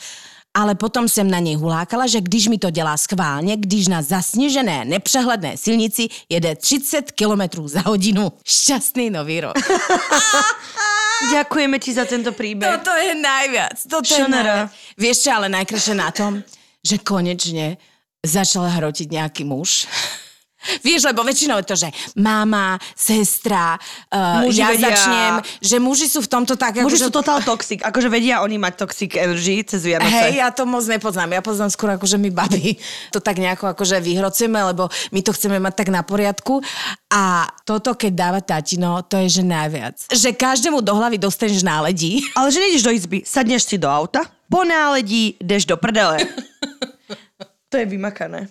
ale 0.60 0.76
potom 0.76 1.08
jsem 1.08 1.32
na 1.32 1.39
něj 1.39 1.56
hulákala, 1.56 2.08
že 2.08 2.22
když 2.22 2.48
mi 2.48 2.58
to 2.58 2.69
dělá 2.69 2.98
schválně, 2.98 3.58
když 3.58 3.88
na 3.88 4.02
zasněžené, 4.02 4.86
nepřehledné 4.86 5.58
silnici 5.58 6.08
jede 6.30 6.56
30 6.56 7.12
km 7.12 7.67
za 7.67 7.80
hodinu. 7.80 8.32
Šťastný 8.43 9.10
nový 9.10 9.41
rok. 9.41 9.56
Ďakujeme 11.32 11.80
ti 11.80 11.91
za 11.91 12.08
tento 12.08 12.32
príbeh. 12.32 12.80
Toto 12.80 12.95
je 12.95 13.12
najviac. 13.12 13.76
Toto 13.91 14.08
je 14.08 14.24
najviac. 14.24 14.72
Vieš 14.95 15.28
čo, 15.28 15.36
ale 15.36 15.52
najkrajšie 15.52 15.95
na 15.95 16.15
tom, 16.15 16.39
že 16.80 16.95
konečne 17.04 17.76
začal 18.24 18.72
hrotiť 18.72 19.08
nejaký 19.12 19.43
muž. 19.43 19.84
Vieš, 20.79 21.10
lebo 21.10 21.25
väčšinou 21.25 21.58
je 21.62 21.67
to, 21.67 21.75
že 21.75 21.89
máma, 22.17 22.77
sestra, 22.93 23.75
uh, 24.12 24.45
Muži 24.45 24.62
ja 24.62 24.69
vedia- 24.73 24.86
začnem, 24.91 25.34
že 25.60 25.75
muži 25.77 26.08
sú 26.08 26.19
v 26.21 26.29
tomto 26.29 26.53
tak... 26.55 26.79
Muži 26.79 26.99
akože- 26.99 27.05
sú 27.05 27.12
total 27.12 27.39
toxic. 27.41 27.79
Akože 27.82 28.08
vedia 28.08 28.41
oni 28.41 28.58
mať 28.58 28.73
toxic 28.86 29.12
energy 29.15 29.63
cez 29.63 29.84
Vianoce. 29.84 30.10
Hej, 30.10 30.41
ja 30.41 30.49
to 30.53 30.63
moc 30.63 30.84
nepoznám. 30.86 31.34
Ja 31.34 31.41
poznám 31.41 31.71
skôr 31.71 31.93
akože 31.95 32.17
my 32.21 32.29
baby 32.29 32.77
to 33.10 33.19
tak 33.19 33.38
nejako 33.41 33.71
akože 33.73 33.99
vyhrocujeme, 33.99 34.60
lebo 34.73 34.88
my 35.12 35.19
to 35.21 35.32
chceme 35.34 35.58
mať 35.60 35.73
tak 35.86 35.89
na 35.89 36.01
poriadku. 36.03 36.62
A 37.10 37.47
toto, 37.65 37.97
keď 37.97 38.12
dáva 38.13 38.39
tatino, 38.43 39.01
to 39.05 39.17
je 39.25 39.41
že 39.41 39.43
najviac. 39.45 39.95
Že 40.13 40.29
každému 40.38 40.82
do 40.86 40.93
hlavy 40.93 41.17
dostaneš 41.17 41.65
náledí. 41.65 42.21
Ale 42.38 42.53
že 42.53 42.60
nejdeš 42.60 42.84
do 42.86 42.91
izby, 42.93 43.17
sadneš 43.25 43.65
si 43.65 43.77
do 43.77 43.89
auta, 43.89 44.25
po 44.49 44.65
náledí 44.65 45.38
ideš 45.38 45.65
do 45.69 45.77
prdele. 45.77 46.17
to 47.71 47.75
je 47.77 47.86
vymakané. 47.86 48.49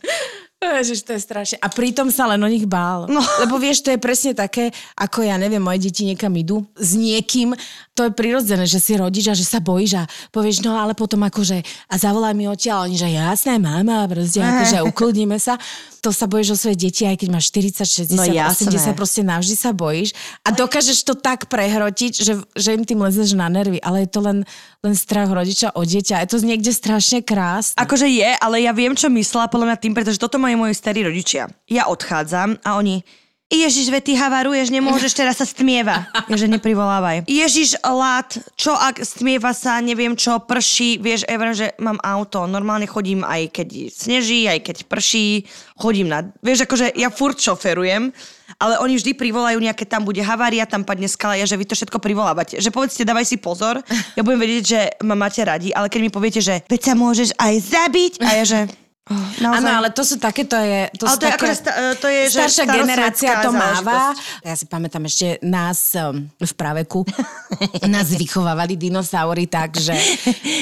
Ježiš, 0.79 1.07
to 1.07 1.15
je 1.15 1.21
strašne. 1.23 1.57
A 1.63 1.71
pritom 1.71 2.11
sa 2.11 2.27
len 2.27 2.43
o 2.43 2.49
nich 2.51 2.67
bál. 2.67 3.07
No. 3.07 3.23
Lebo 3.43 3.63
vieš, 3.63 3.87
to 3.87 3.95
je 3.95 4.01
presne 4.01 4.35
také, 4.35 4.75
ako 4.99 5.23
ja 5.23 5.39
neviem, 5.39 5.63
moje 5.63 5.87
deti 5.87 6.03
niekam 6.03 6.35
idú 6.35 6.67
s 6.75 6.99
niekým. 6.99 7.55
To 7.95 8.07
je 8.07 8.13
prirodzené, 8.15 8.63
že 8.67 8.79
si 8.79 8.95
rodič 8.95 9.27
a 9.27 9.35
že 9.35 9.43
sa 9.43 9.59
bojíš 9.59 9.99
a 9.99 10.05
povieš, 10.31 10.63
no 10.63 10.79
ale 10.79 10.95
potom 10.95 11.19
akože 11.27 11.67
a 11.91 11.95
zavolaj 11.99 12.35
mi 12.35 12.47
odtiaľ. 12.47 12.87
Oni, 12.87 12.95
že 12.95 13.11
jasné, 13.11 13.59
mama, 13.59 14.07
proste 14.07 14.39
akože 14.39 14.87
ukludníme 14.87 15.35
sa. 15.43 15.59
To 15.99 16.15
sa 16.15 16.31
bojíš 16.31 16.55
o 16.55 16.61
svoje 16.63 16.79
deti, 16.79 17.03
aj 17.03 17.19
keď 17.19 17.29
máš 17.35 17.51
40, 17.51 18.15
60, 18.15 18.15
No 18.15 18.23
jasné. 18.23 18.71
80, 18.71 18.95
proste 18.95 19.27
navždy 19.27 19.55
sa 19.59 19.75
bojíš. 19.75 20.15
A 20.47 20.55
dokážeš 20.55 21.03
to 21.03 21.19
tak 21.19 21.51
prehrotiť, 21.51 22.23
že, 22.23 22.39
že 22.55 22.79
im 22.79 22.87
tým 22.87 23.03
lezeš 23.03 23.35
na 23.35 23.51
nervy. 23.51 23.83
Ale 23.83 24.07
je 24.07 24.11
to 24.15 24.23
len, 24.23 24.47
len 24.87 24.95
strach 24.95 25.27
rodiča 25.27 25.75
o 25.75 25.83
dieťa. 25.83 26.23
Je 26.23 26.29
to 26.31 26.39
niekde 26.47 26.71
strašne 26.71 27.19
krásne. 27.27 27.75
Akože 27.83 28.07
je, 28.07 28.31
ale 28.39 28.63
ja 28.63 28.71
viem, 28.71 28.95
čo 28.95 29.11
myslela 29.11 29.51
podľa 29.51 29.75
mňa 29.75 29.79
tým, 29.83 29.93
pretože 29.99 30.23
toto 30.23 30.39
majú 30.49 30.65
moji 30.65 30.73
starí 30.73 31.05
rodičia. 31.05 31.53
Ja 31.69 31.93
odchádzam 31.93 32.65
a 32.65 32.81
oni... 32.81 33.05
Ježiš, 33.49 33.89
ve 33.89 34.05
ty 34.05 34.13
havaruješ, 34.13 34.69
nemôžeš, 34.69 35.17
teraz 35.17 35.41
sa 35.41 35.49
stmieva. 35.49 36.05
Ježe, 36.29 36.53
neprivolávaj. 36.53 37.25
Ježiš, 37.25 37.81
lát, 37.81 38.29
čo 38.61 38.77
ak 38.77 39.01
stmieva 39.01 39.57
sa, 39.57 39.81
neviem 39.81 40.13
čo, 40.13 40.37
prší, 40.45 41.01
vieš, 41.01 41.25
Ever, 41.25 41.57
že 41.57 41.73
mám 41.81 41.97
auto, 42.05 42.45
normálne 42.45 42.85
chodím 42.85 43.25
aj 43.25 43.49
keď 43.49 43.89
sneží, 43.89 44.45
aj 44.45 44.69
keď 44.69 44.77
prší, 44.85 45.49
chodím 45.81 46.13
na, 46.13 46.29
vieš, 46.45 46.69
akože 46.69 46.93
ja 46.93 47.09
furt 47.09 47.41
šoferujem, 47.41 48.13
ale 48.61 48.85
oni 48.85 49.01
vždy 49.01 49.17
privolajú 49.17 49.57
nejaké, 49.65 49.89
tam 49.89 50.05
bude 50.05 50.21
havária, 50.21 50.69
tam 50.69 50.85
padne 50.85 51.09
skala, 51.09 51.41
ja, 51.41 51.49
že 51.49 51.57
vy 51.57 51.65
to 51.65 51.73
všetko 51.73 52.05
privolávate. 52.05 52.61
Že 52.61 52.69
povedzte, 52.69 53.09
dávaj 53.09 53.33
si 53.33 53.41
pozor, 53.41 53.81
ja 54.13 54.21
budem 54.21 54.45
vedieť, 54.45 54.65
že 54.69 54.81
ma 55.09 55.17
máte 55.17 55.41
radi, 55.41 55.73
ale 55.73 55.89
keď 55.89 56.01
mi 56.05 56.13
poviete, 56.13 56.45
že 56.45 56.69
veď 56.69 56.93
sa 56.93 56.93
môžeš 56.93 57.33
aj 57.41 57.55
zabiť, 57.65 58.13
a 58.21 58.31
ja, 58.37 58.45
že... 58.45 58.61
Oh, 59.09 59.29
naozaj. 59.41 59.65
Áno, 59.65 59.71
ale 59.81 59.89
to 59.89 60.05
sú 60.05 60.21
také, 60.21 60.45
to 60.45 60.61
je... 60.61 60.93
To 61.01 61.09
Ale 61.09 61.17
to 61.17 61.25
je 61.25 61.33
také, 61.33 61.41
akože 61.41 61.57
sta- 61.57 61.77
to 61.97 62.09
je, 62.13 62.23
že 62.29 62.39
staršia 62.45 62.65
generácia 62.69 63.31
to 63.41 63.51
máva. 63.57 64.13
Ja 64.45 64.53
si 64.53 64.69
pamätám 64.69 65.09
ešte 65.09 65.41
nás 65.41 65.97
um, 65.97 66.29
v 66.37 66.53
praveku, 66.53 67.09
nás 67.89 68.13
vychovávali 68.13 68.77
dinosaury 68.77 69.49
tak, 69.49 69.81
že, 69.81 69.97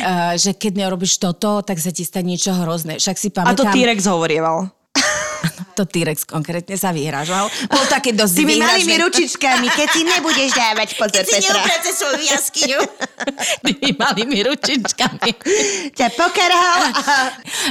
uh, 0.06 0.38
že 0.42 0.54
keď 0.54 0.86
nerobíš 0.86 1.18
toto, 1.18 1.58
tak 1.66 1.82
sa 1.82 1.90
ti 1.90 2.06
stane 2.06 2.30
niečo 2.30 2.54
hrozné. 2.54 3.02
Však 3.02 3.16
si 3.18 3.34
A 3.34 3.50
to 3.50 3.66
pamätám... 3.66 3.74
T-Rex 3.74 4.06
hovorieval. 4.06 4.70
To 5.76 5.84
T-Rex 5.84 6.24
konkrétne 6.24 6.74
sa 6.74 6.90
vyhražal. 6.90 7.46
Bol 7.68 7.84
také 7.86 8.16
dosť 8.16 8.34
Tými 8.40 8.56
výhražný. 8.56 8.88
malými 8.88 8.94
ručičkami, 9.04 9.66
keď 9.68 9.88
si 9.92 10.02
nebudeš 10.02 10.50
dávať 10.52 10.88
pozor, 10.96 11.22
Petra. 11.22 11.60
svoju 11.92 12.22
jaskyňu. 12.24 12.80
Tými 13.66 13.90
malými 13.94 14.38
ručičkami. 14.42 15.30
Ťa 15.92 16.08
pokarhal. 16.16 16.80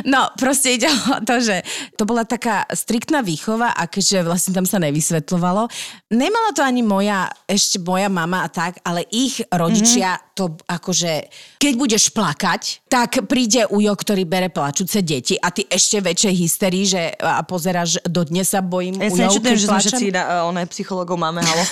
No, 0.06 0.30
proste 0.38 0.78
ide 0.78 0.90
o 0.90 1.18
to, 1.22 1.42
že 1.42 1.66
to 1.96 2.06
bola 2.06 2.22
taká 2.24 2.70
striktná 2.70 3.26
výchova 3.26 3.74
a 3.74 3.90
keďže 3.90 4.22
vlastne 4.22 4.52
tam 4.54 4.66
sa 4.66 4.78
nevysvetľovalo, 4.78 5.66
nemala 6.14 6.50
to 6.54 6.62
ani 6.62 6.86
moja, 6.86 7.26
ešte 7.46 7.82
moja 7.82 8.06
mama 8.06 8.46
a 8.46 8.50
tak, 8.50 8.78
ale 8.86 9.02
ich 9.10 9.42
rodičia 9.50 9.94
Mhm. 10.06 10.22
mm-hmm. 10.22 10.34
to 10.36 10.46
akože, 10.68 11.14
keď 11.58 11.74
budeš 11.80 12.04
plakať, 12.12 12.84
tak 12.86 13.24
príde 13.26 13.64
ujo, 13.66 13.96
ktorý 13.96 14.28
bere 14.28 14.52
plačúce 14.52 15.00
deti 15.00 15.40
a 15.40 15.48
ty 15.50 15.64
ešte 15.64 16.04
väčšej 16.04 16.34
hysterii, 16.36 16.86
že 16.86 17.02
a 17.16 17.40
pozeráš, 17.42 17.95
do 18.04 18.22
dnes 18.28 18.52
sa 18.52 18.60
bojím 18.60 19.00
Ja 19.00 19.12
sa 19.14 19.32
keď 19.32 19.56
že 19.56 19.68
sme 19.70 19.80
všetci 19.80 20.08
na, 20.12 20.44
uh, 20.44 20.50
oné 20.52 20.68
psychologov 20.68 21.16
máme, 21.16 21.40
halo. 21.40 21.64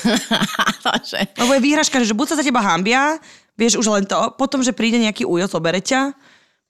že... 1.09 1.19
Lebo 1.35 1.51
je 1.57 1.61
výhražka, 1.61 1.99
že 1.99 2.15
buď 2.15 2.33
sa 2.33 2.35
za 2.39 2.45
teba 2.45 2.63
hambia, 2.63 3.19
vieš 3.59 3.81
už 3.81 3.87
len 3.91 4.03
to, 4.07 4.15
potom, 4.39 4.63
že 4.63 4.71
príde 4.71 4.97
nejaký 4.97 5.27
ujo, 5.27 5.45
zobere 5.49 5.83
ťa, 5.83 6.15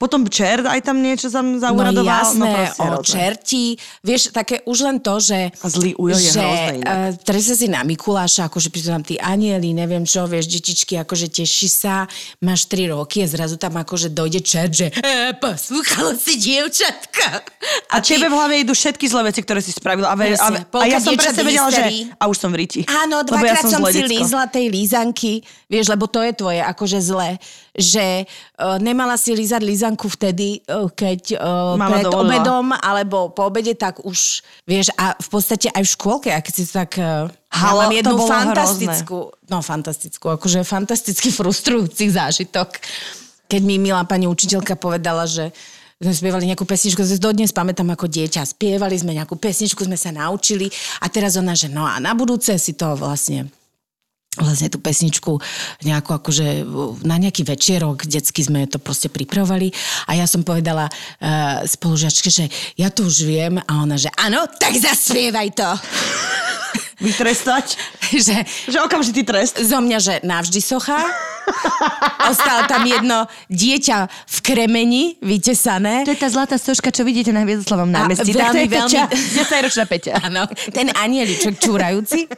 potom 0.03 0.27
čert 0.27 0.67
aj 0.67 0.83
tam 0.83 0.99
niečo 0.99 1.31
tam 1.31 1.55
No 1.55 1.63
zauradoval. 1.63 2.03
jasné, 2.03 2.51
proste 2.75 2.83
o 2.83 2.99
čerti. 2.99 3.63
Vieš, 4.03 4.35
také 4.35 4.59
už 4.67 4.77
len 4.83 4.97
to, 4.99 5.15
že... 5.23 5.47
A 5.63 5.67
zlý 5.71 5.95
ujo 5.95 6.19
je 6.19 6.31
že, 6.35 6.43
uh, 6.43 7.15
teraz 7.23 7.47
si 7.47 7.71
na 7.71 7.87
Mikuláša, 7.87 8.51
akože 8.51 8.67
prídu 8.67 8.91
tam 8.91 8.99
tí 8.99 9.15
anieli, 9.15 9.71
neviem 9.71 10.03
čo, 10.03 10.27
vieš, 10.27 10.51
detičky, 10.51 10.99
akože 10.99 11.31
teší 11.31 11.69
sa, 11.71 12.03
máš 12.43 12.67
3 12.67 12.91
roky 12.91 13.23
a 13.23 13.27
zrazu 13.31 13.55
tam 13.55 13.79
akože 13.79 14.11
dojde 14.11 14.43
čert, 14.43 14.73
že 14.75 14.87
e, 14.91 15.31
poslúchalo 15.39 16.17
si 16.19 16.35
dievčatka. 16.35 17.45
A 17.93 18.03
tebe 18.03 18.27
v 18.27 18.33
hlave 18.33 18.53
idú 18.59 18.75
všetky 18.75 19.07
zlé 19.07 19.31
veci, 19.31 19.39
ktoré 19.39 19.63
si 19.63 19.71
spravil. 19.71 20.03
A, 20.03 20.17
ve, 20.19 20.35
a, 20.35 20.47
a, 20.51 20.85
ja 20.89 20.99
som 20.99 21.15
presne 21.15 21.47
vedela, 21.47 21.69
že 21.71 22.11
a 22.19 22.23
už 22.27 22.37
som 22.41 22.51
v 22.51 22.65
riti. 22.65 22.81
Áno, 22.89 23.23
dvakrát 23.23 23.63
ja 23.63 23.71
som, 23.71 23.79
zlé 23.79 23.91
si 23.93 24.03
lízla 24.09 24.51
tej 24.51 24.67
lízanky, 24.67 25.45
vieš, 25.73 25.89
lebo 25.89 26.05
to 26.05 26.21
je 26.21 26.37
tvoje 26.37 26.61
akože 26.61 27.01
zle, 27.01 27.41
že 27.73 28.29
uh, 28.29 28.77
nemala 28.77 29.17
si 29.17 29.33
lízať 29.33 29.65
lízanku 29.65 30.05
vtedy, 30.05 30.61
uh, 30.69 30.85
keď 30.93 31.41
uh, 31.41 31.73
Mama 31.73 31.97
pred 31.97 32.05
dovolila. 32.05 32.21
obedom 32.21 32.65
alebo 32.77 33.17
po 33.33 33.49
obede, 33.49 33.73
tak 33.73 34.05
už, 34.05 34.45
vieš, 34.69 34.93
a 34.93 35.17
v 35.17 35.27
podstate 35.33 35.73
aj 35.73 35.81
v 35.81 35.89
škôlke, 35.97 36.29
a 36.29 36.37
keď 36.45 36.53
si 36.53 36.63
tak... 36.69 37.01
Uh, 37.01 37.25
Halo, 37.49 37.85
ja 37.85 37.89
mám 37.89 37.93
jednu 37.93 38.15
fantastickú, 38.25 39.17
no 39.49 39.57
fantastickú, 39.61 40.25
akože 40.37 40.65
fantasticky 40.65 41.29
frustrujúci 41.29 42.09
zážitok, 42.13 42.81
keď 43.45 43.61
mi 43.61 43.77
milá 43.77 44.01
pani 44.09 44.25
učiteľka 44.25 44.73
povedala, 44.77 45.29
že 45.29 45.53
sme 46.01 46.11
spievali 46.11 46.49
nejakú 46.49 46.67
pesničku, 46.67 46.99
to 46.99 47.21
dodnes 47.21 47.55
pamätám 47.55 47.87
ako 47.95 48.11
dieťa. 48.11 48.43
Spievali 48.43 48.97
sme 48.99 49.15
nejakú 49.15 49.39
pesničku, 49.39 49.87
sme 49.87 49.95
sa 49.95 50.11
naučili 50.11 50.67
a 50.99 51.07
teraz 51.07 51.39
ona, 51.39 51.55
že 51.55 51.71
no 51.71 51.87
a 51.87 52.01
na 52.03 52.11
budúce 52.11 52.51
si 52.59 52.75
to 52.75 52.97
vlastne 52.99 53.47
vlastne 54.37 54.69
tú 54.71 54.81
pesničku 54.81 55.37
nejakú 55.85 56.09
akože 56.17 56.65
na 57.05 57.21
nejaký 57.21 57.45
večerok, 57.45 58.09
detsky 58.09 58.41
sme 58.41 58.65
to 58.65 58.81
proste 58.81 59.13
pripravovali 59.13 59.69
a 60.09 60.17
ja 60.17 60.25
som 60.25 60.41
povedala 60.41 60.89
uh, 60.89 61.61
spolužiačke, 61.67 62.29
že 62.33 62.45
ja 62.79 62.89
to 62.89 63.05
už 63.05 63.29
viem 63.29 63.61
a 63.61 63.71
ona, 63.83 63.99
že 63.99 64.09
áno, 64.17 64.49
tak 64.57 64.73
zaspievaj 64.73 65.49
to. 65.53 65.69
Vytrestať? 66.99 67.65
že, 68.25 68.45
Že 68.69 68.77
okamžitý 68.85 69.23
trest. 69.23 69.57
zo 69.57 69.79
mňa, 69.79 69.97
že 69.97 70.13
navždy 70.21 70.59
socha. 70.59 70.99
Ostalo 72.23 72.63
tam 72.71 72.87
jedno 72.87 73.27
dieťa 73.51 73.97
v 74.07 74.37
kremeni, 74.39 75.03
vytesané. 75.19 76.07
To 76.07 76.15
je 76.15 76.19
tá 76.19 76.31
zlatá 76.31 76.55
stožka, 76.55 76.87
čo 76.87 77.03
vidíte 77.03 77.35
na 77.35 77.43
Hviezdoslavom 77.43 77.91
námestí. 77.91 78.31
veľmi, 78.31 78.63
je 78.63 78.71
veľmi- 78.71 78.71
Peťa. 78.87 79.03
10-ročná 79.11 79.83
Peťa. 79.83 80.13
Áno, 80.23 80.47
ten 80.71 80.87
anieliček 80.93 81.59
čúrajúci. 81.59 82.31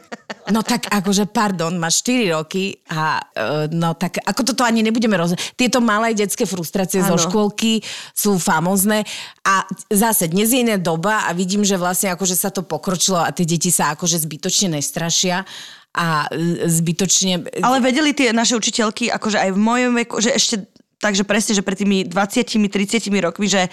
No 0.50 0.62
tak 0.62 0.86
akože, 0.90 1.26
pardon, 1.30 1.74
máš 1.74 2.02
4 2.06 2.34
roky 2.34 2.78
a 2.90 3.18
e, 3.18 3.66
no 3.74 3.94
tak 3.98 4.22
ako 4.22 4.54
toto 4.54 4.62
ani 4.62 4.82
nebudeme 4.82 5.18
roz... 5.18 5.34
Tieto 5.58 5.82
malé 5.82 6.14
detské 6.14 6.46
frustrácie 6.46 7.02
zo 7.02 7.18
Áno. 7.18 7.22
škôlky 7.22 7.82
sú 8.14 8.38
famózne 8.38 9.02
a 9.42 9.66
zase 9.90 10.30
dnes 10.30 10.54
je 10.54 10.62
iná 10.62 10.78
doba 10.78 11.26
a 11.26 11.34
vidím, 11.34 11.66
že 11.66 11.74
vlastne 11.74 12.14
akože 12.14 12.38
sa 12.38 12.54
to 12.54 12.62
pokročilo 12.62 13.18
a 13.18 13.30
tie 13.34 13.42
deti 13.42 13.74
sa 13.74 13.94
akože 13.98 14.22
zbytočne 14.22 14.45
nestrašia 14.70 15.42
a 15.96 16.28
zbytočne... 16.68 17.48
Ale 17.64 17.80
vedeli 17.80 18.12
tie 18.12 18.36
naše 18.36 18.52
učiteľky, 18.54 19.08
akože 19.08 19.40
aj 19.40 19.50
v 19.56 19.60
mojom 19.60 19.92
veku, 19.96 20.20
že 20.20 20.36
ešte 20.36 20.68
takže 21.00 21.28
presne, 21.28 21.52
že 21.56 21.62
pred 21.64 21.76
tými 21.76 22.08
20-30 22.08 23.12
rokmi, 23.20 23.46
že 23.48 23.68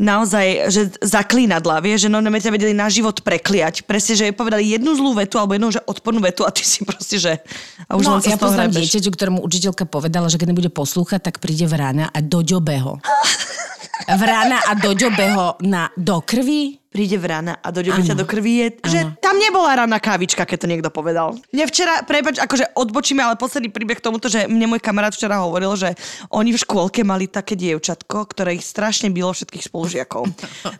naozaj, 0.00 0.46
že 0.72 0.82
zaklínadla, 1.04 1.84
vieš, 1.84 2.08
že 2.08 2.10
no 2.10 2.24
ťa 2.24 2.56
vedeli 2.56 2.72
na 2.72 2.88
život 2.88 3.20
prekliať. 3.20 3.84
Presne, 3.84 4.16
že 4.16 4.32
povedali 4.32 4.72
jednu 4.72 4.96
zlú 4.96 5.12
vetu 5.12 5.36
alebo 5.36 5.52
jednu 5.52 5.68
že 5.68 5.84
odpornú 5.84 6.24
vetu 6.24 6.48
a 6.48 6.50
ty 6.50 6.64
si 6.64 6.80
proste, 6.88 7.20
že... 7.20 7.36
A 7.84 8.00
už 8.00 8.08
No, 8.08 8.16
ja 8.24 8.40
poznám 8.40 8.72
dieťaťu, 8.72 9.12
ktorému 9.12 9.44
učiteľka 9.44 9.84
povedala, 9.84 10.32
že 10.32 10.40
keď 10.40 10.56
nebude 10.56 10.72
poslúchať, 10.72 11.20
tak 11.20 11.36
príde 11.38 11.68
v 11.68 11.76
rána 11.76 12.08
a 12.08 12.18
do 12.24 12.40
ďobeho. 12.40 12.96
v 14.06 14.22
rána 14.24 14.58
a 14.64 14.72
do 14.76 14.96
ďobeho 14.96 15.60
na, 15.64 15.92
do 15.96 16.24
krvi. 16.24 16.80
príde 16.90 17.14
v 17.22 17.26
rána 17.30 17.54
a 17.62 17.70
dojde 17.70 18.02
ťa 18.02 18.18
do 18.18 18.26
krvi, 18.26 18.52
je, 18.66 18.66
že 18.90 19.00
tam 19.22 19.38
nebola 19.38 19.78
rána 19.78 20.02
kávička, 20.02 20.42
keď 20.42 20.58
to 20.58 20.66
niekto 20.66 20.90
povedal. 20.90 21.38
Mne 21.54 21.70
včera, 21.70 22.02
prepač, 22.02 22.42
akože 22.42 22.74
odbočíme, 22.74 23.22
ale 23.22 23.38
posledný 23.38 23.70
príbeh 23.70 24.02
k 24.02 24.06
tomuto, 24.10 24.26
že 24.26 24.50
mne 24.50 24.74
môj 24.74 24.82
kamarát 24.82 25.14
včera 25.14 25.38
hovoril, 25.38 25.78
že 25.78 25.94
oni 26.34 26.50
v 26.50 26.58
škôlke 26.58 27.06
mali 27.06 27.30
také 27.30 27.54
dievčatko, 27.54 28.26
ktoré 28.34 28.58
ich 28.58 28.66
strašne 28.66 29.06
bylo 29.14 29.30
všetkých 29.30 29.70
spolužiakov. 29.70 30.26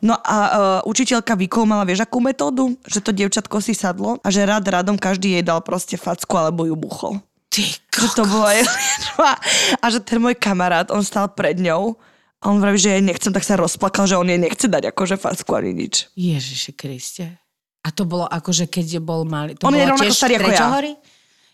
No 0.02 0.18
a 0.18 0.36
uh, 0.36 0.90
učiteľka 0.90 1.38
vykoumala, 1.38 1.86
vieš, 1.86 2.02
akú 2.02 2.18
metódu? 2.18 2.74
Že 2.90 3.00
to 3.06 3.10
dievčatko 3.14 3.56
si 3.62 3.78
sadlo 3.78 4.18
a 4.26 4.28
že 4.34 4.42
rád 4.42 4.66
radom 4.66 4.98
každý 4.98 5.38
jej 5.38 5.44
dal 5.46 5.62
proste 5.62 5.94
facku 5.94 6.34
alebo 6.34 6.66
ju 6.66 6.74
buchol. 6.74 7.22
Ty 7.50 7.66
Že 7.90 8.08
to 8.14 8.22
bola 8.24 8.50
jej. 8.54 8.66
A 9.82 9.84
že 9.90 9.98
ten 10.00 10.22
môj 10.22 10.38
kamarát, 10.38 10.88
on 10.94 11.02
stal 11.02 11.28
pred 11.28 11.58
ňou 11.58 11.98
a 12.40 12.44
on 12.48 12.56
vraví, 12.56 12.80
že 12.80 12.96
jej 12.96 13.04
nechcem, 13.04 13.32
tak 13.36 13.44
sa 13.44 13.60
rozplakal, 13.60 14.08
že 14.08 14.16
on 14.16 14.24
jej 14.24 14.40
nechce 14.40 14.64
dať 14.64 14.96
akože 14.96 15.20
facku 15.20 15.52
ani 15.52 15.76
nič. 15.76 16.08
Ježiši 16.16 16.72
Kriste. 16.72 17.36
A 17.84 17.88
to 17.92 18.08
bolo 18.08 18.24
akože, 18.24 18.68
keď 18.68 19.00
bol 19.00 19.28
malý. 19.28 19.56
To 19.60 19.68
On 19.68 19.76
je 19.76 19.84
rovnako 19.84 20.12
starý 20.12 20.40
ako 20.40 20.52
ja. 20.52 20.64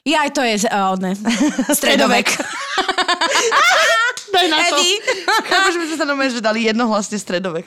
Ja, 0.07 0.23
aj 0.23 0.31
to 0.39 0.43
je 0.47 0.55
uh, 0.71 0.95
ne, 1.03 1.19
stredovek. 1.79 2.31
Daj 4.37 4.49
na 4.53 4.59
to. 4.69 4.77
Evi. 4.77 4.91
Chápeš, 5.51 5.75
sme 5.81 5.97
sa 5.97 6.05
normálne, 6.05 6.33
že 6.33 6.43
dali 6.45 6.69
jednohlasne 6.69 7.17
stredovek. 7.17 7.65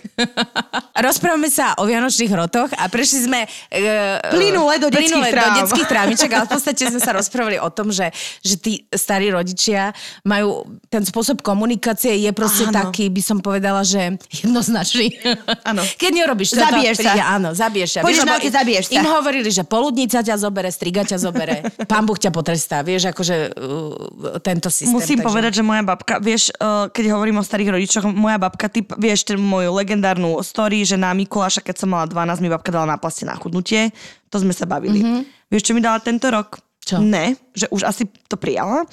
Rozprávame 1.09 1.49
sa 1.49 1.73
o 1.79 1.87
Vianočných 1.87 2.29
hrotoch 2.29 2.69
a 2.77 2.85
prešli 2.91 3.25
sme 3.25 3.39
uh, 3.47 4.29
Plynule 4.29 4.77
do 4.77 4.87
detských 4.91 5.15
plynule 5.15 5.29
do 5.31 5.51
detských 5.63 5.87
tráviček, 5.87 6.29
ale 6.35 6.45
v 6.45 6.51
podstate 6.59 6.81
sme 6.91 6.99
sa 7.01 7.11
rozprávali 7.15 7.57
o 7.57 7.69
tom, 7.71 7.89
že, 7.89 8.11
že 8.43 8.55
tí 8.59 8.85
starí 8.91 9.31
rodičia 9.31 9.95
majú, 10.27 10.67
ten 10.91 11.01
spôsob 11.01 11.41
komunikácie 11.41 12.19
je 12.19 12.31
proste 12.35 12.67
Áno. 12.69 12.75
taký, 12.75 13.07
by 13.09 13.21
som 13.23 13.37
povedala, 13.39 13.81
že 13.87 14.19
jednoznačný. 14.43 15.17
Áno. 15.65 15.81
Keď 15.97 16.11
nerobíš 16.11 16.53
toto, 16.53 16.67
Zabiješ 16.67 16.95
sa. 16.99 17.01
príde, 17.01 17.21
áno, 17.23 17.49
zabiješ 17.55 17.89
sa. 17.95 17.99
Pôjdeš 18.03 18.27
na 18.27 18.37
zabiješ 18.39 18.85
sa. 18.91 18.99
Im 18.99 19.07
hovorili, 19.07 19.49
že 19.49 19.63
poludnica 19.63 20.19
ťa 20.19 20.35
zobere, 20.35 20.69
striga 20.69 21.01
ťa 21.07 21.17
zobere, 21.17 21.63
pán 21.87 22.03
Boh 22.03 22.19
ťa 22.19 22.29
potrestá, 22.35 22.83
vieš, 22.83 23.09
akože 23.15 23.55
uh, 23.55 24.39
tento 24.43 24.67
systém. 24.67 24.91
Musím 24.91 25.23
takže- 25.23 25.27
povedať, 25.31 25.51
že 25.55 25.63
moja 25.63 25.83
babka, 25.85 26.19
vieš, 26.19 26.51
uh, 26.58 26.58
keď 26.59 27.15
hovorím 27.15 27.39
o 27.39 27.47
starých 27.47 27.71
rodičoch, 27.71 28.11
moja 28.11 28.35
babka, 28.35 28.67
ty 28.67 28.83
vieš, 28.99 29.23
ten 29.23 29.39
moju 29.39 29.71
legendárnu 29.71 30.43
story, 30.43 30.83
že 30.83 30.99
na 30.99 31.15
Mikuláša, 31.15 31.63
keď 31.63 31.75
som 31.79 31.95
mala 31.95 32.03
12, 32.03 32.43
mi 32.43 32.51
babka 32.51 32.67
dala 32.67 32.83
na 32.83 32.99
plaste 32.99 33.23
na 33.23 33.39
chudnutie, 33.39 33.95
to 34.27 34.43
sme 34.43 34.51
sa 34.51 34.67
bavili. 34.67 34.99
Mm-hmm. 34.99 35.47
Vieš, 35.47 35.71
čo 35.71 35.73
mi 35.73 35.79
dala 35.79 36.03
tento 36.03 36.27
rok? 36.27 36.59
Čo? 36.83 36.99
Ne, 36.99 37.39
že 37.55 37.71
už 37.71 37.87
asi 37.87 38.11
to 38.27 38.35
prijala. 38.35 38.83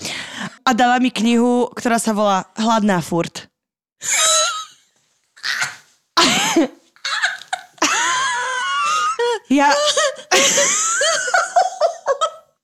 A 0.63 0.71
dala 0.75 0.99
mi 1.03 1.11
knihu, 1.11 1.67
ktorá 1.75 1.99
sa 1.99 2.15
volá 2.15 2.47
Hladná 2.55 3.03
furt. 3.03 3.51
ja... 9.59 9.75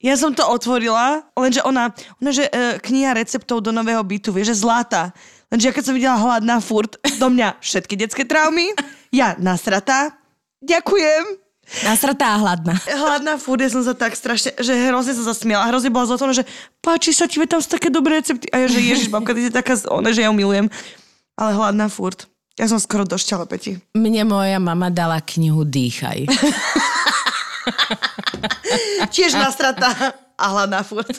Ja 0.03 0.19
som 0.19 0.35
to 0.35 0.43
otvorila, 0.43 1.23
lenže 1.39 1.63
ona, 1.63 1.95
ona 2.19 2.31
že 2.35 2.51
e, 2.51 2.83
kniha 2.83 3.15
receptov 3.15 3.63
do 3.63 3.71
nového 3.71 4.03
bytu, 4.03 4.35
vieš, 4.35 4.59
že 4.59 4.67
zlata. 4.67 5.15
Lenže 5.47 5.71
ja 5.71 5.73
keď 5.73 5.85
som 5.87 5.95
videla 5.95 6.19
hladná 6.19 6.59
furt, 6.59 6.99
do 7.23 7.31
mňa 7.31 7.63
všetky 7.63 7.95
detské 7.95 8.27
traumy, 8.27 8.75
ja 9.15 9.39
nasratá, 9.39 10.11
ďakujem. 10.59 11.39
Nasratá 11.87 12.35
a 12.35 12.43
hladná. 12.43 12.75
Hladná 12.83 13.39
furt, 13.39 13.63
ja 13.63 13.71
som 13.71 13.87
sa 13.87 13.95
tak 13.95 14.19
strašne, 14.19 14.59
že 14.59 14.75
hrozne 14.91 15.15
som 15.15 15.23
zasmiela. 15.23 15.71
Hrozne 15.71 15.95
bola 15.95 16.11
zlatá, 16.11 16.27
že 16.35 16.45
páči 16.83 17.15
sa 17.15 17.31
ti, 17.31 17.39
tam 17.47 17.63
sú 17.63 17.71
také 17.71 17.87
dobré 17.87 18.19
recepty. 18.19 18.51
A 18.51 18.67
ja, 18.67 18.67
že 18.67 18.83
ježiš, 18.83 19.07
babka, 19.07 19.39
ty 19.39 19.47
si 19.47 19.55
taká, 19.55 19.79
ona, 19.87 20.11
že 20.11 20.27
ja 20.27 20.29
ju 20.29 20.35
milujem. 20.35 20.67
Ale 21.39 21.55
hladná 21.55 21.87
furt. 21.87 22.27
Ja 22.59 22.67
som 22.69 22.83
skoro 22.83 23.07
došťala, 23.07 23.49
Peti. 23.49 23.79
Mne 23.97 24.29
moja 24.29 24.59
mama 24.61 24.93
dala 24.93 25.23
knihu 25.25 25.65
Dýchaj. 25.65 26.29
Tiež 29.15 29.35
nasratá 29.37 30.15
a 30.39 30.45
hladná 30.51 30.83
furt. 30.83 31.13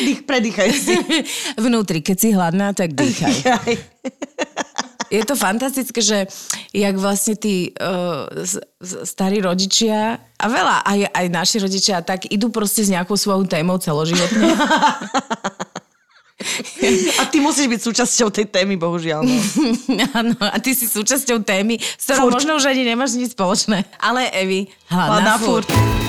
Dých, 0.00 0.22
predýchaj 0.24 0.70
si. 0.72 0.94
Vnútri, 1.64 2.00
keď 2.00 2.16
si 2.16 2.28
hladná, 2.32 2.72
tak 2.72 2.94
dýchaj. 2.94 3.36
Aj. 3.44 3.74
Je 5.08 5.24
to 5.24 5.34
fantastické, 5.34 6.00
že 6.04 6.18
jak 6.76 6.94
vlastne 7.00 7.32
tí 7.32 7.72
uh, 7.80 8.28
starí 9.08 9.40
rodičia 9.40 10.20
a 10.20 10.46
veľa, 10.46 10.84
aj, 10.84 11.00
aj 11.16 11.26
naši 11.32 11.56
rodičia, 11.64 12.04
tak 12.04 12.28
idú 12.28 12.52
proste 12.52 12.84
s 12.84 12.92
nejakou 12.92 13.16
svojou 13.16 13.48
témou 13.48 13.80
celoživotne. 13.80 14.52
A 17.18 17.26
ty 17.26 17.42
musíš 17.42 17.66
byť 17.66 17.80
súčasťou 17.82 18.30
tej 18.30 18.46
témy, 18.46 18.78
bohužiaľ. 18.78 19.26
No. 19.26 19.34
Áno, 20.22 20.38
a 20.38 20.56
ty 20.62 20.70
si 20.70 20.86
súčasťou 20.86 21.42
témy, 21.42 21.82
s 21.82 22.06
ktorou 22.06 22.30
Furt. 22.30 22.36
možno 22.38 22.52
už 22.62 22.70
ani 22.70 22.86
nemáš 22.86 23.18
nič 23.18 23.34
spoločné. 23.34 23.82
Ale 23.98 24.30
Evi, 24.30 24.70
hladná, 24.86 25.34
Hladná 25.34 25.34
furt. 25.42 25.66
furt. 25.66 26.06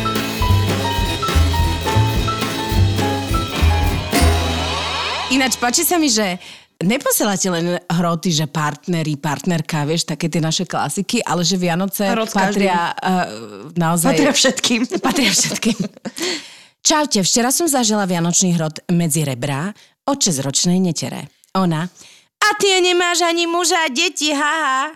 Ináč 5.30 5.58
páči 5.62 5.86
sa 5.86 6.02
mi, 6.02 6.10
že 6.10 6.42
neposielate 6.82 7.48
len 7.54 7.66
hroty, 7.86 8.34
že 8.34 8.46
partneri, 8.50 9.14
partnerka, 9.18 9.86
vieš, 9.86 10.10
také 10.10 10.26
tie 10.26 10.42
naše 10.42 10.66
klasiky, 10.66 11.22
ale 11.22 11.46
že 11.46 11.58
Vianoce 11.58 12.06
Hrot 12.06 12.30
s 12.30 12.36
patria 12.38 12.94
uh, 12.98 13.70
naozaj... 13.78 14.14
Patria 14.14 14.34
všetkým. 14.34 14.82
Patria 15.06 15.30
všetkým. 15.30 15.78
Čaute, 16.80 17.22
včera 17.22 17.52
som 17.54 17.68
zažila 17.70 18.08
Vianočný 18.08 18.56
hrot 18.56 18.82
medzi 18.90 19.28
rebrá 19.28 19.76
od 20.10 20.18
6-ročnej 20.18 20.82
netere. 20.82 21.30
Ona, 21.54 21.86
a 22.40 22.48
ty 22.58 22.82
nemáš 22.82 23.22
ani 23.22 23.46
muža 23.46 23.86
a 23.86 23.90
deti, 23.94 24.34
haha. 24.34 24.96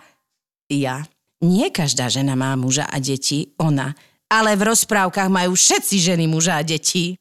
Ja, 0.72 1.06
nie 1.44 1.68
každá 1.70 2.10
žena 2.10 2.34
má 2.34 2.56
muža 2.58 2.88
a 2.88 2.96
deti, 2.98 3.52
ona, 3.60 3.94
ale 4.26 4.58
v 4.58 4.74
rozprávkach 4.74 5.30
majú 5.30 5.54
všetci 5.54 6.00
ženy 6.02 6.24
muža 6.26 6.58
a 6.58 6.66
deti. 6.66 7.20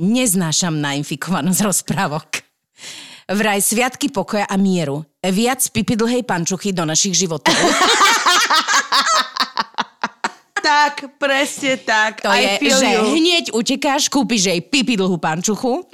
Neznášam 0.00 0.78
nainfikovanosť 0.78 1.60
rozprávok. 1.66 2.42
Vraj 3.30 3.60
sviatky 3.62 4.12
pokoja 4.12 4.46
a 4.46 4.56
mieru. 4.58 5.04
Viac 5.22 5.64
pipi 5.72 5.96
dlhej 5.96 6.22
pančuchy 6.28 6.72
do 6.72 6.84
našich 6.88 7.14
životov. 7.14 7.54
Tak, 10.64 11.20
presne 11.20 11.76
tak. 11.76 12.24
To 12.24 12.32
I 12.32 12.56
je, 12.56 12.72
že 12.72 12.88
you. 12.96 13.04
hneď 13.12 13.44
utekáš, 13.52 14.08
kúpiš 14.08 14.48
jej 14.48 14.64
pipi 14.64 14.96
dlhú 14.96 15.20
pančuchu 15.20 15.84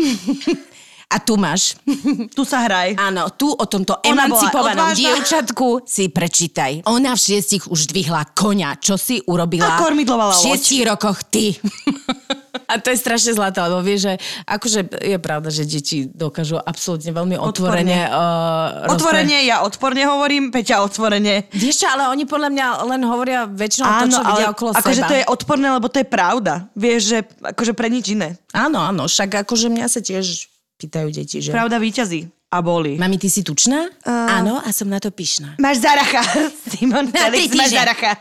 a 1.10 1.16
tu 1.18 1.34
máš. 1.34 1.74
Tu 2.36 2.42
sa 2.46 2.62
hraj. 2.62 2.94
Áno, 2.94 3.26
tu 3.34 3.50
o 3.50 3.64
tomto 3.66 3.98
Ona 4.06 4.30
emancipovanom 4.30 4.94
dievčatku 4.94 5.82
si 5.82 6.06
prečítaj. 6.08 6.86
Ona 6.86 7.18
v 7.18 7.20
šiestich 7.20 7.66
už 7.66 7.90
dvihla 7.90 8.22
konia. 8.32 8.78
Čo 8.78 8.94
si 8.94 9.18
urobila? 9.26 9.66
A 9.66 9.82
kormidlovala 9.82 10.32
V 10.38 10.40
šiestich 10.46 10.86
rokoch 10.86 11.26
ty. 11.26 11.50
A 12.70 12.78
to 12.78 12.94
je 12.94 12.98
strašne 13.02 13.34
zlaté, 13.34 13.58
lebo 13.66 13.82
vie, 13.82 13.98
že 13.98 14.14
akože 14.46 15.02
je 15.02 15.18
pravda, 15.18 15.50
že 15.50 15.66
deti 15.66 16.06
dokážu 16.06 16.54
absolútne 16.58 17.10
veľmi 17.10 17.34
otvorene... 17.34 18.06
Uh, 18.06 18.94
Otvorene, 18.94 19.42
ja 19.42 19.66
odporne 19.66 20.06
hovorím, 20.06 20.54
Peťa 20.54 20.82
otvorene. 20.86 21.50
Vieš 21.50 21.82
čo, 21.82 21.86
ale 21.90 22.06
oni 22.10 22.30
podľa 22.30 22.50
mňa 22.54 22.66
len 22.86 23.02
hovoria 23.06 23.46
väčšinou 23.50 23.86
to, 23.86 24.06
čo 24.14 24.22
vidia 24.22 24.46
okolo 24.54 24.70
akože 24.78 25.02
seba. 25.02 25.10
to 25.10 25.14
je 25.18 25.24
odporné, 25.26 25.66
lebo 25.66 25.86
to 25.90 25.98
je 25.98 26.06
pravda. 26.06 26.70
Vieš, 26.78 27.00
že 27.02 27.18
akože 27.42 27.72
pre 27.74 27.90
nič 27.90 28.14
iné. 28.14 28.38
Áno, 28.54 28.78
áno, 28.78 29.10
však 29.10 29.46
akože 29.46 29.66
mňa 29.66 29.86
sa 29.90 29.98
tiež 29.98 30.50
pýtajú 30.80 31.12
deti, 31.12 31.44
že... 31.44 31.52
Pravda 31.52 31.76
víťazí. 31.76 32.32
A 32.50 32.64
boli. 32.64 32.96
Mami, 32.96 33.20
ty 33.20 33.28
si 33.28 33.44
tučná? 33.44 33.92
Uh... 34.02 34.40
Áno, 34.40 34.58
a 34.58 34.68
som 34.72 34.88
na 34.88 34.98
to 34.98 35.12
pyšná. 35.12 35.60
Máš 35.60 35.84
zaracha. 35.84 36.24
Simon 36.72 37.12
Na 37.12 37.28
Felix, 37.28 37.52
tri 37.52 37.60
máš 37.60 37.76
zaracha. 37.76 38.12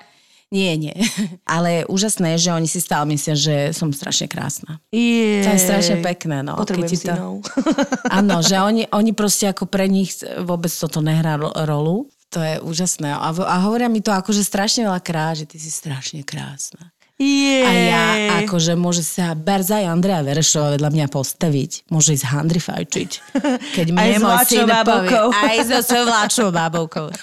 Nie, 0.50 0.78
nie. 0.78 0.94
Ale 1.46 1.86
úžasné 1.86 2.38
je, 2.38 2.50
že 2.50 2.52
oni 2.54 2.68
si 2.70 2.82
stále 2.82 3.06
myslia, 3.14 3.38
že 3.38 3.56
som 3.74 3.94
strašne 3.94 4.26
krásna. 4.26 4.82
Je. 4.90 5.46
To 5.46 5.50
je 5.54 5.62
strašne 5.62 6.02
pekné, 6.02 6.42
no. 6.42 6.58
Potrebujem 6.58 6.90
keď 6.90 6.94
ti 6.94 7.06
to... 7.06 7.42
Áno, 8.20 8.42
že 8.42 8.58
oni, 8.58 8.90
oni 8.90 9.14
proste 9.14 9.50
ako 9.50 9.70
pre 9.70 9.86
nich 9.86 10.18
vôbec 10.42 10.74
toto 10.74 11.06
nehrá 11.06 11.38
ro- 11.38 11.54
rolu. 11.54 12.10
To 12.34 12.42
je 12.42 12.62
úžasné. 12.62 13.14
A, 13.14 13.30
a 13.34 13.56
hovoria 13.66 13.90
mi 13.90 14.06
to 14.06 14.14
akože 14.14 14.46
strašne 14.46 14.86
veľa 14.86 15.02
krát, 15.02 15.42
že 15.42 15.50
ty 15.50 15.58
si 15.58 15.74
strašne 15.74 16.22
krásna. 16.22 16.94
Je. 17.20 17.60
A 17.68 17.72
ja 17.76 18.04
akože 18.48 18.80
môže 18.80 19.04
sa 19.04 19.36
Berzaj 19.36 19.84
Andrea 19.84 20.24
Verešová 20.24 20.80
vedľa 20.80 20.88
mňa 20.88 21.08
postaviť. 21.12 21.92
Môže 21.92 22.16
ísť 22.16 22.26
handry 22.32 22.64
fajčiť. 22.64 23.10
Keď 23.76 23.88
Aj 23.92 23.96
mne 24.08 24.18
môj 24.24 24.40
vláčou 24.40 24.64
syn 24.64 24.70
povie. 24.88 25.20
Aj 25.36 25.58
so 25.68 25.78
svojou 25.84 26.06
vláčou 26.08 26.48
bábovkou. 26.56 27.08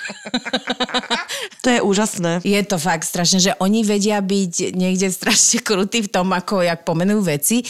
To 1.67 1.69
je 1.75 1.81
úžasné. 1.83 2.47
Je 2.47 2.63
to 2.63 2.79
fakt 2.79 3.03
strašne, 3.03 3.43
že 3.43 3.51
oni 3.59 3.83
vedia 3.83 4.23
byť 4.23 4.71
niekde 4.79 5.11
strašne 5.11 5.59
krutí 5.67 6.07
v 6.07 6.09
tom, 6.15 6.31
ako 6.31 6.63
jak 6.63 6.87
pomenujú 6.87 7.27
veci, 7.27 7.67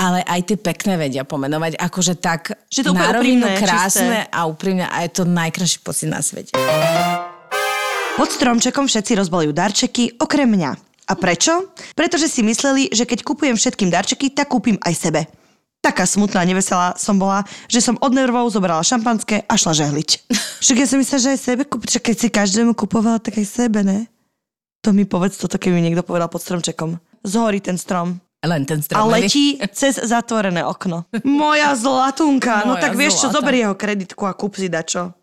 ale 0.00 0.24
aj 0.24 0.40
tie 0.48 0.56
pekné 0.56 0.96
vedia 0.96 1.28
pomenovať, 1.28 1.76
akože 1.76 2.16
tak 2.24 2.56
Že 2.72 2.88
to 2.88 2.90
úplne 2.96 3.04
na 3.04 3.12
rovinu 3.12 3.44
úprimné, 3.44 3.60
krásne 3.60 4.24
čisté. 4.24 4.32
a 4.32 4.40
úprimné 4.48 4.84
a 4.88 4.96
je 5.04 5.10
to 5.12 5.22
najkrajší 5.28 5.78
pocit 5.84 6.08
na 6.08 6.24
svete. 6.24 6.56
Pod 8.16 8.30
stromčekom 8.32 8.88
všetci 8.88 9.12
rozbalujú 9.12 9.52
darčeky, 9.52 10.16
okrem 10.16 10.48
mňa. 10.48 10.93
A 11.04 11.12
prečo? 11.14 11.68
Pretože 11.92 12.26
si 12.26 12.40
mysleli, 12.40 12.88
že 12.88 13.04
keď 13.04 13.20
kupujem 13.22 13.54
všetkým 13.54 13.92
darčeky, 13.92 14.32
tak 14.32 14.48
kúpim 14.48 14.80
aj 14.80 14.94
sebe. 14.96 15.20
Taká 15.78 16.08
smutná, 16.08 16.40
neveselá 16.48 16.96
som 16.96 17.20
bola, 17.20 17.44
že 17.68 17.84
som 17.84 18.00
od 18.00 18.08
nervov 18.08 18.48
zobrala 18.48 18.80
šampanské 18.80 19.44
a 19.44 19.52
šla 19.52 19.84
žehliť. 19.84 20.10
Však 20.64 20.76
ja 20.80 20.86
som 20.88 20.96
myslela, 20.96 21.20
že 21.20 21.32
aj 21.36 21.40
sebe 21.44 21.62
kúpiť, 21.68 22.00
keď 22.00 22.16
si 22.16 22.28
každému 22.32 22.72
kupovala, 22.72 23.20
tak 23.20 23.36
aj 23.36 23.44
sebe, 23.44 23.84
ne? 23.84 24.08
To 24.80 24.96
mi 24.96 25.04
povedz 25.04 25.36
toto, 25.36 25.60
keby 25.60 25.76
mi 25.76 25.84
niekto 25.84 26.00
povedal 26.00 26.28
pod 26.28 26.40
stromčekom. 26.40 26.96
Zhorí 27.20 27.60
ten 27.60 27.76
strom. 27.76 28.16
Len 28.40 28.68
ten 28.68 28.80
A 28.80 28.84
strom. 28.84 29.08
letí 29.08 29.56
cez 29.72 29.96
zatvorené 29.96 30.60
okno. 30.60 31.08
Moja 31.24 31.72
zlatunka. 31.72 32.64
No 32.64 32.76
Moja 32.76 32.84
tak 32.84 32.92
vieš 32.92 33.16
čo, 33.16 33.32
zlata. 33.32 33.40
zober 33.40 33.54
jeho 33.56 33.72
kreditku 33.72 34.24
a 34.24 34.36
kúp 34.36 34.56
si 34.56 34.68
dačo. 34.68 35.16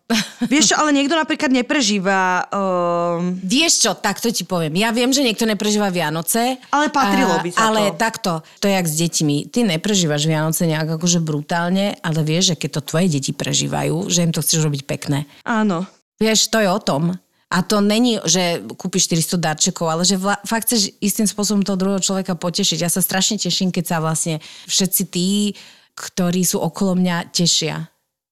Vieš 0.52 0.74
čo, 0.74 0.76
ale 0.80 0.96
niekto 0.96 1.16
napríklad 1.18 1.52
neprežíva... 1.52 2.48
Um, 2.52 3.38
Vieš 3.42 3.74
čo, 3.88 3.92
takto 3.98 4.32
ti 4.32 4.44
poviem. 4.48 4.76
Ja 4.80 4.92
viem, 4.96 5.12
že 5.12 5.26
niekto 5.26 5.46
neprežíva 5.48 5.92
Vianoce. 5.92 6.60
Ale 6.72 6.90
patrilo 6.92 7.38
by 7.42 7.50
sa 7.52 7.72
Ale 7.72 7.92
to. 7.92 7.98
takto, 7.98 8.32
to 8.60 8.66
je 8.70 8.74
jak 8.76 8.88
s 8.88 8.96
deťmi. 8.98 9.38
Ty 9.52 9.60
neprežívaš 9.68 10.24
Vianoce 10.28 10.68
nejak 10.68 11.00
akože 11.00 11.20
brutálne, 11.22 12.00
ale 12.02 12.20
vieš, 12.24 12.56
že 12.56 12.60
keď 12.62 12.70
to 12.80 12.82
tvoje 12.96 13.08
deti 13.12 13.32
prežívajú, 13.36 14.08
že 14.08 14.24
im 14.26 14.34
to 14.34 14.44
chceš 14.44 14.64
robiť 14.64 14.82
pekné. 14.88 15.30
áno. 15.48 15.86
Vieš, 16.22 16.54
to 16.54 16.62
je 16.62 16.70
o 16.70 16.78
tom. 16.78 17.18
A 17.52 17.58
to 17.68 17.84
není, 17.84 18.16
že 18.24 18.64
kúpiš 18.80 19.12
400 19.12 19.36
darčekov, 19.36 19.92
ale 19.92 20.08
že 20.08 20.16
vla, 20.16 20.40
fakt 20.48 20.72
chceš 20.72 20.96
istým 21.04 21.28
spôsobom 21.28 21.68
toho 21.68 21.76
druhého 21.76 22.00
človeka 22.00 22.40
potešiť. 22.40 22.80
Ja 22.80 22.88
sa 22.88 23.04
strašne 23.04 23.36
teším, 23.36 23.76
keď 23.76 23.86
sa 23.92 23.98
vlastne 24.00 24.40
všetci 24.72 25.04
tí, 25.12 25.60
ktorí 26.00 26.48
sú 26.48 26.64
okolo 26.64 26.96
mňa, 26.96 27.36
tešia. 27.36 27.91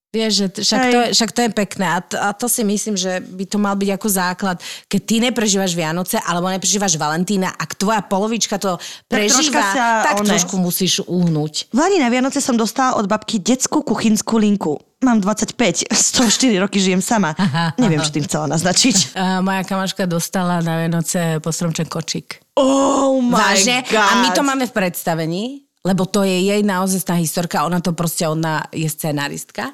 Vieš, 0.10 0.32
že 0.34 0.45
však 0.66 0.82
Hej. 0.82 0.89
to, 0.89 0.97
je, 0.97 1.07
však 1.14 1.32
to 1.38 1.39
je 1.45 1.49
pekné 1.53 1.86
a 1.86 1.99
to, 2.01 2.16
a 2.18 2.34
to 2.34 2.49
si 2.49 2.66
myslím, 2.66 2.97
že 2.97 3.22
by 3.22 3.45
to 3.45 3.62
mal 3.62 3.78
byť 3.78 3.89
ako 3.93 4.07
základ. 4.10 4.57
Keď 4.89 5.01
ty 5.05 5.16
neprežívaš 5.22 5.78
Vianoce 5.78 6.18
alebo 6.18 6.49
neprežívaš 6.49 6.97
Valentína, 6.97 7.53
ak 7.53 7.78
tvoja 7.78 8.01
polovička 8.01 8.57
to 8.57 8.82
prežíva, 9.05 9.38
troška 9.38 9.62
sa 9.62 9.86
tak 10.10 10.26
one- 10.26 10.34
trošku 10.34 10.57
musíš 10.57 11.05
uhnúť. 11.05 11.70
V 11.70 11.78
Lani 11.78 12.01
na 12.01 12.10
Vianoce 12.10 12.41
som 12.41 12.57
dostala 12.57 12.97
od 12.97 13.05
babky 13.05 13.38
detskú 13.38 13.86
kuchynskú 13.86 14.41
linku. 14.41 14.82
Mám 15.05 15.22
25, 15.22 15.93
z 15.93 16.07
toho 16.12 16.28
4 16.28 16.57
roky 16.57 16.82
žijem 16.82 17.05
sama. 17.05 17.38
Neviem, 17.78 18.01
čo 18.01 18.10
tým 18.10 18.26
chcela 18.26 18.49
naznačiť. 18.49 19.14
A 19.14 19.39
moja 19.45 19.62
kamaška 19.62 20.10
dostala 20.10 20.57
na 20.66 20.82
Vianoce 20.82 21.38
po 21.38 21.53
stromček 21.53 21.86
kočík. 21.86 22.41
Oh 22.57 23.22
my 23.22 23.38
Vážne? 23.38 23.86
god. 23.86 24.10
A 24.10 24.14
my 24.26 24.30
to 24.34 24.41
máme 24.41 24.66
v 24.66 24.74
predstavení, 24.74 25.70
lebo 25.86 26.10
to 26.10 26.26
je 26.26 26.49
jej 26.49 26.66
naozaj 26.66 27.14
historka, 27.22 27.62
ona 27.62 27.78
to 27.78 27.93
proste, 27.93 28.26
ona 28.26 28.66
je 28.74 28.89
scenaristka. 28.89 29.70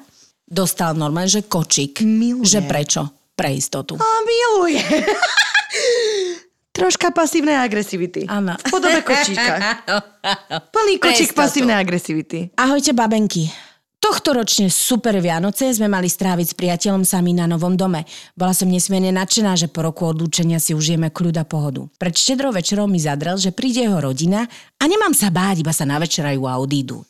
Dostala 0.46 0.94
normálne, 0.94 1.26
že 1.26 1.42
kočík. 1.42 2.06
Miluje. 2.06 2.46
Že 2.46 2.60
prečo? 2.70 3.02
Pre 3.34 3.50
istotu. 3.50 3.98
A 3.98 4.08
miluje. 4.22 4.80
Troška 6.70 7.10
pasívnej 7.10 7.58
agresivity. 7.58 8.30
Áno. 8.30 8.54
V 8.54 8.64
podobe 8.70 9.02
kočíka. 9.02 9.82
Plný 10.74 10.94
kočík 11.02 11.34
pasívnej 11.34 11.74
agresivity. 11.74 12.54
Ahojte, 12.54 12.94
babenky. 12.94 13.50
Tohto 13.96 14.36
ročne 14.36 14.70
super 14.70 15.18
Vianoce 15.18 15.72
sme 15.72 15.88
mali 15.90 16.06
stráviť 16.06 16.46
s 16.52 16.54
priateľom 16.54 17.02
sami 17.02 17.34
na 17.34 17.48
novom 17.48 17.74
dome. 17.74 18.06
Bola 18.38 18.52
som 18.54 18.70
nesmierne 18.70 19.10
nadšená, 19.10 19.56
že 19.58 19.72
po 19.72 19.82
roku 19.82 20.06
odlúčenia 20.06 20.62
si 20.62 20.76
užijeme 20.76 21.10
kľud 21.10 21.34
a 21.40 21.44
pohodu. 21.48 21.88
Pred 21.96 22.14
štedrou 22.14 22.52
večerou 22.54 22.86
mi 22.86 23.00
zadrel, 23.02 23.40
že 23.40 23.56
príde 23.56 23.82
jeho 23.82 23.98
rodina 23.98 24.46
a 24.78 24.84
nemám 24.84 25.16
sa 25.16 25.32
báť, 25.32 25.64
iba 25.64 25.72
sa 25.72 25.88
navečerajú 25.88 26.44
a 26.44 26.60
odídu. 26.60 27.02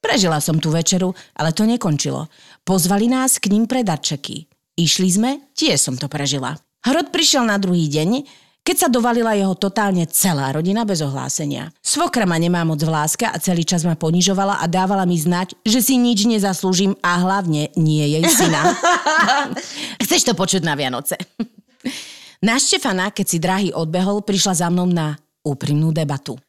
Prežila 0.00 0.40
som 0.40 0.56
tú 0.56 0.72
večeru, 0.72 1.12
ale 1.36 1.52
to 1.52 1.68
nekončilo. 1.68 2.32
Pozvali 2.64 3.06
nás 3.06 3.36
k 3.36 3.52
ním 3.52 3.68
pre 3.68 3.84
darčeky. 3.84 4.48
Išli 4.80 5.08
sme, 5.12 5.30
tiež 5.52 5.76
som 5.76 5.94
to 6.00 6.08
prežila. 6.08 6.56
Hrod 6.80 7.12
prišiel 7.12 7.44
na 7.44 7.60
druhý 7.60 7.84
deň, 7.84 8.24
keď 8.60 8.76
sa 8.76 8.88
dovalila 8.88 9.36
jeho 9.36 9.52
totálne 9.56 10.04
celá 10.08 10.52
rodina 10.52 10.84
bez 10.84 11.00
ohlásenia. 11.04 11.72
Svokra 11.80 12.28
ma 12.28 12.36
nemá 12.40 12.64
moc 12.64 12.80
v 12.80 12.92
láske 12.92 13.24
a 13.24 13.36
celý 13.40 13.64
čas 13.64 13.84
ma 13.84 13.96
ponižovala 13.96 14.60
a 14.60 14.64
dávala 14.68 15.04
mi 15.04 15.16
znať, 15.16 15.56
že 15.64 15.80
si 15.84 15.96
nič 15.96 16.28
nezaslúžim 16.28 16.96
a 17.00 17.20
hlavne 17.20 17.72
nie 17.76 18.04
jej 18.04 18.24
syna. 18.28 18.76
Chceš 20.04 20.28
to 20.28 20.32
počuť 20.36 20.64
na 20.64 20.76
Vianoce? 20.76 21.16
Na 22.40 22.56
Štefana, 22.56 23.12
keď 23.12 23.26
si 23.28 23.36
drahý 23.36 23.68
odbehol, 23.72 24.24
prišla 24.24 24.64
za 24.64 24.68
mnou 24.72 24.88
na 24.88 25.16
úprimnú 25.44 25.92
debatu. 25.92 26.40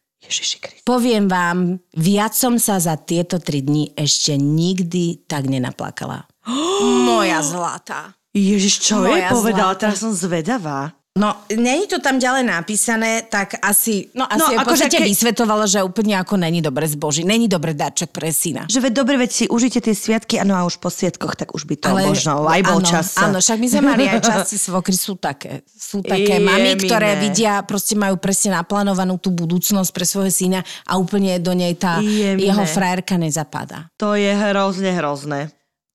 Poviem 0.86 1.26
vám, 1.28 1.82
viac 1.98 2.38
som 2.38 2.56
sa 2.62 2.78
za 2.78 2.96
tieto 2.96 3.42
tri 3.42 3.66
dni 3.66 3.92
ešte 3.98 4.38
nikdy 4.38 5.26
tak 5.26 5.50
nenaplakala. 5.50 6.30
Moja 7.10 7.42
zlatá. 7.42 8.16
Ježiš, 8.32 8.80
čo 8.80 9.04
Moja 9.04 9.28
je 9.28 9.36
povedala? 9.36 9.76
zlata. 9.76 9.82
Teraz 9.92 10.00
som 10.00 10.14
zvedavá. 10.16 10.96
No, 11.12 11.44
není 11.52 11.92
to 11.92 12.00
tam 12.00 12.24
ďalej 12.24 12.48
napísané, 12.48 13.28
tak 13.28 13.60
asi, 13.60 14.08
no 14.16 14.24
asi 14.32 14.40
No, 14.40 14.48
no, 14.48 14.56
v 14.56 14.60
akože 14.64 14.88
ke- 14.88 15.04
vysvetovala, 15.04 15.68
že 15.68 15.84
úplne 15.84 16.16
ako 16.16 16.40
není 16.40 16.64
dobre 16.64 16.88
zboží, 16.88 17.28
není 17.28 17.52
dobre 17.52 17.76
darček 17.76 18.16
pre 18.16 18.32
syna. 18.32 18.64
Že 18.72 18.80
veď 18.88 18.94
dobre, 18.96 19.20
veď 19.20 19.32
si 19.36 19.46
užite 19.52 19.84
tie 19.84 19.92
sviatky, 19.92 20.40
ano 20.40 20.56
a 20.56 20.64
už 20.64 20.80
po 20.80 20.88
sviatkoch, 20.88 21.36
tak 21.36 21.52
už 21.52 21.68
by 21.68 21.76
to 21.84 21.92
Ale, 21.92 22.08
možno 22.08 22.48
aj 22.48 22.62
bol 22.64 22.80
áno, 22.80 22.88
čas. 22.88 23.20
Áno, 23.20 23.44
však 23.44 23.60
my 23.60 23.68
sme 23.68 23.82
mali 23.84 24.08
aj 24.08 24.24
časti 24.24 24.56
svokry, 24.56 24.96
sú 24.96 25.20
také. 25.20 25.68
Sú 25.68 26.00
také 26.00 26.40
Je 26.40 26.48
mami, 26.48 26.80
ktoré 26.80 27.20
miné. 27.20 27.28
vidia, 27.28 27.60
proste 27.68 28.00
majú 28.00 28.16
presne 28.16 28.56
naplánovanú 28.56 29.20
tú 29.20 29.36
budúcnosť 29.36 29.92
pre 29.92 30.08
svojho 30.08 30.32
syna 30.32 30.60
a 30.88 30.96
úplne 30.96 31.44
do 31.44 31.52
nej 31.52 31.76
tá 31.76 32.00
Je 32.00 32.40
jeho 32.40 32.64
frajerka 32.64 33.20
nezapadá. 33.20 33.92
To 34.00 34.16
je 34.16 34.32
hrozne 34.32 34.96
hrozné. 34.96 35.52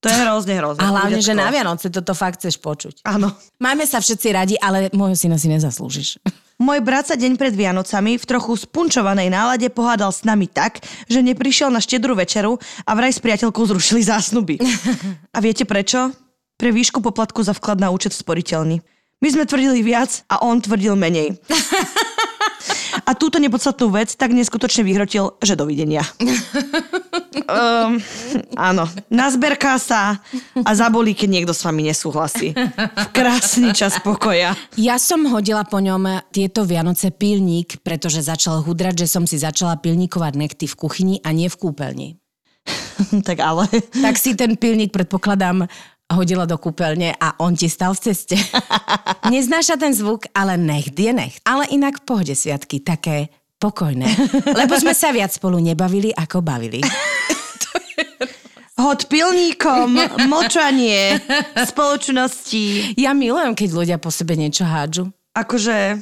To 0.07 0.15
je 0.15 0.23
hrozne 0.23 0.55
hrozné. 0.63 0.81
A 0.81 0.95
hlavne, 0.95 1.19
že 1.19 1.35
Ľudecko. 1.35 1.43
na 1.43 1.49
Vianoce 1.51 1.87
toto 1.91 2.13
fakt 2.15 2.39
chceš 2.39 2.63
počuť. 2.63 3.03
Áno. 3.03 3.35
Máme 3.59 3.83
sa 3.83 3.99
všetci 3.99 4.29
radi, 4.31 4.55
ale 4.63 4.87
môjho 4.95 5.19
syna 5.19 5.35
si 5.35 5.51
nezaslúžiš. 5.51 6.23
Môj 6.57 6.81
brat 6.81 7.11
sa 7.11 7.21
deň 7.21 7.37
pred 7.37 7.53
Vianocami 7.53 8.17
v 8.17 8.25
trochu 8.25 8.57
spunčovanej 8.57 9.29
nálade 9.29 9.69
pohádal 9.69 10.09
s 10.09 10.25
nami 10.25 10.49
tak, 10.49 10.81
že 11.05 11.21
neprišiel 11.21 11.69
na 11.69 11.85
štedrú 11.85 12.17
večeru 12.17 12.57
a 12.89 12.91
vraj 12.97 13.13
s 13.13 13.21
priateľkou 13.21 13.61
zrušili 13.69 14.01
zásnuby. 14.01 14.57
A 15.37 15.39
viete 15.45 15.69
prečo? 15.69 16.17
Pre 16.57 16.73
výšku 16.73 17.05
poplatku 17.05 17.45
za 17.45 17.53
vklad 17.53 17.85
na 17.85 17.93
účet 17.93 18.17
v 18.17 18.23
sporiteľni. 18.25 18.77
My 19.21 19.29
sme 19.29 19.45
tvrdili 19.45 19.85
viac 19.85 20.25
a 20.33 20.41
on 20.41 20.57
tvrdil 20.65 20.97
menej. 20.97 21.37
A 23.07 23.15
túto 23.15 23.39
nepodstatnú 23.39 23.95
vec 23.95 24.19
tak 24.19 24.35
neskutočne 24.35 24.83
vyhrotil, 24.83 25.39
že 25.39 25.55
dovidenia. 25.55 26.03
Um, 27.47 28.03
áno, 28.59 28.91
nazberká 29.07 29.79
sa 29.79 30.19
a 30.59 30.71
zabolí, 30.75 31.15
keď 31.15 31.29
niekto 31.31 31.55
s 31.55 31.63
vami 31.63 31.87
nesúhlasí. 31.87 32.51
V 32.51 33.09
krásny 33.15 33.71
čas 33.71 34.03
pokoja. 34.03 34.59
Ja 34.75 34.99
som 34.99 35.23
hodila 35.31 35.63
po 35.63 35.79
ňom 35.79 36.27
tieto 36.35 36.67
Vianoce 36.67 37.15
pilník, 37.15 37.79
pretože 37.87 38.27
začal 38.27 38.67
hudrať, 38.67 39.07
že 39.07 39.07
som 39.07 39.23
si 39.31 39.39
začala 39.39 39.79
pilníkovať 39.79 40.33
nekty 40.35 40.67
v 40.67 40.75
kuchyni 40.75 41.15
a 41.23 41.31
nie 41.31 41.47
v 41.47 41.55
kúpeľni. 41.55 42.09
tak 43.29 43.39
ale... 43.39 43.71
Tak 43.95 44.19
si 44.19 44.35
ten 44.35 44.59
pilník, 44.59 44.91
predpokladám, 44.91 45.71
hodila 46.13 46.47
do 46.47 46.55
kúpeľne 46.55 47.19
a 47.19 47.39
on 47.43 47.59
ti 47.59 47.67
stal 47.67 47.95
v 47.95 48.11
ceste. 48.11 48.37
Neznáša 49.33 49.79
ten 49.79 49.91
zvuk, 49.91 50.31
ale 50.31 50.55
nech 50.55 50.95
je 50.95 51.13
nech. 51.13 51.35
Ale 51.43 51.67
inak 51.71 52.03
v 52.03 52.07
pohode 52.07 52.35
sviatky, 52.35 52.83
také 52.83 53.31
Pokojné. 53.57 54.05
Lebo 54.53 54.77
sme 54.77 54.93
sa 54.93 55.17
viac 55.17 55.33
spolu 55.33 55.57
nebavili, 55.57 56.13
ako 56.13 56.45
bavili. 56.45 56.85
Hod 58.77 59.09
pilníkom, 59.09 59.97
močanie, 60.29 61.17
spoločnosti. 61.65 62.93
Ja 63.01 63.17
milujem, 63.17 63.57
keď 63.57 63.69
ľudia 63.73 63.97
po 63.97 64.13
sebe 64.13 64.37
niečo 64.37 64.69
hádžu. 64.69 65.09
Akože... 65.33 65.97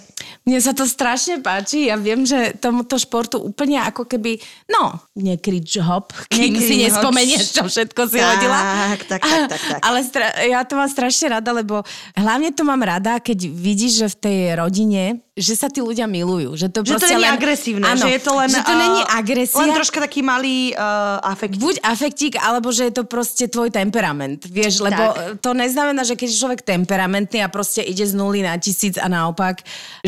Mne 0.45 0.59
sa 0.61 0.77
to 0.77 0.85
strašne 0.85 1.41
páči. 1.41 1.89
Ja 1.89 1.97
viem, 1.97 2.25
že 2.25 2.53
tomuto 2.59 3.01
športu 3.01 3.41
úplne 3.41 3.81
ako 3.81 4.05
keby, 4.05 4.39
no, 4.69 4.97
nekrič 5.17 5.81
hop, 5.81 6.13
kým 6.29 6.57
si 6.59 6.85
nespomenieš, 6.85 7.57
čo 7.57 7.63
všetko 7.65 8.01
si 8.09 8.19
Tak, 8.21 8.29
hodila. 8.29 8.59
tak, 8.95 9.01
tak, 9.09 9.21
tak, 9.25 9.61
tak. 9.61 9.81
Ale 9.81 9.99
stra- 10.05 10.37
ja 10.45 10.61
to 10.65 10.77
mám 10.77 10.91
strašne 10.91 11.39
rada, 11.39 11.51
lebo 11.53 11.81
hlavne 12.15 12.51
to 12.53 12.63
mám 12.63 12.81
rada, 12.83 13.17
keď 13.21 13.49
vidíš, 13.49 13.93
že 14.05 14.07
v 14.13 14.17
tej 14.21 14.39
rodine, 14.57 15.03
že 15.35 15.59
sa 15.59 15.67
tí 15.67 15.83
ľudia 15.83 16.07
milujú. 16.07 16.55
Že 16.55 16.67
to, 16.71 16.79
Že 16.87 16.95
to 16.95 17.09
není 17.11 17.27
len, 17.27 17.35
agresívne, 17.35 17.85
áno, 17.91 18.07
že 18.07 18.11
je 18.15 18.21
to 18.23 18.33
len... 18.39 18.49
Že 18.55 18.63
to 18.63 18.75
není 18.79 19.03
agresia. 19.11 19.59
Len 19.67 19.71
troška 19.75 19.99
taký 19.99 20.23
malý 20.23 20.71
uh, 20.79 21.19
afekt. 21.27 21.59
Buď 21.59 21.83
afektík, 21.83 22.39
alebo 22.39 22.71
že 22.71 22.87
je 22.87 22.95
to 22.95 23.03
proste 23.03 23.51
tvoj 23.51 23.75
temperament. 23.75 24.47
Vieš, 24.47 24.87
lebo 24.87 25.03
Tak. 25.11 25.43
to 25.43 25.51
neznamená, 25.59 26.07
že 26.07 26.15
keď 26.15 26.29
je 26.31 26.39
človek 26.39 26.61
temperamentný 26.63 27.43
a 27.43 27.51
proste 27.51 27.83
ide 27.83 28.07
z 28.07 28.15
nuly 28.15 28.47
na 28.47 28.55
tisíc 28.63 28.95
a 28.95 29.11
naopak, 29.11 29.59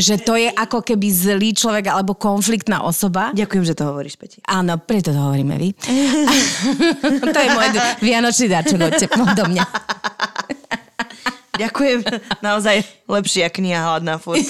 že 0.07 0.15
to 0.23 0.39
je 0.39 0.47
ako 0.47 0.79
keby 0.79 1.11
zlý 1.11 1.51
človek 1.51 1.91
alebo 1.91 2.15
konfliktná 2.15 2.79
osoba. 2.79 3.35
Ďakujem, 3.35 3.63
že 3.67 3.75
to 3.75 3.83
hovoríš, 3.91 4.15
Peti. 4.15 4.39
Áno, 4.47 4.79
preto 4.79 5.11
to 5.11 5.19
hovoríme 5.19 5.59
vy. 5.59 5.75
to 7.35 7.39
je 7.43 7.49
môj 7.51 7.67
vianočný 7.99 8.47
darček 8.47 9.11
od 9.19 9.35
mňa. 9.35 9.65
Ďakujem. 11.59 11.99
Naozaj 12.39 12.87
lepšia 13.09 13.51
kniha 13.51 13.83
hladná 13.83 14.15
furt. 14.21 14.47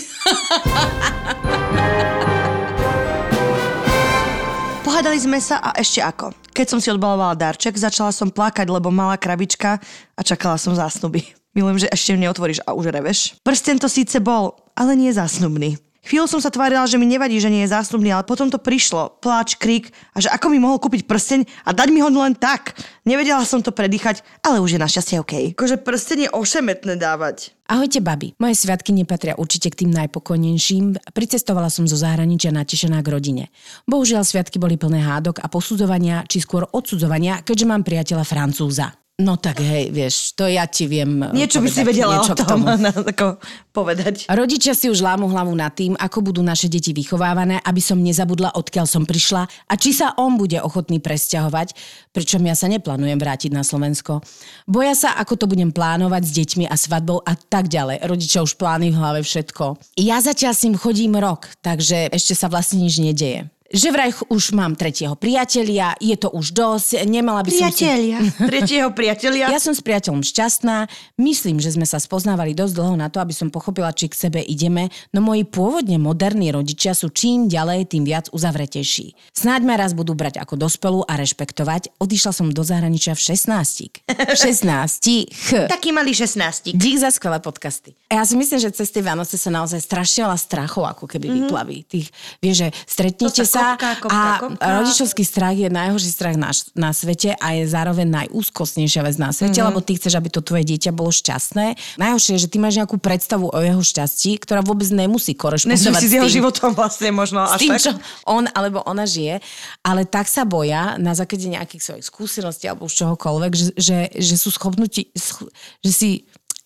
Pohádali 4.86 5.18
sme 5.18 5.42
sa 5.42 5.58
a 5.58 5.74
ešte 5.80 6.04
ako. 6.04 6.36
Keď 6.54 6.66
som 6.68 6.80
si 6.84 6.92
odbalovala 6.94 7.34
darček, 7.34 7.80
začala 7.80 8.14
som 8.14 8.30
plakať, 8.30 8.68
lebo 8.70 8.94
malá 8.94 9.18
krabička 9.18 9.82
a 10.14 10.22
čakala 10.22 10.60
som 10.60 10.78
zásnuby. 10.78 11.34
Milujem, 11.58 11.88
že 11.88 11.92
ešte 11.92 12.14
neotvoríš 12.14 12.62
a 12.68 12.78
už 12.78 12.94
reveš. 12.94 13.34
Prsten 13.42 13.82
to 13.82 13.90
síce 13.90 14.22
bol, 14.22 14.67
ale 14.78 14.94
nie 14.94 15.10
zásnubný. 15.10 15.82
Chvíľu 16.08 16.32
som 16.32 16.40
sa 16.40 16.48
tvárila, 16.48 16.88
že 16.88 16.96
mi 16.96 17.04
nevadí, 17.04 17.36
že 17.36 17.52
nie 17.52 17.68
je 17.68 17.76
zásnubný, 17.76 18.16
ale 18.16 18.24
potom 18.24 18.48
to 18.48 18.56
prišlo. 18.56 19.20
Pláč, 19.20 19.60
krik 19.60 19.92
a 20.16 20.24
že 20.24 20.32
ako 20.32 20.48
mi 20.48 20.56
mohol 20.56 20.80
kúpiť 20.80 21.04
prsteň 21.04 21.44
a 21.68 21.76
dať 21.76 21.92
mi 21.92 22.00
ho 22.00 22.08
len 22.08 22.32
tak. 22.32 22.80
Nevedela 23.04 23.44
som 23.44 23.60
to 23.60 23.76
predýchať, 23.76 24.24
ale 24.40 24.64
už 24.64 24.80
je 24.80 24.80
našťastie 24.80 25.20
OK. 25.20 25.52
Akože 25.52 25.76
prsteň 25.84 26.18
je 26.24 26.30
ošemetné 26.32 26.96
dávať. 26.96 27.52
Ahojte, 27.68 28.00
babi. 28.00 28.32
Moje 28.40 28.56
sviatky 28.56 28.96
nepatria 28.96 29.36
určite 29.36 29.68
k 29.68 29.84
tým 29.84 29.92
najpokojnejším. 29.92 31.12
Pricestovala 31.12 31.68
som 31.68 31.84
zo 31.84 32.00
zahraničia 32.00 32.56
natešená 32.56 33.04
k 33.04 33.12
rodine. 33.12 33.44
Bohužiaľ, 33.84 34.24
sviatky 34.24 34.64
boli 34.64 34.80
plné 34.80 35.04
hádok 35.04 35.44
a 35.44 35.52
posudzovania, 35.52 36.24
či 36.24 36.40
skôr 36.40 36.64
odsudzovania, 36.72 37.44
keďže 37.44 37.68
mám 37.68 37.84
priateľa 37.84 38.24
Francúza. 38.24 38.96
No 39.18 39.34
tak 39.34 39.66
hej, 39.66 39.90
vieš, 39.90 40.38
to 40.38 40.46
ja 40.46 40.70
ti 40.70 40.86
viem 40.86 41.26
eh, 41.26 41.34
Niečo 41.34 41.58
by 41.58 41.70
si 41.74 41.82
vedela 41.82 42.22
niečo 42.22 42.38
o 42.38 42.46
tom 42.46 42.62
na, 42.62 42.94
ako 43.18 43.42
povedať. 43.74 44.30
Rodičia 44.30 44.78
si 44.78 44.94
už 44.94 45.02
lámu 45.02 45.26
hlavu 45.34 45.58
nad 45.58 45.74
tým, 45.74 45.98
ako 45.98 46.30
budú 46.30 46.46
naše 46.46 46.70
deti 46.70 46.94
vychovávané, 46.94 47.58
aby 47.66 47.82
som 47.82 47.98
nezabudla, 47.98 48.54
odkiaľ 48.54 48.86
som 48.86 49.10
prišla 49.10 49.50
a 49.50 49.74
či 49.74 49.98
sa 49.98 50.14
on 50.22 50.38
bude 50.38 50.62
ochotný 50.62 51.02
presťahovať, 51.02 51.74
pričom 52.14 52.46
ja 52.46 52.54
sa 52.54 52.70
neplánujem 52.70 53.18
vrátiť 53.18 53.58
na 53.58 53.66
Slovensko. 53.66 54.22
Boja 54.70 54.94
sa, 54.94 55.18
ako 55.18 55.34
to 55.34 55.50
budem 55.50 55.74
plánovať 55.74 56.22
s 56.22 56.32
deťmi 56.38 56.70
a 56.70 56.78
svadbou 56.78 57.18
a 57.26 57.34
tak 57.34 57.74
ďalej. 57.74 58.06
Rodičia 58.06 58.46
už 58.46 58.54
plány 58.54 58.94
v 58.94 59.02
hlave 59.02 59.26
všetko. 59.26 59.98
Ja 59.98 60.22
zatiaľ 60.22 60.54
s 60.54 60.62
ním 60.70 60.78
chodím 60.78 61.18
rok, 61.18 61.50
takže 61.66 62.14
ešte 62.14 62.38
sa 62.38 62.54
vlastne 62.54 62.86
nič 62.86 63.02
nedeje. 63.02 63.50
Že 63.68 63.88
vraj 63.92 64.12
už 64.32 64.56
mám 64.56 64.80
tretieho 64.80 65.20
priatelia, 65.20 65.92
je 66.00 66.16
to 66.16 66.32
už 66.32 66.56
dosť, 66.56 67.04
nemala 67.04 67.44
by 67.44 67.52
som 67.52 67.68
si... 67.68 67.84
Priatelia. 67.84 68.18
Tretieho 68.52 68.90
priatelia. 68.96 69.52
Ja 69.52 69.60
som 69.60 69.76
s 69.76 69.84
priateľom 69.84 70.24
šťastná, 70.24 70.88
myslím, 71.20 71.60
že 71.60 71.76
sme 71.76 71.84
sa 71.84 72.00
spoznávali 72.00 72.56
dosť 72.56 72.74
dlho 72.80 72.96
na 72.96 73.12
to, 73.12 73.20
aby 73.20 73.36
som 73.36 73.52
pochopila, 73.52 73.92
či 73.92 74.08
k 74.08 74.16
sebe 74.16 74.40
ideme, 74.40 74.88
no 75.12 75.20
moji 75.20 75.44
pôvodne 75.44 76.00
moderní 76.00 76.48
rodičia 76.56 76.96
sú 76.96 77.12
čím 77.12 77.52
ďalej, 77.52 77.92
tým 77.92 78.08
viac 78.08 78.32
uzavretejší. 78.32 79.36
Snáď 79.36 79.62
ma 79.68 79.76
raz 79.76 79.92
budú 79.92 80.16
brať 80.16 80.40
ako 80.40 80.56
dospelú 80.56 81.04
a 81.04 81.20
rešpektovať. 81.20 82.00
Odišla 82.00 82.32
som 82.32 82.48
do 82.48 82.64
zahraničia 82.64 83.20
v 83.20 83.36
16. 83.36 84.08
V 84.08 84.38
16. 84.38 85.68
Taký 85.68 85.92
malý 85.92 86.16
16. 86.16 86.72
Dík 86.72 86.98
za 87.04 87.12
skvelé 87.12 87.44
podcasty. 87.44 88.00
Ja 88.08 88.24
si 88.24 88.40
myslím, 88.40 88.64
že 88.64 88.72
cez 88.72 88.88
tie 88.96 89.04
Vianoce 89.04 89.36
sa 89.36 89.52
naozaj 89.52 89.84
strašne 89.84 90.24
veľa 90.24 90.40
strachov 90.40 90.88
ako 90.88 91.06
keby 91.12 91.28
mm-hmm. 91.28 91.44
vyplaví. 91.52 91.78
Tých, 91.84 92.08
vieš, 92.40 92.56
že 92.64 92.68
stretnete 92.88 93.44
sa 93.44 93.57
sa 93.58 93.74
kopká, 93.74 93.92
kopká, 93.98 94.14
a 94.14 94.40
kopká. 94.40 94.70
rodičovský 94.78 95.24
strach 95.26 95.58
je 95.58 95.70
najhorší 95.74 96.12
strach 96.14 96.38
na, 96.38 96.54
na 96.78 96.94
svete 96.94 97.34
a 97.34 97.48
je 97.58 97.66
zároveň 97.66 98.06
najúzkostnejšia 98.24 99.02
vec 99.02 99.16
na 99.18 99.34
svete, 99.34 99.58
mm-hmm. 99.58 99.70
lebo 99.74 99.82
ty 99.82 99.98
chceš, 99.98 100.14
aby 100.14 100.30
to 100.30 100.46
tvoje 100.46 100.64
dieťa 100.70 100.94
bolo 100.94 101.10
šťastné. 101.10 101.98
Najhoršie 101.98 102.32
je, 102.38 102.44
že 102.46 102.52
ty 102.54 102.58
máš 102.62 102.78
nejakú 102.78 103.02
predstavu 103.02 103.50
o 103.50 103.60
jeho 103.60 103.82
šťastí, 103.82 104.38
ktorá 104.46 104.62
vôbec 104.62 104.86
nemusí 104.94 105.34
korešpondovať 105.34 105.82
Nesúvisí 105.82 106.08
s 106.08 106.14
s 106.14 106.16
jeho 106.22 106.30
životom 106.30 106.72
vlastne 106.78 107.10
možno. 107.10 107.48
s 107.48 107.58
Až 107.58 107.60
tým, 107.66 107.72
tak. 107.74 107.82
čo 107.82 107.92
on 108.30 108.46
alebo 108.54 108.86
ona 108.86 109.10
žije, 109.10 109.42
ale 109.82 110.06
tak 110.06 110.30
sa 110.30 110.46
boja 110.46 111.00
na 111.02 111.18
základe 111.18 111.48
nejakých 111.50 111.82
svojich 111.82 112.06
skúseností 112.06 112.70
alebo 112.70 112.86
už 112.86 112.94
čohokoľvek, 112.94 113.52
že, 113.56 113.66
že, 113.80 113.98
že 114.14 114.36
sú 114.38 114.54
schopnutí, 114.54 115.10
sch- 115.18 115.50
že 115.82 115.92
si... 115.92 116.10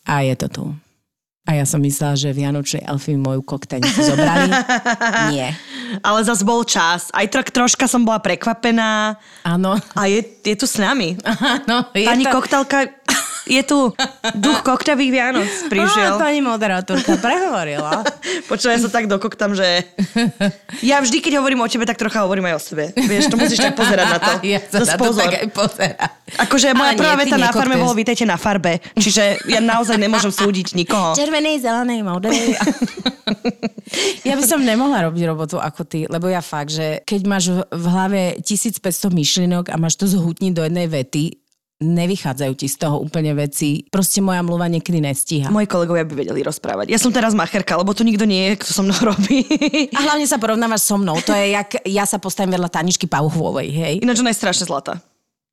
A 0.04 0.26
je 0.26 0.34
to 0.34 0.48
tu. 0.50 0.64
A 1.50 1.58
ja 1.58 1.66
som 1.66 1.82
myslela, 1.82 2.14
že 2.14 2.30
Vianočné 2.38 2.86
elfy 2.86 3.18
moju 3.18 3.42
koktajnicu 3.42 4.14
zobrali. 4.14 4.54
Nie. 5.34 5.58
Ale 6.06 6.22
zas 6.22 6.46
bol 6.46 6.62
čas. 6.62 7.10
Aj 7.18 7.26
tro, 7.26 7.42
troška 7.42 7.90
som 7.90 8.06
bola 8.06 8.22
prekvapená. 8.22 9.18
Áno. 9.42 9.74
A 9.98 10.02
je, 10.06 10.22
je 10.46 10.54
tu 10.54 10.70
s 10.70 10.78
nami. 10.78 11.18
Áno. 11.66 11.90
Pani 11.90 12.30
to... 12.30 12.32
koktelka, 12.38 12.94
je 13.44 13.62
tu 13.62 13.90
duch 14.36 14.60
koktavých 14.62 15.12
Vianoc 15.12 15.50
prišiel. 15.68 16.16
Á, 16.16 16.22
pani 16.22 16.40
moderátorka 16.40 17.18
prehovorila. 17.18 18.06
Počúvaj 18.52 18.78
sa 18.80 18.90
tak 18.90 19.06
dokoktam, 19.06 19.52
že 19.52 19.86
ja 20.80 20.98
vždy, 20.98 21.20
keď 21.20 21.40
hovorím 21.40 21.62
o 21.62 21.68
tebe, 21.68 21.84
tak 21.84 21.98
trocha 21.98 22.22
hovorím 22.22 22.50
aj 22.50 22.56
o 22.56 22.62
sebe. 22.62 22.86
Vieš, 22.94 23.28
to 23.28 23.36
musíš 23.36 23.60
tak 23.60 23.74
pozerať 23.74 24.06
na 24.08 24.20
to. 24.20 24.32
Ja 24.44 24.60
sa 24.60 24.84
na 24.84 24.96
to 24.96 25.14
tak 25.14 25.34
aj 25.38 25.48
pozerám. 25.50 26.10
Akože 26.38 26.68
moja 26.72 26.92
prvá 26.94 27.16
veta 27.16 27.36
na 27.36 27.52
farme 27.52 27.76
bolo 27.76 27.94
vítajte 27.94 28.24
na 28.24 28.36
farbe. 28.36 28.80
Čiže 28.94 29.48
ja 29.48 29.60
naozaj 29.60 29.96
nemôžem 29.96 30.30
súdiť 30.30 30.74
nikoho. 30.74 31.14
Červenej, 31.14 31.60
zelenej, 31.60 32.02
modrej. 32.02 32.56
ja 34.28 34.34
by 34.34 34.44
som 34.44 34.60
nemohla 34.60 35.08
robiť 35.08 35.24
robotu 35.26 35.58
ako 35.58 35.82
ty, 35.84 36.08
lebo 36.08 36.28
ja 36.28 36.40
fakt, 36.40 36.72
že 36.72 37.04
keď 37.04 37.22
máš 37.24 37.46
v- 37.50 37.68
v 37.70 37.86
hlave 37.86 38.22
1500 38.40 38.82
myšlienok 39.10 39.66
a 39.68 39.76
máš 39.76 39.96
to 39.96 40.06
zhutniť 40.06 40.52
do 40.52 40.62
jednej 40.64 40.88
vety, 40.88 41.24
nevychádzajú 41.82 42.54
ti 42.56 42.68
z 42.70 42.78
toho 42.78 43.02
úplne 43.02 43.34
veci. 43.34 43.84
Proste 43.90 44.22
moja 44.22 44.46
mluva 44.46 44.70
niekedy 44.70 45.02
nestíha. 45.02 45.50
Moji 45.50 45.68
kolegovia 45.68 46.06
by 46.06 46.14
vedeli 46.14 46.46
rozprávať. 46.46 46.94
Ja 46.94 47.02
som 47.02 47.10
teraz 47.12 47.34
macherka, 47.34 47.76
lebo 47.76 47.92
tu 47.92 48.06
nikto 48.06 48.24
nie 48.24 48.54
je, 48.54 48.62
kto 48.62 48.72
so 48.72 48.82
mnou 48.86 48.98
robí. 49.12 49.44
A 49.92 50.00
hlavne 50.06 50.30
sa 50.30 50.38
porovnávaš 50.38 50.86
so 50.88 50.96
mnou. 50.96 51.18
To 51.26 51.34
je, 51.34 51.58
jak 51.58 51.82
ja 51.90 52.06
sa 52.06 52.22
postavím 52.22 52.56
vedľa 52.56 52.70
Taničky 52.70 53.10
Pauchovej, 53.10 53.68
hej? 53.74 53.94
Ináč 54.00 54.22
ona 54.22 54.32
je 54.32 54.40
strašne 54.40 54.70
zlatá. 54.70 55.02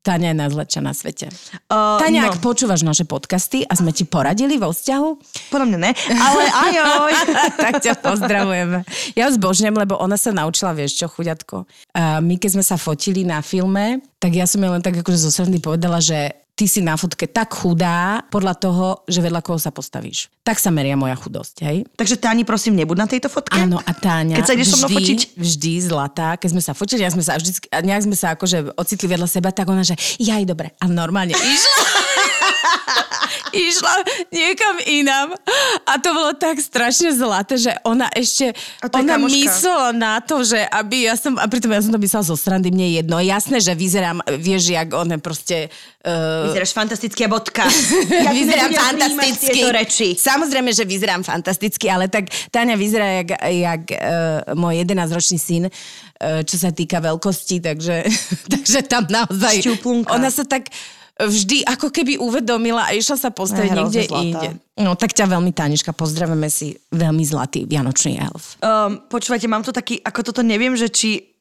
Táňa 0.07 0.31
je 0.33 0.37
najzlepšia 0.39 0.81
na 0.81 0.95
svete. 0.95 1.27
Uh, 1.67 1.99
Táňa, 1.99 2.27
no. 2.27 2.29
ak 2.33 2.41
počúvaš 2.41 2.87
naše 2.87 3.03
podcasty 3.05 3.67
a 3.67 3.75
sme 3.75 3.91
ti 3.91 4.07
poradili 4.07 4.55
vo 4.57 4.71
vzťahu, 4.71 5.09
Podľa 5.51 5.67
mňa 5.69 5.79
ne, 5.79 5.93
ale 6.15 6.43
ajoj. 6.49 7.13
tak 7.67 7.73
ťa 7.83 7.95
pozdravujeme. 7.99 8.87
Ja 9.19 9.29
ju 9.29 9.37
zbožňujem, 9.37 9.77
lebo 9.77 9.99
ona 9.99 10.15
sa 10.15 10.31
naučila, 10.31 10.73
vieš 10.73 11.03
čo, 11.03 11.07
chuďatko. 11.11 11.67
A 11.99 12.23
my, 12.23 12.39
keď 12.39 12.51
sme 12.57 12.65
sa 12.65 12.79
fotili 12.79 13.27
na 13.27 13.43
filme, 13.43 14.01
tak 14.23 14.39
ja 14.39 14.47
som 14.47 14.63
jej 14.63 14.71
len 14.71 14.81
tak 14.81 14.97
akože 14.97 15.19
zo 15.19 15.31
srandy 15.35 15.59
povedala, 15.59 15.99
že 15.99 16.48
ty 16.59 16.67
si 16.67 16.83
na 16.83 16.99
fotke 16.99 17.31
tak 17.31 17.55
chudá 17.55 18.27
podľa 18.35 18.55
toho, 18.59 18.87
že 19.07 19.23
vedľa 19.23 19.47
koho 19.47 19.63
sa 19.63 19.71
postavíš. 19.71 20.27
Tak 20.43 20.59
sa 20.59 20.75
meria 20.75 20.99
moja 20.99 21.15
chudosť, 21.15 21.63
hej? 21.63 21.87
Takže 21.95 22.19
Táni, 22.19 22.43
prosím, 22.43 22.75
nebud 22.75 22.99
na 22.99 23.07
tejto 23.07 23.31
fotke. 23.31 23.55
Áno, 23.55 23.79
a 23.79 23.93
Táňa 23.95 24.35
Keď 24.35 24.43
sa 24.43 24.55
ideš 24.59 24.75
so 24.75 24.83
mnou 24.83 24.91
vždy, 24.91 24.99
fotiť? 24.99 25.21
vždy 25.39 25.73
zlatá, 25.87 26.35
keď 26.35 26.49
sme 26.59 26.63
sa 26.67 26.73
fotili, 26.75 27.07
ja 27.07 27.15
sme 27.15 27.23
sa 27.23 27.39
vždy, 27.39 27.71
nejak 27.71 28.03
sme 28.11 28.17
sa 28.19 28.35
akože 28.35 28.75
ocitli 28.75 29.07
vedľa 29.07 29.29
seba, 29.31 29.55
tak 29.55 29.71
ona, 29.71 29.87
že 29.87 29.95
ja 30.19 30.43
aj 30.43 30.51
dobre. 30.51 30.75
A 30.83 30.91
normálne 30.91 31.39
išla. 31.39 31.87
išla 33.53 33.95
niekam 34.31 34.75
inám 34.87 35.29
a 35.85 35.93
to 36.01 36.09
bolo 36.13 36.33
tak 36.37 36.61
strašne 36.61 37.13
zlaté, 37.15 37.57
že 37.57 37.73
ona 37.85 38.09
ešte, 38.13 38.53
ona 38.85 39.17
kamoška. 39.17 39.37
myslela 39.37 39.89
na 39.97 40.21
to, 40.21 40.45
že 40.45 40.61
aby 40.69 41.09
ja 41.09 41.15
som, 41.17 41.37
a 41.37 41.45
pritom 41.49 41.73
ja 41.73 41.81
som 41.81 41.93
to 41.93 42.01
myslela 42.01 42.25
zo 42.25 42.37
srandy, 42.37 42.69
mne 42.71 42.87
je 42.89 42.95
jedno. 43.03 43.17
Jasné, 43.19 43.59
že 43.61 43.73
vyzerám, 43.73 44.21
vieš, 44.39 44.73
jak 44.73 44.89
ona 44.93 45.17
proste... 45.19 45.73
Uh, 46.05 46.49
Vyzeráš 46.53 46.73
fantasticky 46.73 47.21
a 47.25 47.29
bodka. 47.29 47.65
Ja 48.29 48.33
vyzerám 48.35 48.73
fantasticky. 48.75 49.61
reči. 49.69 50.09
Samozrejme, 50.19 50.75
že 50.75 50.85
vyzerám 50.85 51.23
fantasticky, 51.23 51.87
ale 51.89 52.11
tak 52.11 52.29
Táňa 52.51 52.75
vyzerá 52.75 53.23
jak, 53.23 53.29
jak 53.41 53.83
uh, 53.95 53.99
môj 54.59 54.83
11-ročný 54.85 55.39
syn, 55.39 55.65
uh, 55.69 56.43
čo 56.45 56.57
sa 56.59 56.71
týka 56.75 56.99
veľkosti, 56.99 57.63
takže, 57.63 58.05
takže 58.53 58.79
tam 58.87 59.07
naozaj... 59.09 59.65
Šťuplunka. 59.65 60.13
Ona 60.15 60.29
sa 60.33 60.45
tak 60.45 60.69
vždy 61.19 61.67
ako 61.67 61.91
keby 61.91 62.23
uvedomila 62.23 62.87
a 62.87 62.95
išla 62.95 63.19
sa 63.19 63.31
postaviť 63.35 63.71
Aj, 63.75 63.77
niekde 63.83 64.03
inde. 64.15 64.49
No 64.79 64.95
tak 64.95 65.11
ťa 65.11 65.27
veľmi, 65.27 65.51
Taniška, 65.51 65.91
pozdravíme 65.91 66.47
si 66.47 66.79
veľmi 66.95 67.27
zlatý 67.27 67.67
Vianočný 67.67 68.23
elf. 68.23 68.55
Um, 68.63 69.03
počúvajte, 69.11 69.51
mám 69.51 69.67
tu 69.67 69.75
taký, 69.75 69.99
ako 69.99 70.31
toto 70.31 70.47
neviem, 70.47 70.79
že 70.79 70.87
či 70.87 71.35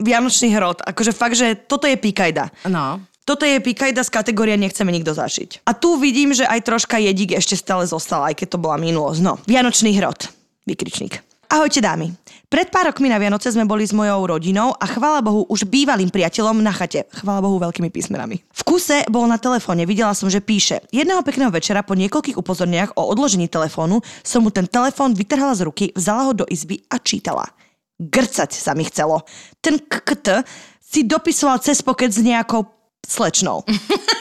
Vianočný 0.00 0.52
hrot, 0.56 0.80
akože 0.84 1.12
fakt, 1.12 1.36
že 1.36 1.56
toto 1.56 1.84
je 1.84 1.96
pikajda. 2.00 2.68
No. 2.68 3.04
Toto 3.28 3.44
je 3.44 3.60
pikajda 3.60 4.00
z 4.00 4.10
kategória 4.12 4.56
nechceme 4.56 4.88
nikto 4.88 5.12
zažiť. 5.12 5.68
A 5.68 5.76
tu 5.76 6.00
vidím, 6.00 6.32
že 6.32 6.48
aj 6.48 6.64
troška 6.64 6.96
jedík 6.96 7.36
ešte 7.36 7.60
stále 7.60 7.84
zostal, 7.84 8.24
aj 8.24 8.40
keď 8.40 8.56
to 8.56 8.58
bola 8.60 8.80
minulosť. 8.80 9.20
No, 9.20 9.36
Vianočný 9.44 9.92
hrot. 10.00 10.32
Vykričník. 10.64 11.27
Ahojte 11.48 11.80
dámy. 11.80 12.12
Pred 12.52 12.68
pár 12.68 12.92
rokmi 12.92 13.08
na 13.08 13.16
Vianoce 13.16 13.48
sme 13.48 13.64
boli 13.64 13.88
s 13.88 13.96
mojou 13.96 14.28
rodinou 14.28 14.76
a 14.76 14.84
chvála 14.84 15.24
Bohu 15.24 15.48
už 15.48 15.64
bývalým 15.64 16.12
priateľom 16.12 16.60
na 16.60 16.76
chate. 16.76 17.08
Chvála 17.08 17.40
Bohu 17.40 17.56
veľkými 17.56 17.88
písmenami. 17.88 18.44
V 18.52 18.62
kuse 18.68 19.08
bol 19.08 19.24
na 19.24 19.40
telefóne, 19.40 19.88
videla 19.88 20.12
som, 20.12 20.28
že 20.28 20.44
píše. 20.44 20.84
Jedného 20.92 21.24
pekného 21.24 21.48
večera 21.48 21.80
po 21.80 21.96
niekoľkých 21.96 22.36
upozorniach 22.36 23.00
o 23.00 23.08
odložení 23.08 23.48
telefónu 23.48 24.04
som 24.20 24.44
mu 24.44 24.52
ten 24.52 24.68
telefón 24.68 25.16
vytrhala 25.16 25.56
z 25.56 25.64
ruky, 25.64 25.88
vzala 25.96 26.28
ho 26.28 26.32
do 26.36 26.44
izby 26.52 26.84
a 26.92 27.00
čítala. 27.00 27.48
Grcať 27.96 28.52
sa 28.52 28.76
mi 28.76 28.84
chcelo. 28.84 29.24
Ten 29.64 29.80
KKT 29.80 30.44
si 30.84 31.08
dopisoval 31.08 31.64
cez 31.64 31.80
pokec 31.80 32.12
s 32.12 32.20
nejakou 32.20 32.68
slečnou. 33.08 33.64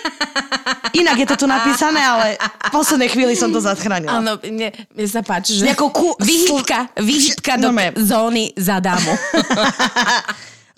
Inak 0.93 1.17
je 1.17 1.27
to 1.27 1.35
tu 1.35 1.45
napísané, 1.45 1.99
ale 1.99 2.27
v 2.37 2.71
poslednej 2.71 3.07
chvíli 3.07 3.33
som 3.33 3.49
to 3.49 3.57
zachránila. 3.57 4.17
Áno, 4.17 4.35
mne, 4.41 4.71
mne 4.89 5.07
sa 5.07 5.21
páči, 5.21 5.57
že... 5.57 5.63
Nejakou 5.63 5.89
ku- 5.89 6.17
Vyhýbka, 6.17 6.91
vyhýbka 6.95 7.55
do 7.55 7.69
Normálne. 7.69 7.95
zóny 7.97 8.43
za 8.53 8.77
dámu. 8.77 9.11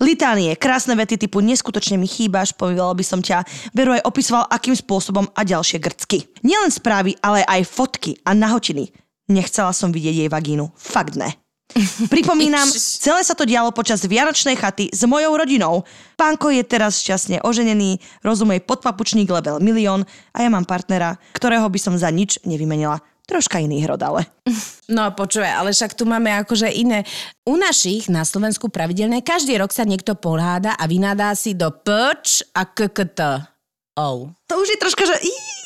Litánie, 0.00 0.56
krásne 0.56 0.96
vety 0.96 1.20
typu 1.20 1.44
neskutočne 1.44 2.00
mi 2.00 2.08
chýbaš, 2.08 2.56
povedala 2.56 2.96
by 2.96 3.04
som 3.04 3.20
ťa. 3.20 3.44
Veru 3.70 3.92
aj 3.92 4.08
opisoval, 4.08 4.48
akým 4.48 4.72
spôsobom 4.72 5.28
a 5.28 5.44
ďalšie 5.44 5.76
grcky. 5.76 6.24
Nielen 6.40 6.72
správy, 6.72 7.20
ale 7.20 7.44
aj 7.44 7.68
fotky 7.68 8.16
a 8.24 8.32
nahotiny. 8.32 8.88
Nechcela 9.28 9.76
som 9.76 9.92
vidieť 9.92 10.24
jej 10.24 10.30
vagínu. 10.32 10.72
Fakt 10.72 11.20
ne. 11.20 11.36
Pripomínam, 12.12 12.66
celé 12.74 13.22
sa 13.22 13.34
to 13.38 13.46
dialo 13.46 13.70
počas 13.70 14.02
Vianočnej 14.02 14.58
chaty 14.58 14.90
s 14.90 15.06
mojou 15.06 15.38
rodinou. 15.38 15.86
Pánko 16.18 16.50
je 16.50 16.62
teraz 16.66 17.00
šťastne 17.00 17.40
oženený, 17.46 18.00
rozumej 18.20 18.64
podpapučník 18.66 19.30
level 19.30 19.62
milión 19.62 20.04
a 20.34 20.42
ja 20.42 20.50
mám 20.50 20.66
partnera, 20.66 21.16
ktorého 21.32 21.66
by 21.70 21.78
som 21.78 21.94
za 21.96 22.10
nič 22.10 22.42
nevymenila. 22.42 22.98
Troška 23.30 23.62
iný 23.62 23.78
hrod, 23.86 24.02
ale. 24.02 24.26
No 24.90 25.06
počúvaj, 25.14 25.54
ale 25.54 25.70
však 25.70 25.94
tu 25.94 26.02
máme 26.02 26.34
akože 26.42 26.66
iné. 26.66 27.06
U 27.46 27.54
našich 27.54 28.10
na 28.10 28.26
Slovensku 28.26 28.74
pravidelne 28.74 29.22
každý 29.22 29.54
rok 29.54 29.70
sa 29.70 29.86
niekto 29.86 30.18
poháda 30.18 30.74
a 30.74 30.82
vynadá 30.90 31.30
si 31.38 31.54
do 31.54 31.70
pč 31.70 32.42
a 32.50 32.66
kkt. 32.66 33.46
Oh. 33.94 34.34
To 34.50 34.54
už 34.58 34.74
je 34.74 34.78
troška, 34.82 35.06
že... 35.06 35.14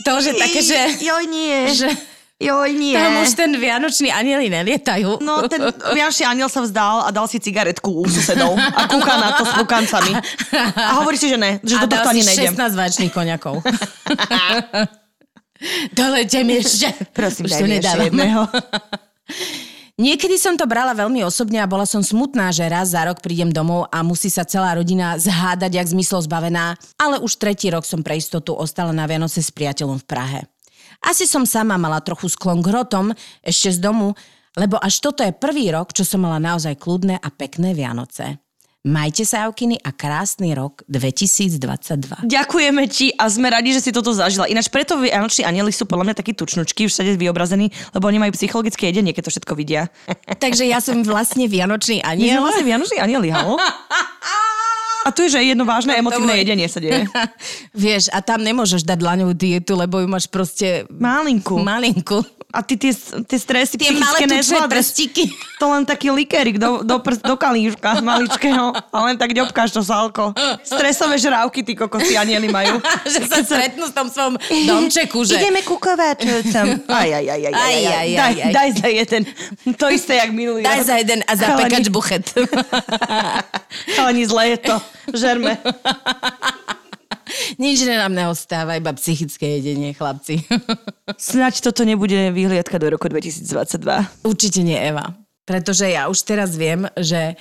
To 0.05 0.21
už 0.21 0.25
je 0.29 0.35
také, 0.37 0.61
že- 0.61 1.09
Joj, 1.09 1.25
nie. 1.25 1.57
Že 1.81 1.89
Joj, 2.35 2.75
nie. 2.75 2.99
tam 2.99 3.23
už 3.23 3.31
ten 3.39 3.55
vianočný 3.55 4.11
anieli 4.11 4.51
nelietajú. 4.51 5.23
No, 5.23 5.47
ten 5.47 5.71
vianočný 5.71 6.27
aniel 6.27 6.51
sa 6.51 6.67
vzdal 6.67 7.07
a 7.07 7.09
dal 7.15 7.31
si 7.31 7.39
cigaretku 7.39 7.87
u 7.87 8.03
susedov 8.11 8.59
a 8.59 8.91
kúka 8.91 9.15
na 9.23 9.39
to 9.39 9.47
s 9.47 9.55
pukancami. 9.55 10.19
A 10.75 10.99
hovorí 10.99 11.15
si, 11.15 11.31
že 11.31 11.39
ne, 11.39 11.63
že 11.63 11.79
do 11.79 11.87
tohto 11.87 12.11
ani 12.11 12.27
nejdem. 12.27 12.59
16 12.59 12.75
váčných 12.75 13.13
koňakov. 13.15 13.63
Dolete 15.97 16.43
mi 16.43 16.59
ešte. 16.59 16.91
Prosím, 17.15 17.47
Už 17.47 17.55
daj 17.55 17.63
mi 17.65 17.79
ešte 17.79 18.11
jedného. 18.11 18.51
Niekedy 19.95 20.35
som 20.35 20.59
to 20.59 20.67
brala 20.67 20.91
veľmi 20.91 21.23
osobne 21.23 21.63
a 21.63 21.71
bola 21.71 21.87
som 21.87 22.03
smutná, 22.03 22.51
že 22.51 22.67
raz 22.67 22.99
za 22.99 23.07
rok 23.07 23.23
prídem 23.23 23.55
domov 23.55 23.87
a 23.95 24.03
musí 24.03 24.27
sa 24.27 24.43
celá 24.43 24.75
rodina 24.75 25.15
zhádať, 25.15 25.79
jak 25.79 25.87
zmyslov 25.87 26.27
zbavená, 26.27 26.75
ale 26.99 27.23
už 27.23 27.39
tretí 27.39 27.71
rok 27.71 27.87
som 27.87 28.03
pre 28.03 28.19
istotu 28.19 28.59
ostala 28.59 28.91
na 28.91 29.07
Vianoce 29.07 29.39
s 29.39 29.55
priateľom 29.55 30.03
v 30.03 30.07
Prahe. 30.11 30.41
Asi 31.03 31.27
som 31.27 31.43
sama 31.43 31.75
mala 31.75 31.99
trochu 31.99 32.31
sklon 32.31 32.63
k 32.63 32.71
hrotom 32.71 33.11
ešte 33.41 33.75
z 33.75 33.79
domu, 33.83 34.15
lebo 34.55 34.79
až 34.79 35.03
toto 35.03 35.27
je 35.27 35.35
prvý 35.35 35.73
rok, 35.75 35.91
čo 35.91 36.07
som 36.07 36.23
mala 36.23 36.39
naozaj 36.39 36.79
kľudné 36.79 37.19
a 37.19 37.29
pekné 37.35 37.75
Vianoce. 37.75 38.39
Majte 38.85 39.25
sa, 39.25 39.49
Aukiny, 39.49 39.81
a 39.81 39.97
krásny 39.97 40.53
rok 40.53 40.85
2022. 40.93 42.29
Ďakujeme 42.29 42.85
ti 42.85 43.17
a 43.17 43.33
sme 43.33 43.49
radi, 43.49 43.73
že 43.73 43.81
si 43.81 43.97
toto 43.97 44.13
zažila. 44.13 44.45
Ináč 44.45 44.69
preto 44.69 45.01
vianoční 45.01 45.49
anieli 45.49 45.73
sú 45.73 45.89
podľa 45.89 46.13
mňa 46.13 46.17
takí 46.21 46.37
tučnučky, 46.37 46.85
všade 46.85 47.17
vyobrazení, 47.17 47.73
lebo 47.97 48.05
oni 48.13 48.21
majú 48.21 48.37
psychologické 48.37 48.93
jedenie, 48.93 49.17
keď 49.17 49.33
to 49.33 49.41
všetko 49.41 49.57
vidia. 49.57 49.89
Takže 50.45 50.69
ja 50.69 50.85
som 50.85 51.01
vlastne 51.01 51.49
Vianočný 51.49 52.05
Nie, 52.05 52.37
aniel. 52.37 52.45
vlastne 52.45 52.69
vianoční 52.69 53.01
anieli, 53.01 53.33
halo? 53.33 53.57
A 55.05 55.13
tu 55.13 55.21
je, 55.21 55.31
že 55.31 55.45
jedno 55.45 55.63
vážne 55.63 55.93
emotívne 55.95 56.33
bolo- 56.33 56.41
jedenie 56.41 56.65
sa 56.65 56.81
deje. 56.81 57.05
Vieš, 57.77 58.09
a 58.09 58.19
tam 58.19 58.41
nemôžeš 58.41 58.83
dať 58.83 58.97
dlaňovú 58.97 59.33
dietu, 59.33 59.77
lebo 59.77 60.01
ju 60.01 60.09
máš 60.09 60.25
proste 60.25 60.89
Malinku. 60.89 61.61
malinku. 61.61 62.25
A 62.49 62.63
ty 62.63 62.79
tie, 62.79 62.95
tie 63.27 63.35
stresy 63.35 63.75
Tie 63.75 63.91
psychické 63.91 64.25
nezvládaš. 64.25 64.95
To 65.55 65.71
len 65.71 65.83
taký 65.83 66.11
likérik 66.11 66.55
do, 66.55 66.83
do, 66.83 66.99
prst, 66.99 67.23
do 67.23 67.35
kalíška 67.35 67.99
maličkého 67.99 68.75
a 68.75 68.97
len 69.03 69.15
tak 69.15 69.31
ďobkáš 69.31 69.71
to 69.71 69.83
salko. 69.83 70.35
Stresové 70.61 71.15
žrávky 71.17 71.63
ty 71.63 71.75
kokosy 71.75 72.15
anieli 72.15 72.47
majú. 72.47 72.79
že 73.07 73.23
sa 73.25 73.39
stretnú 73.41 73.87
v 73.87 73.95
tom 73.95 74.07
svojom 74.07 74.35
domčeku, 74.67 75.23
že... 75.23 75.39
Ideme 75.39 75.63
ku 75.63 75.79
kováčovcom. 75.79 76.85
Aj, 76.87 77.09
aj, 77.09 77.25
aj, 77.25 77.41
aj, 77.41 77.53
aj, 77.53 77.55
Aj, 77.55 77.75
aj, 77.75 77.87
aj, 77.87 78.09
daj, 78.13 78.33
aj, 78.35 78.35
aj. 78.41 78.53
daj 78.53 78.69
za 78.73 78.89
jeden. 78.89 79.23
To 79.75 79.87
isté, 79.89 80.13
jak 80.17 80.31
minulý 80.31 80.61
Daj 80.63 80.81
za 80.85 80.95
jeden 80.97 81.21
a 81.23 81.33
za 81.33 81.47
Chalani. 81.49 81.63
pekač 81.65 81.85
buchet. 81.89 82.25
Chalani, 83.89 84.23
zle 84.27 84.45
je 84.49 84.59
to. 84.59 84.77
Žerme. 85.13 85.61
Nič 87.63 87.89
nám 87.89 88.13
neostáva, 88.13 88.77
iba 88.77 88.93
psychické 88.95 89.59
jedenie, 89.59 89.97
chlapci. 89.97 90.45
Snaď 91.17 91.65
toto 91.65 91.87
nebude 91.87 92.31
vyhliadka 92.31 92.77
do 92.79 92.95
roku 92.95 93.09
2022. 93.09 94.27
Určite 94.27 94.61
nie, 94.61 94.77
Eva. 94.77 95.15
Pretože 95.45 95.93
ja 95.93 96.09
už 96.09 96.25
teraz 96.25 96.57
viem, 96.57 96.89
že 96.97 97.37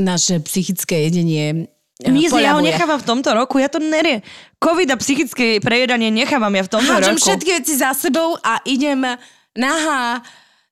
naše 0.00 0.40
psychické 0.44 1.08
jedenie 1.08 1.68
eh, 2.02 2.10
My, 2.10 2.26
ja 2.40 2.56
ho 2.56 2.62
nechávam 2.64 2.98
v 2.98 3.06
tomto 3.06 3.30
roku, 3.36 3.62
ja 3.62 3.70
to 3.70 3.78
nerie. 3.78 4.24
Covid 4.58 4.90
a 4.90 4.96
psychické 4.98 5.60
prejedanie 5.60 6.10
nechávam 6.10 6.52
ja 6.56 6.64
v 6.66 6.72
tomto 6.72 6.90
Hážem 6.90 7.16
roku. 7.16 7.24
všetky 7.24 7.50
veci 7.62 7.74
za 7.78 7.94
sebou 7.94 8.34
a 8.42 8.58
idem 8.66 9.06
nahá 9.54 10.24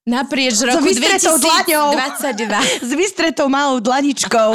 naprieč 0.03 0.59
roku 0.62 0.82
vystretou 0.82 1.38
dlaňou. 1.38 1.94
2022. 1.94 2.62
S 2.88 2.90
vystretou 2.94 3.46
malou 3.48 3.78
dlaničkou 3.78 4.50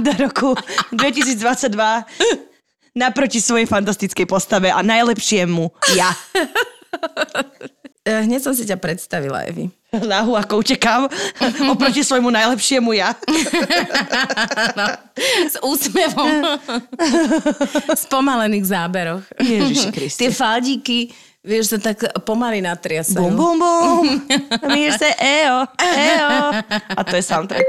do 0.00 0.10
roku 0.16 0.56
2022 0.96 1.76
naproti 2.96 3.44
svojej 3.44 3.68
fantastickej 3.68 4.24
postave 4.24 4.72
a 4.72 4.80
najlepšiemu 4.80 5.68
ja. 5.92 6.10
Eh, 8.06 8.22
Hneď 8.22 8.38
som 8.38 8.54
si 8.54 8.62
ťa 8.62 8.78
predstavila, 8.78 9.42
Evi. 9.50 9.66
Nahu 9.90 10.38
ako 10.38 10.62
utekám 10.62 11.10
oproti 11.74 12.06
svojmu 12.06 12.30
najlepšiemu 12.30 12.94
ja. 12.94 13.18
S 15.50 15.58
úsmevom. 15.58 16.30
v 17.90 17.98
spomalených 17.98 18.62
záberoch. 18.62 19.26
Ježiši 19.42 19.88
Kriste. 19.90 20.22
Tie 20.22 20.30
faldíky, 20.30 21.10
vieš, 21.46 21.64
sa 21.72 21.78
tak 21.78 22.02
pomaly 22.26 22.58
natriasajú. 22.60 23.22
Bum, 23.22 23.38
bum, 23.38 23.56
bum. 23.62 24.06
Mír 24.74 24.92
se, 24.98 25.14
eo, 25.14 25.62
eo. 25.78 26.30
A 26.98 27.00
to 27.06 27.14
je 27.16 27.22
soundtrack. 27.22 27.68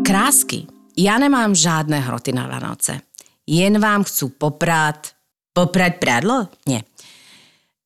Krásky. 0.00 0.64
Ja 0.96 1.20
nemám 1.20 1.52
žádné 1.52 2.00
hroty 2.00 2.32
na 2.32 2.48
Vánoce. 2.48 3.04
Jen 3.44 3.76
vám 3.76 4.08
chcú 4.08 4.32
poprát... 4.32 5.12
Poprát 5.52 5.96
prádlo? 5.96 6.48
Nie. 6.68 6.84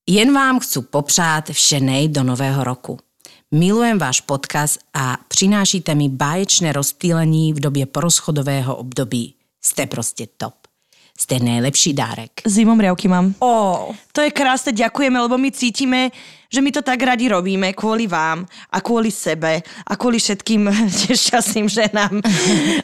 Jen 0.07 0.35
vám 0.35 0.59
chcú 0.59 0.83
popřát 0.91 1.55
vše 1.55 1.79
nej 1.79 2.11
do 2.11 2.23
nového 2.23 2.65
roku. 2.65 2.99
Milujem 3.51 3.99
váš 3.99 4.21
podcast 4.21 4.79
a 4.95 5.19
přinášíte 5.29 5.95
mi 5.95 6.09
báječné 6.09 6.73
rozptýlení 6.73 7.53
v 7.53 7.61
době 7.61 7.87
porozchodového 7.87 8.77
období. 8.77 9.35
Ste 9.63 9.87
prostě 9.87 10.27
top. 10.37 10.55
Ste 11.19 11.39
nejlepší 11.39 11.93
dárek. 11.93 12.31
Zimom 12.47 12.81
riavky 12.81 13.09
mám. 13.09 13.35
Oh. 13.39 13.95
To 14.21 14.29
je 14.29 14.37
krásne, 14.37 14.77
ďakujeme, 14.77 15.17
lebo 15.17 15.41
my 15.41 15.49
cítime, 15.49 16.13
že 16.53 16.61
my 16.61 16.69
to 16.77 16.85
tak 16.85 17.01
radi 17.01 17.33
robíme 17.33 17.73
kvôli 17.73 18.05
vám 18.05 18.45
a 18.69 18.85
kvôli 18.85 19.09
sebe 19.09 19.65
a 19.65 19.93
kvôli 19.97 20.21
všetkým 20.21 20.69
šťastným 21.25 21.65
ženám. 21.65 22.21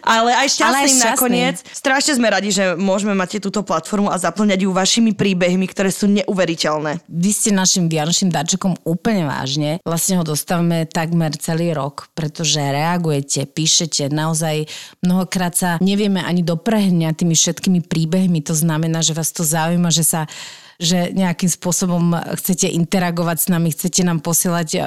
Ale 0.01 0.33
aj 0.33 0.49
šťastným, 0.57 0.73
Ale 0.73 0.81
aj 0.81 1.13
nakoniec. 1.13 1.57
Strašne 1.61 2.17
sme 2.17 2.33
radi, 2.33 2.57
že 2.57 2.73
môžeme 2.73 3.13
mať 3.13 3.45
túto 3.45 3.61
platformu 3.61 4.09
a 4.09 4.17
zaplňať 4.17 4.65
ju 4.65 4.73
vašimi 4.73 5.13
príbehmi, 5.13 5.69
ktoré 5.69 5.93
sú 5.93 6.09
neuveriteľné. 6.09 7.05
Vy 7.05 7.31
ste 7.37 7.53
našim 7.53 7.93
vianočným 7.93 8.33
darčekom 8.33 8.81
úplne 8.89 9.29
vážne. 9.29 9.85
Vlastne 9.85 10.17
ho 10.17 10.25
dostávame 10.25 10.89
takmer 10.89 11.37
celý 11.37 11.77
rok, 11.77 12.09
pretože 12.17 12.65
reagujete, 12.65 13.45
píšete, 13.45 14.09
naozaj 14.09 14.73
mnohokrát 15.05 15.53
sa 15.53 15.71
nevieme 15.85 16.25
ani 16.25 16.41
doprehňať 16.41 17.13
tými 17.13 17.37
všetkými 17.37 17.85
príbehmi. 17.85 18.41
To 18.49 18.57
znamená, 18.57 19.05
že 19.05 19.13
vás 19.13 19.37
to 19.37 19.45
zaujíma, 19.45 19.93
že 19.93 20.01
sa 20.01 20.25
že 20.77 21.13
nejakým 21.13 21.49
spôsobom 21.49 22.13
chcete 22.37 22.69
interagovať 22.69 23.37
s 23.37 23.47
nami, 23.49 23.69
chcete 23.73 24.01
nám 24.05 24.21
posielať 24.21 24.69
uh, 24.77 24.83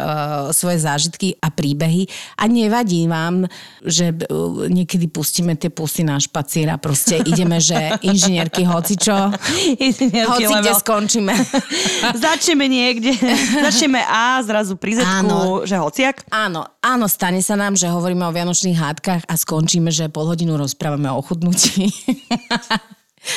svoje 0.53 0.81
zážitky 0.81 1.37
a 1.41 1.49
príbehy 1.49 2.05
a 2.37 2.45
nevadí 2.45 3.09
vám, 3.09 3.49
že 3.81 4.13
uh, 4.13 4.69
niekedy 4.69 5.09
pustíme 5.09 5.57
tie 5.57 5.73
pusy 5.73 6.05
na 6.05 6.21
špacír 6.21 6.69
a 6.69 6.77
proste 6.77 7.21
ideme, 7.31 7.57
že 7.57 7.97
inžinierky 8.05 8.65
hocičo, 8.65 9.33
hoci 10.29 10.53
kde 10.59 10.73
skončíme. 10.77 11.33
Začneme 12.25 12.65
niekde, 12.69 13.13
začneme 13.65 14.01
A, 14.05 14.41
zrazu 14.45 14.77
pri 14.77 14.99
Áno. 14.99 15.63
že 15.63 15.79
hociak. 15.79 16.25
Áno, 16.29 16.65
áno, 16.83 17.05
stane 17.07 17.39
sa 17.41 17.55
nám, 17.55 17.77
že 17.77 17.87
hovoríme 17.89 18.25
o 18.27 18.35
vianočných 18.35 18.77
hádkach 18.77 19.23
a 19.25 19.33
skončíme, 19.37 19.89
že 19.89 20.11
pol 20.11 20.27
hodinu 20.29 20.59
rozprávame 20.59 21.09
o 21.09 21.21
chudnutí. 21.23 21.89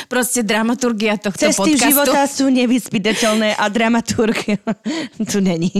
Proste 0.06 0.46
dramaturgia 0.46 1.18
tohto 1.18 1.42
Cesty 1.42 1.74
podcastu. 1.74 1.88
života 1.88 2.20
sú 2.28 2.46
nevyspytateľné 2.50 3.58
a 3.58 3.64
dramaturg 3.68 4.38
tu 5.30 5.38
není. 5.42 5.72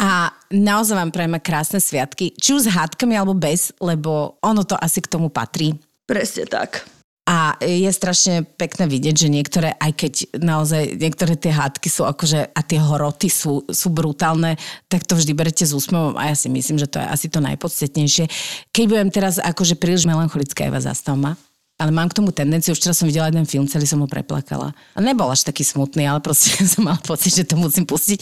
A 0.00 0.32
naozaj 0.52 0.96
vám 0.96 1.10
prajeme 1.12 1.38
krásne 1.40 1.80
sviatky, 1.80 2.36
či 2.36 2.56
už 2.56 2.68
s 2.68 2.72
hádkami 2.72 3.16
alebo 3.16 3.32
bez, 3.36 3.72
lebo 3.80 4.36
ono 4.44 4.62
to 4.64 4.76
asi 4.76 5.00
k 5.00 5.10
tomu 5.10 5.32
patrí. 5.32 5.74
Presne 6.06 6.46
tak. 6.46 6.86
A 7.26 7.58
je 7.58 7.90
strašne 7.90 8.46
pekné 8.46 8.86
vidieť, 8.86 9.26
že 9.26 9.26
niektoré, 9.26 9.74
aj 9.82 9.92
keď 9.98 10.12
naozaj 10.38 10.94
niektoré 10.94 11.34
tie 11.34 11.50
hádky 11.50 11.90
sú 11.90 12.06
akože, 12.06 12.54
a 12.54 12.60
tie 12.62 12.78
horoty 12.78 13.26
sú, 13.26 13.66
sú 13.66 13.90
brutálne, 13.90 14.54
tak 14.86 15.02
to 15.02 15.18
vždy 15.18 15.34
berete 15.34 15.66
s 15.66 15.74
úsmevom 15.74 16.14
a 16.14 16.30
ja 16.30 16.38
si 16.38 16.46
myslím, 16.46 16.78
že 16.78 16.86
to 16.86 17.02
je 17.02 17.06
asi 17.10 17.26
to 17.26 17.42
najpodstatnejšie. 17.42 18.30
Keď 18.70 18.84
budem 18.86 19.10
teraz 19.10 19.42
akože 19.42 19.74
príliš 19.74 20.06
melancholická, 20.06 20.70
Eva, 20.70 20.78
zastav 20.78 21.18
ma. 21.18 21.34
Ale 21.76 21.92
mám 21.92 22.08
k 22.08 22.16
tomu 22.16 22.32
tendenciu, 22.32 22.72
včera 22.72 22.96
som 22.96 23.04
videla 23.04 23.28
jeden 23.28 23.44
film, 23.44 23.68
celý 23.68 23.84
som 23.84 24.00
ho 24.00 24.08
preplakala. 24.08 24.72
A 24.96 24.98
nebol 25.04 25.28
až 25.28 25.44
taký 25.44 25.60
smutný, 25.60 26.08
ale 26.08 26.24
proste 26.24 26.56
som 26.72 26.88
mala 26.88 26.96
pocit, 27.04 27.36
že 27.36 27.44
to 27.44 27.60
musím 27.60 27.84
pustiť. 27.84 28.18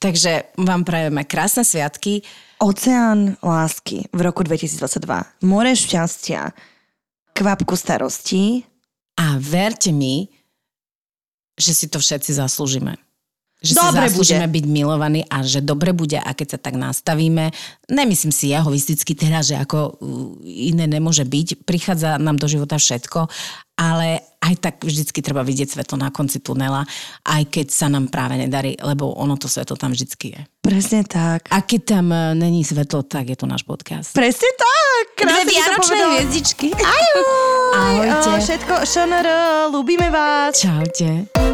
Takže 0.00 0.56
vám 0.56 0.88
prajeme 0.88 1.20
krásne 1.28 1.68
sviatky. 1.68 2.24
Oceán 2.64 3.36
lásky 3.44 4.08
v 4.08 4.20
roku 4.24 4.40
2022. 4.40 5.04
More 5.44 5.72
šťastia. 5.76 6.56
Kvapku 7.36 7.76
starostí. 7.76 8.64
A 9.20 9.36
verte 9.36 9.92
mi, 9.92 10.32
že 11.60 11.76
si 11.76 11.86
to 11.92 12.00
všetci 12.00 12.40
zaslúžime. 12.40 13.03
Že 13.64 13.80
Dobre 13.80 14.12
si 14.12 14.12
zaslúžime 14.12 14.44
bude. 14.44 14.54
byť 14.60 14.64
milovaní 14.68 15.20
a 15.24 15.40
že 15.40 15.64
dobre 15.64 15.96
bude 15.96 16.20
a 16.20 16.30
keď 16.36 16.54
sa 16.54 16.58
tak 16.60 16.76
nastavíme, 16.76 17.48
nemyslím 17.88 18.28
si 18.28 18.52
egoisticky 18.52 19.16
teraz, 19.16 19.48
že 19.48 19.56
ako 19.56 19.78
uh, 19.80 19.96
iné 20.44 20.84
nemôže 20.84 21.24
byť, 21.24 21.64
prichádza 21.64 22.20
nám 22.20 22.36
do 22.36 22.44
života 22.44 22.76
všetko, 22.76 23.24
ale 23.80 24.20
aj 24.44 24.54
tak 24.60 24.74
vždycky 24.84 25.24
treba 25.24 25.40
vidieť 25.40 25.80
svetlo 25.80 25.96
na 25.96 26.12
konci 26.12 26.44
tunela, 26.44 26.84
aj 27.24 27.48
keď 27.48 27.66
sa 27.72 27.88
nám 27.88 28.12
práve 28.12 28.36
nedarí, 28.36 28.76
lebo 28.76 29.16
ono 29.16 29.40
to 29.40 29.48
svetlo 29.48 29.80
tam 29.80 29.96
vždycky 29.96 30.36
je. 30.36 30.40
Presne 30.60 31.00
tak. 31.08 31.48
A 31.48 31.64
keď 31.64 31.80
tam 31.96 32.12
uh, 32.12 32.36
není 32.36 32.68
svetlo, 32.68 33.00
tak 33.08 33.32
je 33.32 33.36
tu 33.40 33.48
náš 33.48 33.64
podcast. 33.64 34.12
Presne 34.12 34.52
tak. 34.60 35.04
Krásne 35.24 35.48
to 35.48 35.72
povedala. 35.80 36.20
hviezdičky. 36.20 36.68
Ahoj. 36.76 37.22
Ahojte. 37.72 38.28
A 38.28 38.38
Všetko, 38.44 38.72
ŠNR, 38.84 39.26
ľúbime 39.72 40.12
vás. 40.12 40.52
Čaute. 40.60 41.53